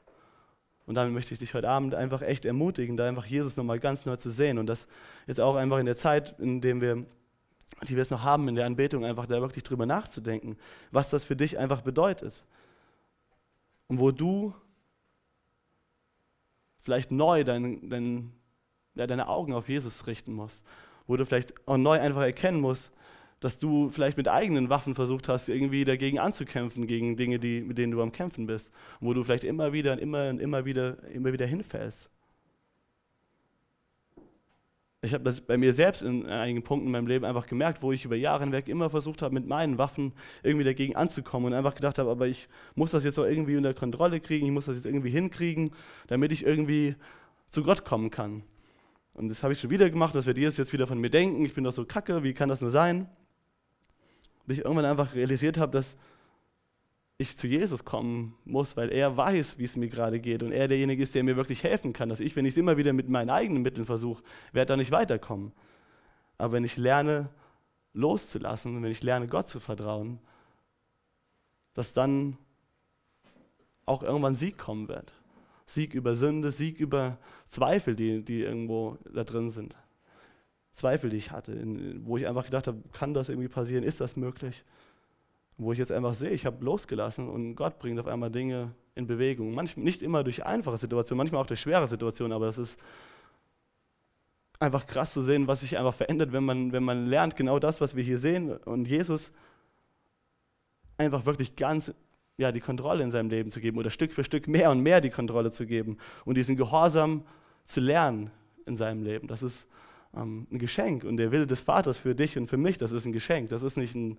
Und 0.84 0.96
damit 0.96 1.14
möchte 1.14 1.32
ich 1.32 1.38
dich 1.38 1.54
heute 1.54 1.70
Abend 1.70 1.94
einfach 1.94 2.20
echt 2.20 2.44
ermutigen, 2.44 2.94
da 2.98 3.08
einfach 3.08 3.24
Jesus 3.24 3.56
nochmal 3.56 3.80
ganz 3.80 4.04
neu 4.04 4.16
zu 4.16 4.30
sehen 4.30 4.58
und 4.58 4.66
das 4.66 4.86
jetzt 5.26 5.40
auch 5.40 5.56
einfach 5.56 5.78
in 5.78 5.86
der 5.86 5.96
Zeit, 5.96 6.38
in 6.38 6.60
der 6.60 6.78
wir, 6.78 7.06
die 7.84 7.92
wir 7.92 7.96
jetzt 7.96 8.10
noch 8.10 8.22
haben, 8.22 8.48
in 8.48 8.54
der 8.54 8.66
Anbetung, 8.66 9.02
einfach 9.02 9.24
da 9.24 9.40
wirklich 9.40 9.64
drüber 9.64 9.86
nachzudenken, 9.86 10.58
was 10.90 11.08
das 11.08 11.24
für 11.24 11.36
dich 11.36 11.56
einfach 11.56 11.80
bedeutet. 11.80 12.44
Und 13.88 13.98
wo 13.98 14.10
du 14.10 14.52
vielleicht 16.82 17.10
neu 17.10 17.44
dein, 17.44 17.88
dein, 17.88 18.32
ja, 18.94 19.06
deine 19.06 19.28
Augen 19.28 19.54
auf 19.54 19.70
Jesus 19.70 20.06
richten 20.06 20.34
musst, 20.34 20.62
wo 21.06 21.16
du 21.16 21.24
vielleicht 21.24 21.66
auch 21.66 21.78
neu 21.78 21.98
einfach 21.98 22.20
erkennen 22.20 22.60
musst, 22.60 22.92
dass 23.41 23.59
du 23.59 23.91
vielleicht 23.91 24.16
mit 24.16 24.28
eigenen 24.28 24.70
Waffen 24.70 24.95
versucht 24.95 25.28
hast, 25.28 25.49
irgendwie 25.49 25.84
dagegen 25.84 26.18
anzukämpfen, 26.18 26.87
gegen 26.87 27.16
Dinge, 27.16 27.39
die, 27.39 27.61
mit 27.61 27.78
denen 27.78 27.93
du 27.93 28.01
am 28.03 28.12
Kämpfen 28.12 28.47
bist, 28.47 28.70
wo 29.01 29.12
du 29.12 29.24
vielleicht 29.24 29.45
immer 29.45 29.72
wieder 29.72 29.93
und 29.93 29.99
immer 29.99 30.30
und 30.30 30.41
immer 30.41 30.64
wieder, 30.64 31.03
immer 31.11 31.32
wieder 31.32 31.47
hinfällst. 31.47 32.09
Ich 35.03 35.12
habe 35.12 35.22
das 35.22 35.41
bei 35.41 35.57
mir 35.57 35.72
selbst 35.72 36.03
in 36.03 36.26
einigen 36.26 36.62
Punkten 36.62 36.87
in 36.87 36.93
meinem 36.93 37.07
Leben 37.07 37.24
einfach 37.24 37.47
gemerkt, 37.47 37.82
wo 37.82 37.93
ich 37.93 38.05
über 38.05 38.16
Jahre 38.16 38.43
hinweg 38.43 38.66
immer 38.66 38.91
versucht 38.91 39.22
habe, 39.22 39.34
mit 39.34 39.47
meinen 39.47 39.78
Waffen 39.78 40.12
irgendwie 40.43 40.64
dagegen 40.64 40.97
anzukommen 40.97 41.47
und 41.47 41.55
einfach 41.55 41.74
gedacht 41.74 41.99
habe, 41.99 42.11
aber 42.11 42.26
ich 42.26 42.49
muss 42.74 42.91
das 42.91 43.05
jetzt 43.05 43.18
auch 43.18 43.24
irgendwie 43.24 43.57
unter 43.57 43.74
Kontrolle 43.74 44.18
kriegen, 44.18 44.47
ich 44.47 44.53
muss 44.53 44.64
das 44.64 44.76
jetzt 44.76 44.87
irgendwie 44.87 45.11
hinkriegen, 45.11 45.70
damit 46.09 46.32
ich 46.32 46.45
irgendwie 46.45 46.97
zu 47.49 47.62
Gott 47.62 47.84
kommen 47.84 48.11
kann. 48.11 48.43
Und 49.12 49.28
das 49.28 49.43
habe 49.43 49.53
ich 49.53 49.61
schon 49.61 49.70
wieder 49.70 49.89
gemacht, 49.91 50.14
dass 50.14 50.26
wir 50.26 50.34
die 50.34 50.43
jetzt 50.43 50.72
wieder 50.72 50.87
von 50.87 50.99
mir 50.99 51.11
denken, 51.11 51.45
ich 51.45 51.55
bin 51.55 51.64
doch 51.64 51.72
so 51.72 51.84
kacke, 51.84 52.22
wie 52.24 52.34
kann 52.34 52.49
das 52.49 52.61
nur 52.61 52.70
sein? 52.70 53.09
Bis 54.47 54.59
ich 54.59 54.64
irgendwann 54.64 54.84
einfach 54.84 55.14
realisiert 55.14 55.59
habe, 55.59 55.72
dass 55.72 55.97
ich 57.18 57.36
zu 57.36 57.47
Jesus 57.47 57.84
kommen 57.84 58.34
muss, 58.44 58.76
weil 58.76 58.90
er 58.90 59.16
weiß, 59.16 59.59
wie 59.59 59.64
es 59.64 59.76
mir 59.76 59.88
gerade 59.88 60.20
geht 60.20 60.42
und 60.42 60.53
er 60.53 60.68
derjenige 60.68 61.03
ist, 61.03 61.14
der 61.14 61.24
mir 61.24 61.36
wirklich 61.36 61.62
helfen 61.62 61.92
kann. 61.92 62.09
Dass 62.09 62.20
ich, 62.20 62.36
wenn 62.36 62.44
ich 62.44 62.53
es 62.53 62.59
immer 62.59 62.76
wieder 62.76 62.92
mit 62.92 63.09
meinen 63.09 63.30
eigenen 63.30 63.62
Mitteln 63.62 63.86
versuche, 63.86 64.22
werde 64.53 64.70
da 64.70 64.76
nicht 64.76 64.90
weiterkommen. 64.90 65.53
Aber 66.36 66.53
wenn 66.53 66.64
ich 66.64 66.76
lerne, 66.76 67.30
loszulassen, 67.94 68.82
wenn 68.82 68.90
ich 68.90 69.03
lerne, 69.03 69.28
Gott 69.28 69.49
zu 69.49 69.61
vertrauen, 69.61 70.18
dass 71.72 71.94
dann 71.94 72.36
auch 73.86 74.03
irgendwann 74.03 74.34
Sieg 74.34 74.59
kommen 74.59 74.88
wird. 74.88 75.12
Sieg 75.66 75.94
über 75.94 76.16
Sünde, 76.16 76.53
Sieg 76.53 76.80
über 76.80 77.18
Zweifel, 77.49 77.97
die, 77.97 78.22
die 78.22 78.42
irgendwo 78.42 78.99
da 79.12 79.24
drin 79.24 79.51
sind. 79.51 79.74
Zweifel, 80.76 81.08
die 81.08 81.16
ich 81.16 81.30
hatte, 81.30 81.52
in, 81.52 82.04
wo 82.04 82.18
ich 82.18 82.28
einfach 82.28 82.44
gedacht 82.44 82.66
habe, 82.66 82.78
kann 82.92 83.14
das 83.14 83.30
irgendwie 83.30 83.48
passieren, 83.48 83.82
ist 83.82 84.00
das 84.00 84.14
möglich? 84.14 84.62
Wo 85.56 85.72
ich 85.72 85.78
jetzt 85.78 85.90
einfach 85.90 86.12
sehe, 86.12 86.30
ich 86.30 86.44
habe 86.44 86.62
losgelassen 86.62 87.30
und 87.30 87.54
Gott 87.54 87.78
bringt 87.78 87.98
auf 87.98 88.06
einmal 88.06 88.30
Dinge 88.30 88.72
in 88.94 89.06
Bewegung. 89.06 89.54
Manchmal, 89.54 89.84
nicht 89.84 90.02
immer 90.02 90.22
durch 90.22 90.44
einfache 90.44 90.76
Situationen, 90.76 91.16
manchmal 91.16 91.40
auch 91.40 91.46
durch 91.46 91.60
schwere 91.60 91.88
Situationen, 91.88 92.34
aber 92.34 92.46
es 92.48 92.58
ist 92.58 92.78
einfach 94.58 94.86
krass 94.86 95.14
zu 95.14 95.22
sehen, 95.22 95.48
was 95.48 95.62
sich 95.62 95.78
einfach 95.78 95.94
verändert, 95.94 96.32
wenn 96.32 96.44
man, 96.44 96.72
wenn 96.72 96.82
man 96.82 97.06
lernt, 97.06 97.36
genau 97.36 97.58
das, 97.58 97.80
was 97.80 97.96
wir 97.96 98.04
hier 98.04 98.18
sehen 98.18 98.54
und 98.54 98.86
Jesus 98.86 99.32
einfach 100.98 101.24
wirklich 101.24 101.56
ganz 101.56 101.94
ja, 102.36 102.52
die 102.52 102.60
Kontrolle 102.60 103.02
in 103.02 103.10
seinem 103.10 103.30
Leben 103.30 103.50
zu 103.50 103.60
geben 103.60 103.78
oder 103.78 103.88
Stück 103.88 104.12
für 104.12 104.24
Stück 104.24 104.46
mehr 104.46 104.70
und 104.70 104.82
mehr 104.82 105.00
die 105.00 105.08
Kontrolle 105.08 105.52
zu 105.52 105.64
geben 105.64 105.96
und 106.26 106.36
diesen 106.36 106.56
Gehorsam 106.56 107.22
zu 107.64 107.80
lernen 107.80 108.30
in 108.66 108.76
seinem 108.76 109.02
Leben. 109.02 109.26
Das 109.26 109.42
ist 109.42 109.66
ähm, 110.16 110.46
ein 110.50 110.58
Geschenk. 110.58 111.04
Und 111.04 111.16
der 111.16 111.30
Wille 111.32 111.46
des 111.46 111.60
Vaters 111.60 111.98
für 111.98 112.14
dich 112.14 112.36
und 112.38 112.46
für 112.46 112.56
mich, 112.56 112.78
das 112.78 112.92
ist 112.92 113.04
ein 113.04 113.12
Geschenk. 113.12 113.50
Das 113.50 113.62
ist 113.62 113.76
nicht 113.76 113.94
ein, 113.94 114.18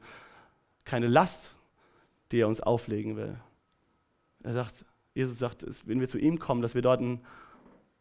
keine 0.86 1.08
Last, 1.08 1.56
die 2.32 2.40
er 2.40 2.48
uns 2.48 2.62
auflegen 2.62 3.16
will. 3.18 3.40
Er 4.44 4.54
sagt, 4.54 4.86
Jesus 5.14 5.40
sagt, 5.40 5.66
wenn 5.88 6.00
wir 6.00 6.08
zu 6.08 6.18
ihm 6.18 6.40
kommen, 6.40 6.62
dass 6.62 6.76
wir 6.76 6.82
dort 6.82 7.02
ein, 7.02 7.22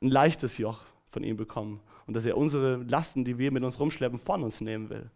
ein 0.03 0.09
leichtes 0.09 0.59
Joch 0.59 0.84
von 1.11 1.24
ihm 1.24 1.36
bekommen 1.36 1.80
und 2.07 2.14
dass 2.14 2.24
er 2.24 2.36
unsere 2.36 2.76
Lasten, 2.76 3.24
die 3.24 3.38
wir 3.38 3.51
mit 3.51 3.64
uns 3.64 3.80
rumschleppen, 3.80 4.18
von 4.18 4.42
uns 4.42 4.61
nehmen 4.61 4.90
will. 4.90 5.11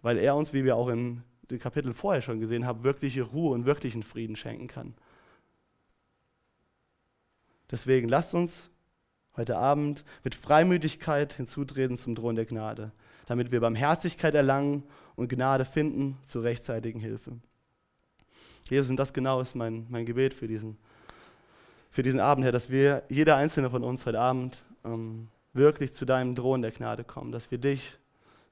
Weil 0.00 0.18
er 0.18 0.36
uns, 0.36 0.52
wie 0.52 0.64
wir 0.64 0.76
auch 0.76 0.88
in 0.88 1.22
den 1.50 1.58
Kapiteln 1.58 1.94
vorher 1.94 2.22
schon 2.22 2.40
gesehen 2.40 2.66
haben, 2.66 2.84
wirkliche 2.84 3.22
Ruhe 3.22 3.54
und 3.54 3.66
wirklichen 3.66 4.02
Frieden 4.02 4.36
schenken 4.36 4.68
kann. 4.68 4.94
Deswegen 7.70 8.08
lasst 8.08 8.34
uns 8.34 8.70
heute 9.36 9.56
Abend 9.56 10.04
mit 10.24 10.34
Freimütigkeit 10.34 11.32
hinzutreten 11.32 11.96
zum 11.96 12.14
Thron 12.14 12.36
der 12.36 12.46
Gnade, 12.46 12.92
damit 13.26 13.50
wir 13.50 13.60
Barmherzigkeit 13.60 14.34
erlangen 14.34 14.82
und 15.16 15.28
Gnade 15.28 15.64
finden 15.64 16.18
zur 16.26 16.42
rechtzeitigen 16.42 17.00
Hilfe. 17.00 17.32
Jesus, 18.68 18.90
und 18.90 18.96
das 18.96 19.12
genau 19.12 19.40
ist 19.40 19.54
mein, 19.54 19.86
mein 19.88 20.06
Gebet 20.06 20.34
für 20.34 20.48
diesen, 20.48 20.78
für 21.90 22.02
diesen 22.02 22.20
Abend, 22.20 22.44
Herr, 22.44 22.52
dass 22.52 22.70
wir, 22.70 23.02
jeder 23.08 23.36
einzelne 23.36 23.70
von 23.70 23.84
uns 23.84 24.06
heute 24.06 24.20
Abend, 24.20 24.62
ähm, 24.84 25.28
wirklich 25.52 25.94
zu 25.94 26.04
deinem 26.04 26.34
Thron 26.34 26.62
der 26.62 26.70
Gnade 26.70 27.04
kommen, 27.04 27.32
dass 27.32 27.50
wir 27.50 27.58
dich, 27.58 27.98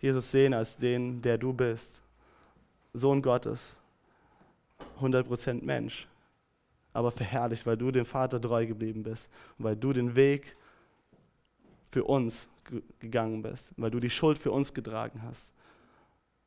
Jesus, 0.01 0.31
sehen 0.31 0.55
als 0.55 0.77
den, 0.77 1.21
der 1.23 1.39
du 1.39 1.53
bist. 1.53 2.01
Sohn 2.93 3.23
Gottes, 3.23 3.75
100% 5.01 5.65
Mensch, 5.65 6.09
aber 6.93 7.13
verherrlicht, 7.13 7.67
weil 7.67 7.77
du 7.77 7.91
dem 7.91 8.07
Vater 8.07 8.41
treu 8.41 8.67
geblieben 8.67 9.03
bist 9.03 9.29
und 9.59 9.65
weil 9.65 9.77
du 9.77 9.93
den 9.93 10.17
Weg 10.17 10.57
für 11.91 12.05
uns 12.05 12.49
gegangen 13.01 13.43
bist, 13.43 13.73
weil 13.77 13.91
du 13.91 14.01
die 14.01 14.11
Schuld 14.11 14.39
für 14.39 14.53
uns 14.53 14.75
getragen 14.75 15.23
hast. 15.23 15.53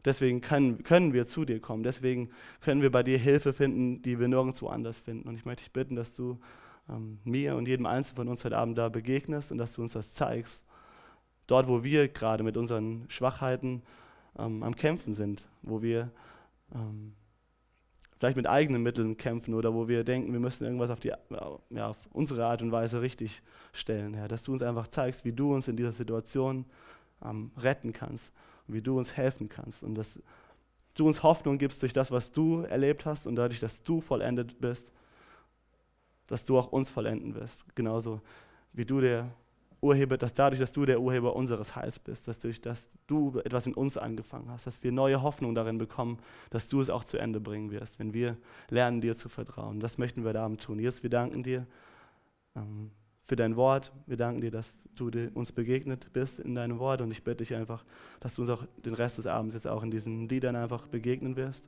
Deswegen 0.05 0.41
können, 0.41 0.83
können 0.83 1.13
wir 1.13 1.25
zu 1.25 1.45
dir 1.45 1.59
kommen. 1.59 1.83
Deswegen 1.83 2.29
können 2.61 2.81
wir 2.81 2.91
bei 2.91 3.03
dir 3.03 3.17
Hilfe 3.17 3.53
finden, 3.53 4.01
die 4.01 4.19
wir 4.19 4.27
nirgendwo 4.27 4.67
anders 4.67 4.99
finden. 4.99 5.27
Und 5.27 5.35
ich 5.35 5.45
möchte 5.45 5.63
dich 5.63 5.71
bitten, 5.71 5.95
dass 5.95 6.13
du 6.13 6.39
ähm, 6.89 7.19
mir 7.23 7.55
und 7.55 7.67
jedem 7.67 7.85
Einzelnen 7.85 8.17
von 8.17 8.27
uns 8.27 8.43
heute 8.43 8.57
Abend 8.57 8.77
da 8.77 8.89
begegnest 8.89 9.51
und 9.51 9.57
dass 9.57 9.73
du 9.73 9.81
uns 9.81 9.93
das 9.93 10.13
zeigst. 10.13 10.65
Dort, 11.47 11.67
wo 11.67 11.83
wir 11.83 12.07
gerade 12.09 12.43
mit 12.43 12.57
unseren 12.57 13.05
Schwachheiten 13.09 13.81
ähm, 14.37 14.63
am 14.63 14.75
Kämpfen 14.75 15.13
sind, 15.13 15.47
wo 15.61 15.81
wir 15.81 16.11
ähm, 16.73 17.13
vielleicht 18.23 18.37
mit 18.37 18.47
eigenen 18.47 18.81
Mitteln 18.81 19.17
kämpfen 19.17 19.53
oder 19.53 19.73
wo 19.73 19.89
wir 19.89 20.05
denken, 20.05 20.31
wir 20.31 20.39
müssen 20.39 20.63
irgendwas 20.63 20.89
auf, 20.89 21.01
die, 21.01 21.11
ja, 21.71 21.89
auf 21.89 21.97
unsere 22.13 22.45
Art 22.45 22.61
und 22.61 22.71
Weise 22.71 23.01
richtig 23.01 23.41
stellen, 23.73 24.13
Herr. 24.13 24.29
Dass 24.29 24.43
du 24.43 24.53
uns 24.53 24.61
einfach 24.61 24.87
zeigst, 24.87 25.25
wie 25.25 25.33
du 25.33 25.53
uns 25.53 25.67
in 25.67 25.75
dieser 25.75 25.91
Situation 25.91 26.63
ähm, 27.21 27.51
retten 27.57 27.91
kannst 27.91 28.31
und 28.65 28.75
wie 28.75 28.81
du 28.81 28.97
uns 28.97 29.17
helfen 29.17 29.49
kannst 29.49 29.83
und 29.83 29.95
dass 29.95 30.21
du 30.93 31.05
uns 31.05 31.21
Hoffnung 31.21 31.57
gibst 31.57 31.81
durch 31.81 31.91
das, 31.91 32.11
was 32.11 32.31
du 32.31 32.61
erlebt 32.61 33.05
hast 33.05 33.27
und 33.27 33.35
dadurch, 33.35 33.59
dass 33.59 33.83
du 33.83 33.99
vollendet 33.99 34.57
bist, 34.61 34.89
dass 36.27 36.45
du 36.45 36.57
auch 36.57 36.67
uns 36.71 36.89
vollenden 36.89 37.35
wirst. 37.35 37.75
Genauso 37.75 38.21
wie 38.71 38.85
du 38.85 39.01
der 39.01 39.33
Urheber, 39.83 40.17
dass 40.17 40.33
dadurch, 40.33 40.59
dass 40.59 40.71
du 40.71 40.85
der 40.85 41.01
Urheber 41.01 41.35
unseres 41.35 41.75
Heils 41.75 41.99
bist, 41.99 42.27
dass 42.27 42.39
durch 42.39 42.61
dass 42.61 42.89
du 43.07 43.39
etwas 43.43 43.67
in 43.67 43.73
uns 43.73 43.97
angefangen 43.97 44.49
hast, 44.49 44.65
dass 44.65 44.81
wir 44.81 44.91
neue 44.91 45.21
Hoffnung 45.21 45.53
darin 45.53 45.77
bekommen, 45.77 46.19
dass 46.49 46.67
du 46.69 46.81
es 46.81 46.89
auch 46.89 47.03
zu 47.03 47.17
Ende 47.17 47.39
bringen 47.39 47.71
wirst, 47.71 47.99
wenn 47.99 48.13
wir 48.13 48.37
lernen, 48.69 49.01
dir 49.01 49.15
zu 49.15 49.29
vertrauen. 49.29 49.79
Das 49.79 49.97
möchten 49.97 50.23
wir 50.23 50.33
da 50.33 50.45
Abend 50.45 50.61
tun. 50.61 50.79
Jesus, 50.79 51.03
wir 51.03 51.09
danken 51.09 51.43
dir 51.43 51.67
ähm, 52.55 52.91
für 53.25 53.35
dein 53.35 53.55
Wort. 53.55 53.91
Wir 54.05 54.17
danken 54.17 54.41
dir, 54.41 54.51
dass 54.51 54.77
du 54.95 55.09
uns 55.33 55.51
begegnet 55.51 56.11
bist 56.13 56.39
in 56.39 56.55
deinem 56.55 56.79
Wort 56.79 57.01
und 57.01 57.11
ich 57.11 57.23
bitte 57.23 57.37
dich 57.37 57.55
einfach, 57.55 57.83
dass 58.19 58.35
du 58.35 58.41
uns 58.41 58.49
auch 58.49 58.63
den 58.85 58.93
Rest 58.93 59.17
des 59.17 59.27
Abends 59.27 59.53
jetzt 59.53 59.67
auch 59.67 59.83
in 59.83 59.91
diesen 59.91 60.27
Liedern 60.29 60.55
einfach 60.55 60.87
begegnen 60.87 61.35
wirst. 61.35 61.65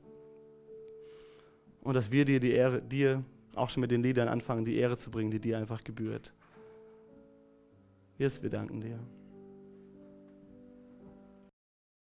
Und 1.82 1.94
dass 1.94 2.10
wir 2.10 2.24
dir 2.24 2.40
die 2.40 2.50
Ehre, 2.50 2.82
dir 2.82 3.22
auch 3.54 3.70
schon 3.70 3.80
mit 3.80 3.90
den 3.90 4.02
Liedern 4.02 4.28
anfangen, 4.28 4.64
die 4.64 4.76
Ehre 4.76 4.96
zu 4.96 5.10
bringen, 5.10 5.30
die 5.30 5.38
dir 5.38 5.58
einfach 5.58 5.84
gebührt. 5.84 6.32
Jesus, 8.18 8.42
wir 8.42 8.50
danken 8.50 8.80
dir. 8.80 8.98